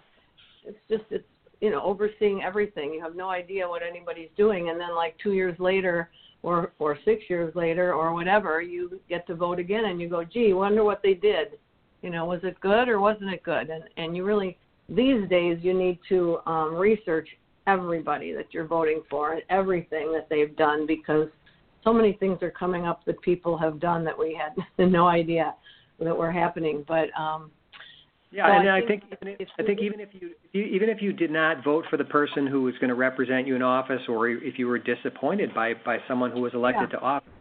it's 0.65 0.79
just 0.89 1.05
it's 1.11 1.29
you 1.61 1.71
know 1.71 1.83
overseeing 1.83 2.45
everything. 2.45 2.95
You 2.95 3.03
have 3.03 3.17
no 3.17 3.29
idea 3.29 3.69
what 3.69 3.83
anybody's 3.83 4.31
doing, 4.37 4.71
and 4.71 4.79
then 4.81 4.95
like 4.95 5.19
two 5.19 5.33
years 5.33 5.59
later, 5.59 6.09
or 6.43 6.73
or 6.79 6.99
six 7.05 7.25
years 7.29 7.55
later, 7.55 7.93
or 7.95 8.15
whatever, 8.15 8.63
you 8.63 9.01
get 9.09 9.27
to 9.27 9.35
vote 9.35 9.59
again, 9.59 9.87
and 9.87 10.01
you 10.01 10.09
go, 10.09 10.25
gee, 10.25 10.53
wonder 10.53 10.85
what 10.85 11.03
they 11.03 11.15
did. 11.15 11.59
You 12.03 12.11
know, 12.11 12.25
was 12.25 12.41
it 12.43 12.59
good 12.61 12.89
or 12.89 13.01
wasn't 13.01 13.33
it 13.33 13.43
good? 13.43 13.71
And 13.71 13.85
and 13.97 14.17
you 14.17 14.25
really 14.25 14.57
these 14.89 15.29
days 15.29 15.59
you 15.63 15.75
need 15.75 15.99
to 16.09 16.39
um, 16.47 16.75
research 16.75 17.29
everybody 17.67 18.33
that 18.33 18.47
you're 18.53 18.67
voting 18.67 19.03
for 19.09 19.33
and 19.33 19.43
everything 19.51 20.13
that 20.13 20.29
they've 20.29 20.57
done 20.57 20.87
because 20.87 21.29
so 21.85 21.93
many 21.93 22.15
things 22.15 22.39
are 22.43 22.51
coming 22.51 22.87
up 22.87 23.05
that 23.05 23.21
people 23.23 23.57
have 23.57 23.79
done 23.81 24.05
that 24.05 24.19
we 24.19 24.35
had 24.35 24.55
no 24.91 25.07
idea 25.07 25.55
that 26.01 26.17
were 26.17 26.33
happening. 26.33 26.85
But 26.87 27.09
um, 27.19 27.51
Yeah, 28.33 28.47
So 28.47 28.53
and 28.53 28.71
I 28.71 28.79
I 28.79 28.81
think 28.87 29.03
think 29.03 29.13
even 29.23 29.37
if, 29.41 29.49
I 29.59 29.63
think 29.65 29.81
even 29.83 30.01
if 30.01 30.09
you, 30.13 30.31
if 30.45 30.55
you 30.55 30.63
even 30.63 30.89
if 30.89 31.03
you 31.03 31.13
did 31.13 31.31
not 31.31 31.65
vote 31.65 31.85
for 31.91 31.97
the 31.97 32.05
person 32.05 32.47
who 32.47 32.63
was 32.63 32.75
going 32.79 32.89
to 32.89 32.95
represent 32.95 33.47
you 33.47 33.57
in 33.57 33.63
office, 33.63 34.03
or 34.09 34.29
if 34.29 34.59
you 34.59 34.69
were 34.69 34.79
disappointed 34.79 35.53
by 35.55 35.75
by 35.85 35.99
someone 36.07 36.31
who 36.31 36.41
was 36.41 36.55
elected 36.55 36.91
Yeah. 36.93 36.99
to 36.99 37.05
office, 37.05 37.33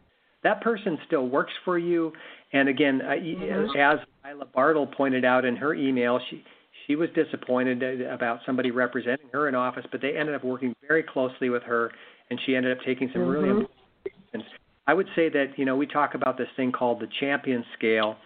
that 0.44 0.62
person 0.62 0.98
still 1.06 1.28
works 1.28 1.54
for 1.64 1.78
you. 1.78 2.12
And 2.54 2.68
again, 2.68 3.02
uh, 3.02 3.12
Mhm. 3.12 3.76
as 3.76 4.00
Lila 4.26 4.46
Bartle 4.46 4.88
pointed 4.88 5.24
out 5.26 5.46
in 5.46 5.56
her 5.58 5.76
email, 5.76 6.20
she 6.30 6.44
she 6.88 6.96
was 6.96 7.10
disappointed 7.12 8.02
about 8.02 8.44
somebody 8.46 8.72
representing 8.72 9.30
her 9.32 9.48
in 9.48 9.54
office, 9.54 9.86
but 9.92 10.02
they 10.02 10.18
ended 10.18 10.34
up 10.34 10.44
working 10.44 10.74
very 10.88 11.04
closely 11.04 11.50
with 11.52 11.62
her, 11.64 11.92
and 12.32 12.42
she 12.42 12.56
ended 12.56 12.76
up 12.76 12.84
taking 12.84 13.12
some 13.12 13.28
really 13.28 13.50
Mhm. 13.50 13.62
important 13.62 13.76
decisions. 14.04 14.44
I 14.88 14.96
would 14.96 15.08
say 15.16 15.30
that 15.30 15.60
you 15.60 15.66
know 15.66 15.76
we 15.76 15.86
talk 15.86 16.16
about 16.16 16.36
this 16.36 16.50
thing 16.56 16.72
called 16.72 17.00
the 17.00 17.08
champion 17.20 17.64
scale, 17.74 18.18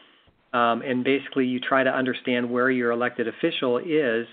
um, 0.53 0.81
and 0.81 1.03
basically 1.03 1.45
you 1.45 1.59
try 1.59 1.83
to 1.83 1.89
understand 1.89 2.49
where 2.49 2.69
your 2.69 2.91
elected 2.91 3.27
official 3.27 3.77
is 3.79 4.27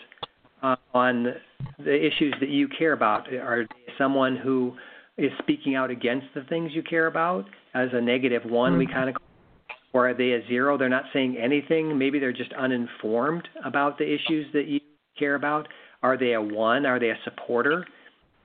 uh, 0.63 0.77
on 0.95 1.35
the 1.79 2.07
issues 2.07 2.35
that 2.41 2.51
you 2.51 2.69
care 2.69 2.93
about. 2.93 3.33
Are 3.33 3.65
they 3.65 3.93
someone 3.99 4.37
who 4.37 4.77
is 5.17 5.31
speaking 5.39 5.75
out 5.75 5.91
against 5.91 6.27
the 6.35 6.43
things 6.43 6.73
you 6.75 6.83
care 6.83 7.07
about 7.07 7.47
as 7.75 7.89
a 7.93 8.01
negative 8.01 8.45
one? 8.45 8.77
We 8.79 8.87
Mhm. 8.87 8.93
kind 8.93 9.11
of 9.11 9.17
or 9.93 10.09
are 10.09 10.15
they 10.15 10.33
a 10.33 10.47
zero? 10.47 10.77
They're 10.79 10.89
not 10.89 11.07
saying 11.13 11.37
anything. 11.37 11.99
Maybe 11.99 12.21
they're 12.21 12.33
just 12.33 12.53
uninformed 12.53 13.49
about 13.65 13.99
the 13.99 14.05
issues 14.09 14.47
that 14.53 14.67
you 14.67 14.81
care 15.19 15.35
about. 15.35 15.67
Are 16.03 16.17
they 16.17 16.35
a 16.35 16.41
one? 16.41 16.87
Are 16.87 17.01
they 17.01 17.11
a 17.11 17.19
supporter? 17.25 17.87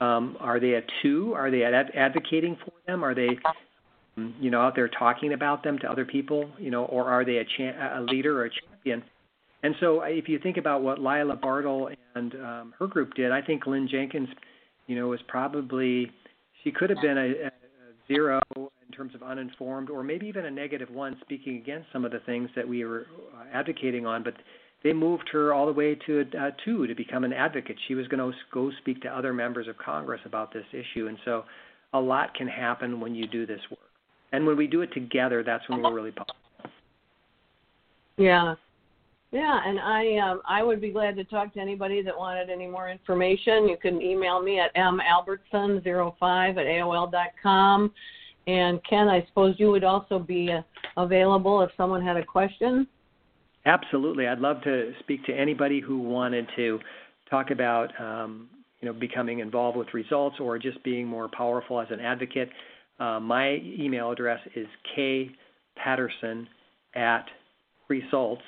Um, 0.01 0.37
are 0.39 0.59
they 0.59 0.73
a 0.73 0.83
two? 1.01 1.33
Are 1.35 1.51
they 1.51 1.63
ad- 1.63 1.91
advocating 1.95 2.55
for 2.57 2.71
them? 2.87 3.03
Are 3.03 3.13
they, 3.13 3.37
you 4.15 4.49
know, 4.49 4.61
out 4.61 4.75
there 4.75 4.87
talking 4.87 5.33
about 5.33 5.63
them 5.63 5.77
to 5.79 5.91
other 5.91 6.05
people? 6.05 6.49
You 6.57 6.71
know, 6.71 6.85
or 6.85 7.05
are 7.05 7.25
they 7.25 7.37
a, 7.37 7.45
cha- 7.45 7.99
a 7.99 8.01
leader 8.01 8.41
or 8.41 8.45
a 8.45 8.49
champion? 8.49 9.03
And 9.63 9.75
so, 9.79 10.01
uh, 10.01 10.05
if 10.05 10.29
you 10.29 10.39
think 10.39 10.57
about 10.57 10.83
what 10.83 10.99
Lila 10.99 11.35
Bartle 11.35 11.89
and 12.15 12.33
um, 12.35 12.73
her 12.79 12.87
group 12.87 13.13
did, 13.15 13.31
I 13.31 13.41
think 13.41 13.65
Lynn 13.65 13.87
Jenkins, 13.89 14.29
you 14.87 14.95
know, 14.95 15.07
was 15.07 15.19
probably 15.27 16.11
she 16.63 16.71
could 16.71 16.89
have 16.89 17.01
been 17.01 17.17
a, 17.17 17.47
a 17.47 17.51
zero 18.07 18.41
in 18.55 18.95
terms 18.95 19.15
of 19.15 19.23
uninformed 19.23 19.89
or 19.89 20.03
maybe 20.03 20.27
even 20.27 20.45
a 20.45 20.51
negative 20.51 20.89
one 20.89 21.17
speaking 21.21 21.57
against 21.57 21.87
some 21.91 22.05
of 22.05 22.11
the 22.11 22.19
things 22.25 22.49
that 22.55 22.67
we 22.67 22.85
were 22.85 23.07
uh, 23.35 23.43
advocating 23.53 24.05
on, 24.05 24.23
but 24.23 24.35
they 24.83 24.93
moved 24.93 25.27
her 25.31 25.53
all 25.53 25.65
the 25.65 25.73
way 25.73 25.95
to 26.05 26.19
a 26.19 26.51
two 26.63 26.85
to 26.85 26.93
become 26.93 27.23
an 27.23 27.33
advocate. 27.33 27.77
She 27.87 27.95
was 27.95 28.07
going 28.07 28.19
to 28.19 28.37
go 28.53 28.71
speak 28.81 29.01
to 29.01 29.09
other 29.09 29.33
members 29.33 29.67
of 29.67 29.77
Congress 29.77 30.21
about 30.25 30.53
this 30.53 30.65
issue, 30.71 31.07
and 31.07 31.17
so 31.25 31.43
a 31.93 31.99
lot 31.99 32.35
can 32.35 32.47
happen 32.47 32.99
when 32.99 33.15
you 33.15 33.25
do 33.27 33.45
this 33.47 33.61
work. 33.71 33.79
And 34.35 34.45
when 34.45 34.57
we 34.57 34.67
do 34.67 34.81
it 34.81 34.93
together, 34.93 35.43
that's 35.43 35.67
when 35.69 35.81
we're 35.81 35.93
really 35.93 36.11
powerful. 36.11 36.35
Yeah, 38.17 38.55
yeah, 39.31 39.59
and 39.65 39.79
I 39.79 40.17
um, 40.17 40.41
I 40.47 40.63
would 40.63 40.79
be 40.79 40.91
glad 40.91 41.15
to 41.17 41.23
talk 41.23 41.53
to 41.53 41.59
anybody 41.59 42.01
that 42.01 42.17
wanted 42.17 42.49
any 42.49 42.67
more 42.67 42.89
information. 42.89 43.67
You 43.67 43.77
can 43.81 44.01
email 44.01 44.41
me 44.41 44.59
at 44.59 44.73
malbertson05 44.75 46.51
at 46.51 46.57
aol 46.57 47.11
dot 47.11 47.29
com. 47.41 47.91
And 48.47 48.79
Ken, 48.87 49.07
I 49.07 49.25
suppose 49.27 49.55
you 49.57 49.71
would 49.71 49.83
also 49.83 50.19
be 50.19 50.51
uh, 50.51 50.61
available 50.97 51.61
if 51.63 51.71
someone 51.75 52.01
had 52.01 52.15
a 52.15 52.23
question. 52.23 52.87
Absolutely, 53.65 54.27
I'd 54.27 54.39
love 54.39 54.61
to 54.63 54.93
speak 54.99 55.25
to 55.25 55.33
anybody 55.33 55.81
who 55.81 55.97
wanted 55.99 56.47
to 56.55 56.79
talk 57.29 57.51
about 57.51 57.89
um, 57.99 58.49
you 58.81 58.85
know 58.87 58.93
becoming 58.93 59.39
involved 59.39 59.77
with 59.77 59.93
results 59.93 60.37
or 60.39 60.59
just 60.59 60.81
being 60.83 61.07
more 61.07 61.29
powerful 61.29 61.81
as 61.81 61.87
an 61.89 61.99
advocate. 61.99 62.49
Uh, 62.99 63.19
my 63.19 63.61
email 63.63 64.11
address 64.11 64.39
is 64.55 64.67
k 64.95 65.29
patterson 65.75 66.47
at 66.95 67.25
results 67.89 68.41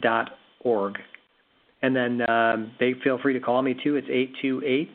dot 0.00 0.30
org. 0.60 0.94
And 1.82 1.94
then 1.94 2.28
um, 2.30 2.72
they 2.80 2.94
feel 3.02 3.18
free 3.22 3.34
to 3.34 3.40
call 3.40 3.60
me 3.62 3.74
too. 3.82 3.96
It's 3.96 4.08
eight 4.10 4.32
two 4.40 4.62
eight 4.64 4.90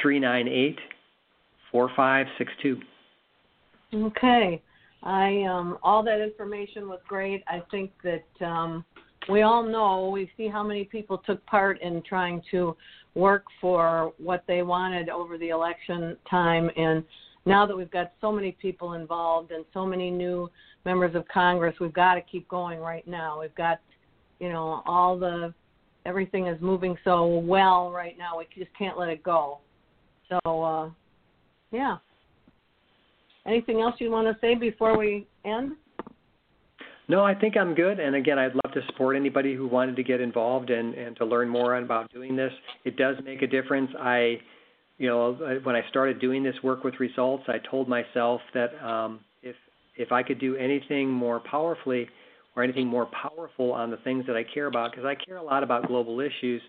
three 0.00 0.18
nine 0.18 0.48
eight 0.48 0.78
four 1.70 1.90
five 1.94 2.26
six 2.38 2.50
two. 2.62 2.78
Okay. 3.92 4.62
I 5.02 5.42
um, 5.44 5.78
all 5.82 6.02
that 6.04 6.20
information 6.20 6.88
was 6.88 7.00
great. 7.08 7.42
I 7.48 7.62
think 7.70 7.90
that 8.04 8.46
um, 8.46 8.84
we 9.28 9.42
all 9.42 9.62
know 9.62 10.10
we 10.10 10.30
see 10.36 10.48
how 10.48 10.62
many 10.62 10.84
people 10.84 11.18
took 11.18 11.44
part 11.46 11.80
in 11.82 12.02
trying 12.08 12.42
to 12.50 12.76
work 13.14 13.44
for 13.60 14.12
what 14.18 14.44
they 14.46 14.62
wanted 14.62 15.08
over 15.08 15.36
the 15.36 15.48
election 15.48 16.16
time, 16.30 16.70
and 16.76 17.04
now 17.46 17.66
that 17.66 17.76
we've 17.76 17.90
got 17.90 18.12
so 18.20 18.30
many 18.30 18.52
people 18.52 18.94
involved 18.94 19.50
and 19.50 19.64
so 19.72 19.86
many 19.86 20.10
new 20.10 20.50
members 20.84 21.14
of 21.14 21.26
Congress, 21.28 21.74
we've 21.80 21.92
got 21.92 22.14
to 22.14 22.20
keep 22.20 22.48
going 22.48 22.78
right 22.80 23.06
now. 23.06 23.40
We've 23.40 23.54
got 23.54 23.80
you 24.38 24.48
know 24.48 24.82
all 24.86 25.18
the 25.18 25.54
everything 26.06 26.46
is 26.46 26.60
moving 26.60 26.96
so 27.04 27.26
well 27.26 27.90
right 27.90 28.16
now 28.16 28.38
we 28.38 28.46
just 28.56 28.76
can't 28.76 28.98
let 28.98 29.08
it 29.08 29.22
go. 29.22 29.58
So 30.28 30.62
uh 30.62 30.90
yeah. 31.70 31.98
Anything 33.46 33.80
else 33.80 33.94
you 33.98 34.10
want 34.10 34.26
to 34.26 34.36
say 34.40 34.54
before 34.54 34.98
we 34.98 35.26
end? 35.44 35.72
No 37.08 37.24
i 37.24 37.34
think 37.34 37.56
i'm 37.56 37.74
good. 37.74 38.00
And 38.00 38.16
again 38.16 38.38
i'd 38.38 38.54
love 38.54 38.74
to 38.74 38.80
support 38.86 39.16
anybody 39.16 39.54
who 39.54 39.66
wanted 39.66 39.96
to 39.96 40.02
get 40.02 40.20
involved 40.20 40.70
and 40.70 40.94
and 40.94 41.16
to 41.16 41.24
learn 41.24 41.48
more 41.48 41.76
about 41.76 42.12
doing 42.12 42.36
this. 42.36 42.52
It 42.84 42.96
does 42.96 43.16
make 43.24 43.42
a 43.42 43.46
difference. 43.46 43.90
I 43.98 44.40
you 45.00 45.08
know 45.08 45.32
when 45.64 45.74
i 45.74 45.82
started 45.88 46.20
doing 46.20 46.44
this 46.44 46.54
work 46.62 46.84
with 46.84 46.94
results 47.00 47.42
i 47.48 47.58
told 47.68 47.88
myself 47.88 48.40
that 48.54 48.70
um 48.86 49.18
if 49.42 49.56
if 49.96 50.12
i 50.12 50.22
could 50.22 50.38
do 50.38 50.54
anything 50.56 51.10
more 51.10 51.40
powerfully 51.40 52.08
or 52.56 52.62
anything 52.62 52.86
more 52.86 53.06
powerful 53.06 53.72
on 53.72 53.90
the 53.90 53.96
things 53.98 54.26
that 54.26 54.36
I 54.36 54.44
care 54.44 54.66
about 54.66 54.90
because 54.90 55.04
I 55.04 55.14
care 55.14 55.36
a 55.36 55.42
lot 55.42 55.62
about 55.62 55.86
global 55.86 56.20
issues. 56.20 56.60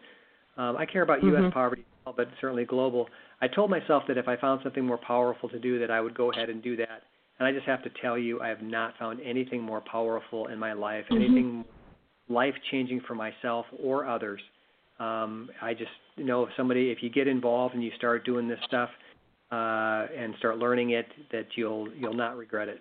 Um, 0.58 0.78
I 0.78 0.86
care 0.86 1.02
about 1.02 1.20
mm-hmm. 1.20 1.44
U.S. 1.44 1.54
poverty, 1.54 1.86
but 2.06 2.28
certainly 2.40 2.66
global. 2.66 3.08
I 3.42 3.48
told 3.48 3.70
myself 3.70 4.04
that 4.08 4.18
if 4.18 4.28
I 4.28 4.38
found 4.38 4.62
something 4.64 4.86
more 4.86 5.00
powerful 5.00 5.50
to 5.50 5.60
do, 5.60 5.80
that 5.80 5.90
I 5.90 6.00
would 6.00 6.16
go 6.16 6.32
ahead 6.32 6.50
and 6.50 6.62
do 6.62 6.76
that. 6.78 7.04
And 7.40 7.48
I 7.48 7.52
just 7.52 7.66
have 7.66 7.84
to 7.84 7.90
tell 8.02 8.18
you, 8.18 8.40
I 8.42 8.50
have 8.50 8.62
not 8.62 8.94
found 9.00 9.20
anything 9.22 9.62
more 9.62 9.82
powerful 9.82 10.48
in 10.48 10.60
my 10.60 10.74
life, 10.74 11.06
mm-hmm. 11.06 11.24
anything 11.24 11.66
life 12.30 12.54
changing 12.70 13.02
for 13.08 13.16
myself 13.16 13.66
or 13.82 14.08
others. 14.08 14.42
Um, 15.02 15.50
I 15.62 15.74
just 15.74 15.90
know 16.18 16.44
if 16.44 16.50
somebody, 16.56 16.92
if 16.92 17.00
you 17.02 17.10
get 17.10 17.28
involved 17.28 17.74
and 17.74 17.84
you 17.84 17.92
start 17.98 18.24
doing 18.24 18.48
this 18.48 18.60
stuff 18.68 18.90
uh, 19.52 20.06
and 20.16 20.36
start 20.38 20.60
learning 20.60 20.92
it, 20.92 21.08
that 21.32 21.48
you'll 21.56 21.92
you'll 21.94 22.14
not 22.14 22.38
regret 22.38 22.68
it. 22.68 22.80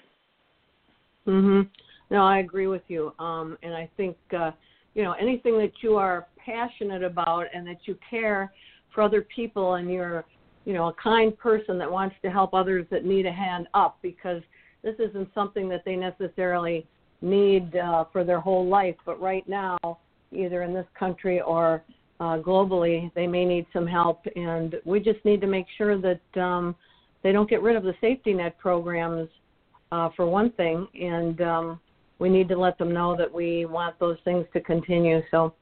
Mhm. 1.27 1.67
No, 2.11 2.23
I 2.25 2.39
agree 2.39 2.67
with 2.67 2.83
you. 2.89 3.15
Um, 3.19 3.57
and 3.63 3.75
I 3.75 3.89
think, 3.97 4.17
uh, 4.37 4.51
you 4.95 5.03
know, 5.03 5.13
anything 5.13 5.57
that 5.59 5.73
you 5.83 5.97
are 5.97 6.27
passionate 6.37 7.03
about 7.03 7.47
and 7.55 7.67
that 7.67 7.79
you 7.87 7.97
care 8.09 8.53
for 8.93 9.03
other 9.03 9.23
people 9.23 9.75
and 9.75 9.91
you're, 9.91 10.25
you 10.67 10.75
know, 10.75 10.89
a 10.89 10.93
kind 10.95 11.37
person 11.39 11.79
that 11.79 11.91
wants 11.91 12.17
to 12.23 12.31
help 12.31 12.53
others 12.53 12.85
that 12.91 13.05
need 13.05 13.27
a 13.27 13.33
hand 13.33 13.67
up 13.73 13.99
because 14.03 14.43
this 14.83 14.97
isn't 14.99 15.33
something 15.35 15.69
that 15.69 15.85
they 15.85 15.97
necessarily 15.97 16.87
need 17.23 17.77
uh, 17.77 18.05
for 18.13 18.25
their 18.25 18.41
whole 18.41 18.67
life. 18.67 18.97
But 19.07 19.21
right 19.21 19.49
now, 19.49 19.79
either 20.33 20.63
in 20.63 20.75
this 20.75 20.87
country 20.99 21.41
or 21.41 21.83
uh, 22.21 22.39
globally, 22.39 23.13
they 23.15 23.27
may 23.27 23.45
need 23.45 23.67
some 23.73 23.87
help. 23.87 24.25
And 24.37 24.77
we 24.85 25.01
just 25.01 25.25
need 25.25 25.41
to 25.41 25.47
make 25.47 25.67
sure 25.77 25.99
that 25.99 26.41
um, 26.41 26.77
they 27.23 27.33
don't 27.33 27.51
get 27.51 27.63
rid 27.63 27.77
of 27.77 27.83
the 27.83 27.95
safety 28.01 28.33
net 28.33 28.59
programs, 28.59 29.29
uh, 29.91 30.11
for 30.15 30.27
one 30.27 30.53
thing. 30.53 30.87
And, 30.95 31.41
um, 31.41 31.81
we 32.21 32.29
need 32.29 32.47
to 32.49 32.57
let 32.57 32.79
them 32.79 32.93
know 32.93 33.17
that 33.17 33.33
we 33.33 33.65
want 33.65 33.99
those 33.99 34.19
things 34.25 34.47
to 34.53 34.61
continue. 34.61 35.23
So 35.33 35.55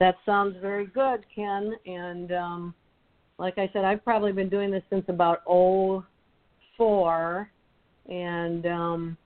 that 0.00 0.14
sounds 0.24 0.56
very 0.62 0.86
good, 0.86 1.26
Ken. 1.34 1.74
And 1.84 2.32
um, 2.32 2.74
like 3.38 3.58
I 3.58 3.68
said, 3.72 3.84
I've 3.84 4.02
probably 4.02 4.32
been 4.32 4.48
doing 4.48 4.70
this 4.70 4.84
since 4.88 5.04
about 5.08 5.42
'04, 5.44 7.50
and 8.08 8.66
um, 8.66 9.18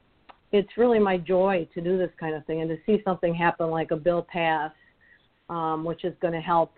it's 0.51 0.77
really 0.77 0.99
my 0.99 1.19
joy 1.19 1.69
to 1.75 1.81
do 1.81 1.97
this 1.99 2.11
kind 2.19 2.35
of 2.35 2.45
thing 2.47 2.63
and 2.63 2.71
to 2.71 2.79
see 2.87 3.01
something 3.05 3.35
happen 3.35 3.71
like 3.71 3.91
a 3.91 3.97
bill 3.97 4.23
pass, 4.23 4.73
um, 5.53 5.85
which 5.85 6.05
is 6.05 6.15
going 6.21 6.35
to 6.35 6.41
help, 6.41 6.73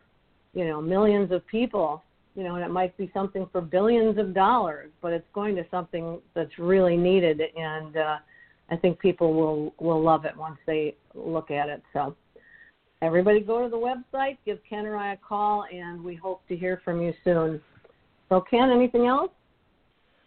you 0.53 0.65
know, 0.67 0.81
millions 0.81 1.31
of 1.33 1.47
people. 1.47 2.03
You 2.37 2.43
know, 2.43 2.57
and 2.57 2.65
it 2.65 2.71
might 2.71 2.97
be 2.97 3.09
something 3.15 3.49
for 3.53 3.61
billions 3.61 4.19
of 4.19 4.35
dollars, 4.35 4.91
but 5.01 5.13
it's 5.13 5.29
going 5.33 5.55
to 5.55 5.65
something 5.71 6.21
that's 6.35 6.59
really 6.59 6.97
needed 6.97 7.41
and. 7.57 7.97
Uh, 7.97 8.17
I 8.71 8.77
think 8.77 8.99
people 8.99 9.35
will 9.35 9.75
will 9.79 10.03
love 10.03 10.25
it 10.25 10.37
once 10.37 10.59
they 10.67 10.97
look 11.15 11.51
at 11.51 11.69
it. 11.69 11.83
So 11.93 12.17
everybody 13.03 13.41
go 13.41 13.63
to 13.63 13.69
the 13.69 13.77
website, 13.77 14.39
give 14.47 14.59
Ken 14.69 14.87
or 14.87 14.97
I 14.97 15.13
a 15.13 15.17
call, 15.17 15.67
and 15.73 16.03
we 16.03 16.15
hope 16.15 16.47
to 16.49 16.57
hear 16.57 16.81
from 16.85 17.03
you 17.03 17.13
soon. 17.23 17.61
So 18.29 18.41
Ken, 18.41 18.71
anything 18.71 19.07
else? 19.07 19.31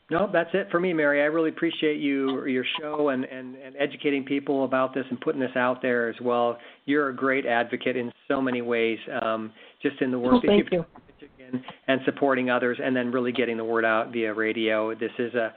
No, 0.09 0.29
that's 0.31 0.49
it 0.53 0.69
for 0.71 0.79
me, 0.79 0.93
Mary. 0.93 1.21
I 1.21 1.25
really 1.25 1.49
appreciate 1.49 1.99
you 1.99 2.45
your 2.45 2.63
show 2.79 3.09
and, 3.09 3.25
and, 3.25 3.55
and 3.55 3.75
educating 3.77 4.23
people 4.23 4.63
about 4.63 4.93
this 4.93 5.05
and 5.09 5.19
putting 5.19 5.41
this 5.41 5.55
out 5.57 5.81
there 5.81 6.09
as 6.09 6.15
well. 6.21 6.57
You're 6.85 7.09
a 7.09 7.15
great 7.15 7.45
advocate 7.45 7.97
in 7.97 8.11
so 8.27 8.41
many 8.41 8.61
ways, 8.61 8.99
um, 9.21 9.51
just 9.81 10.01
in 10.01 10.11
the 10.11 10.19
work 10.19 10.35
oh, 10.35 10.47
that 10.47 10.63
you 10.71 10.85
and, 11.51 11.61
and 11.87 12.01
supporting 12.05 12.49
others, 12.49 12.77
and 12.81 12.95
then 12.95 13.11
really 13.11 13.31
getting 13.31 13.57
the 13.57 13.63
word 13.63 13.85
out 13.85 14.11
via 14.11 14.33
radio. 14.33 14.93
This 14.95 15.11
is 15.19 15.33
a 15.33 15.53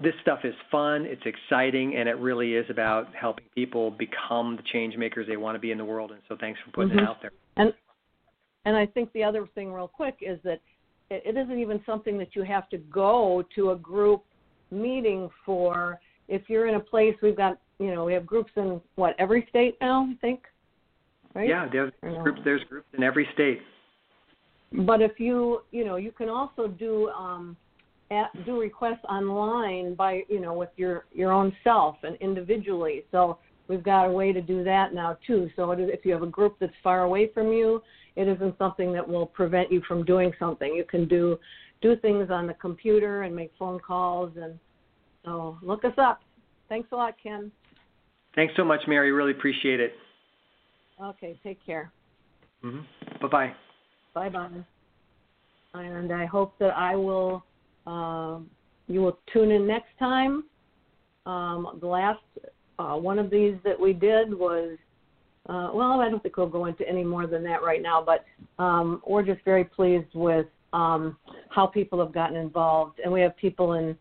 this 0.00 0.14
stuff 0.22 0.40
is 0.44 0.54
fun, 0.70 1.04
it's 1.06 1.22
exciting, 1.24 1.96
and 1.96 2.08
it 2.08 2.18
really 2.18 2.54
is 2.54 2.66
about 2.70 3.12
helping 3.20 3.46
people 3.52 3.90
become 3.90 4.54
the 4.54 4.62
change 4.72 4.96
makers 4.96 5.26
they 5.26 5.36
want 5.36 5.56
to 5.56 5.58
be 5.58 5.72
in 5.72 5.78
the 5.78 5.84
world. 5.84 6.12
And 6.12 6.20
so, 6.28 6.36
thanks 6.38 6.60
for 6.64 6.70
putting 6.70 6.90
mm-hmm. 6.90 7.00
it 7.00 7.08
out 7.08 7.20
there. 7.20 7.32
And 7.56 7.72
and 8.64 8.76
I 8.76 8.86
think 8.86 9.12
the 9.12 9.24
other 9.24 9.48
thing, 9.54 9.72
real 9.72 9.88
quick, 9.88 10.18
is 10.20 10.38
that 10.44 10.60
it, 11.10 11.36
isn't 11.36 11.58
even 11.58 11.82
something 11.86 12.18
that 12.18 12.34
you 12.34 12.42
have 12.42 12.68
to 12.70 12.78
go 12.78 13.44
to 13.54 13.70
a 13.70 13.76
group 13.76 14.24
meeting 14.70 15.28
for. 15.44 16.00
If 16.28 16.42
you're 16.48 16.66
in 16.66 16.74
a 16.74 16.80
place, 16.80 17.14
we've 17.22 17.36
got 17.36 17.58
you 17.78 17.94
know 17.94 18.04
we 18.04 18.12
have 18.14 18.26
groups 18.26 18.50
in 18.56 18.80
what 18.96 19.14
every 19.18 19.46
state 19.48 19.76
now, 19.80 20.08
I 20.10 20.16
think. 20.20 20.40
Right? 21.34 21.48
Yeah, 21.48 21.68
there's 21.70 21.92
groups. 22.00 22.40
There's 22.44 22.64
groups 22.64 22.88
in 22.96 23.02
every 23.02 23.28
state. 23.34 23.60
But 24.72 25.00
if 25.02 25.18
you 25.18 25.62
you 25.70 25.84
know 25.84 25.96
you 25.96 26.12
can 26.12 26.28
also 26.28 26.68
do. 26.68 27.08
um 27.10 27.56
at, 28.10 28.30
do 28.44 28.60
requests 28.60 29.04
online 29.08 29.94
by 29.94 30.22
you 30.28 30.40
know 30.40 30.54
with 30.54 30.68
your 30.76 31.06
your 31.12 31.32
own 31.32 31.52
self 31.64 31.96
and 32.02 32.16
individually. 32.20 33.04
So 33.10 33.38
we've 33.68 33.82
got 33.82 34.04
a 34.04 34.12
way 34.12 34.32
to 34.32 34.40
do 34.40 34.62
that 34.64 34.94
now 34.94 35.18
too. 35.26 35.50
So 35.56 35.70
if 35.72 36.04
you 36.04 36.12
have 36.12 36.22
a 36.22 36.28
group 36.28 36.56
that's 36.60 36.72
far 36.82 37.02
away 37.02 37.30
from 37.32 37.52
you, 37.52 37.82
it 38.16 38.28
isn't 38.28 38.56
something 38.58 38.92
that 38.92 39.06
will 39.06 39.26
prevent 39.26 39.70
you 39.70 39.82
from 39.86 40.04
doing 40.04 40.32
something. 40.38 40.74
You 40.74 40.84
can 40.84 41.06
do 41.06 41.38
do 41.82 41.94
things 41.96 42.30
on 42.30 42.46
the 42.46 42.54
computer 42.54 43.22
and 43.22 43.36
make 43.36 43.52
phone 43.58 43.78
calls 43.78 44.32
and 44.36 44.58
so 45.24 45.58
look 45.62 45.84
us 45.84 45.92
up. 45.98 46.20
Thanks 46.68 46.88
a 46.92 46.96
lot, 46.96 47.14
Ken. 47.22 47.52
Thanks 48.34 48.54
so 48.56 48.64
much, 48.64 48.80
Mary. 48.86 49.12
Really 49.12 49.32
appreciate 49.32 49.80
it. 49.80 49.92
Okay, 51.02 51.38
take 51.42 51.64
care. 51.64 51.92
Mm-hmm. 52.64 53.26
Bye 53.26 53.28
bye. 53.28 53.52
Bye 54.14 54.28
bye. 54.30 54.48
And 55.74 56.12
I 56.12 56.24
hope 56.24 56.54
that 56.58 56.74
I 56.76 56.96
will 56.96 57.44
um, 57.86 58.48
you 58.88 59.00
will 59.00 59.18
tune 59.32 59.50
in 59.50 59.66
next 59.66 59.96
time. 59.98 60.44
Um, 61.24 61.78
the 61.80 61.86
last 61.86 62.20
uh, 62.78 62.94
one 62.94 63.18
of 63.18 63.30
these 63.30 63.56
that 63.64 63.78
we 63.78 63.92
did 63.92 64.32
was, 64.32 64.76
uh, 65.48 65.70
well, 65.72 66.00
I 66.00 66.08
don't 66.08 66.22
think 66.22 66.36
we'll 66.36 66.48
go 66.48 66.66
into 66.66 66.88
any 66.88 67.04
more 67.04 67.26
than 67.26 67.44
that 67.44 67.62
right 67.62 67.82
now, 67.82 68.04
but 68.04 68.24
um, 68.62 69.02
we're 69.06 69.22
just 69.22 69.44
very 69.44 69.64
pleased 69.64 70.12
with 70.14 70.46
um, 70.72 71.16
how 71.50 71.66
people 71.66 71.98
have 72.00 72.12
gotten 72.12 72.36
involved. 72.36 73.00
And 73.02 73.12
we 73.12 73.20
have 73.20 73.36
people 73.36 73.74
in 73.74 73.96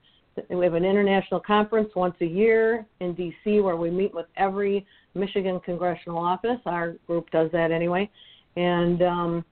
We 0.50 0.66
have 0.66 0.74
an 0.74 0.84
international 0.84 1.40
conference 1.40 1.90
once 1.96 2.16
a 2.22 2.26
year 2.26 2.86
in 3.00 3.14
D.C. 3.14 3.62
where 3.62 3.78
we 3.78 3.90
meet 3.90 4.14
with 4.14 4.26
every 4.38 4.86
Michigan 5.14 5.60
congressional 5.64 6.18
office. 6.18 6.60
Our 6.66 6.96
group 7.08 7.30
does 7.32 7.52
that 7.52 7.72
anyway, 7.72 8.10
and 8.58 9.02
um, 9.02 9.46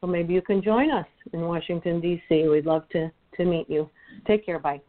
so 0.00 0.06
maybe 0.06 0.34
you 0.34 0.42
can 0.42 0.62
join 0.62 0.90
us 0.90 1.06
in 1.32 1.40
Washington 1.40 2.00
D.C. 2.00 2.48
We'd 2.48 2.66
love 2.66 2.88
to 2.90 3.10
to 3.36 3.44
meet 3.44 3.70
you. 3.70 3.88
Take 4.26 4.44
care. 4.44 4.58
Bye. 4.58 4.80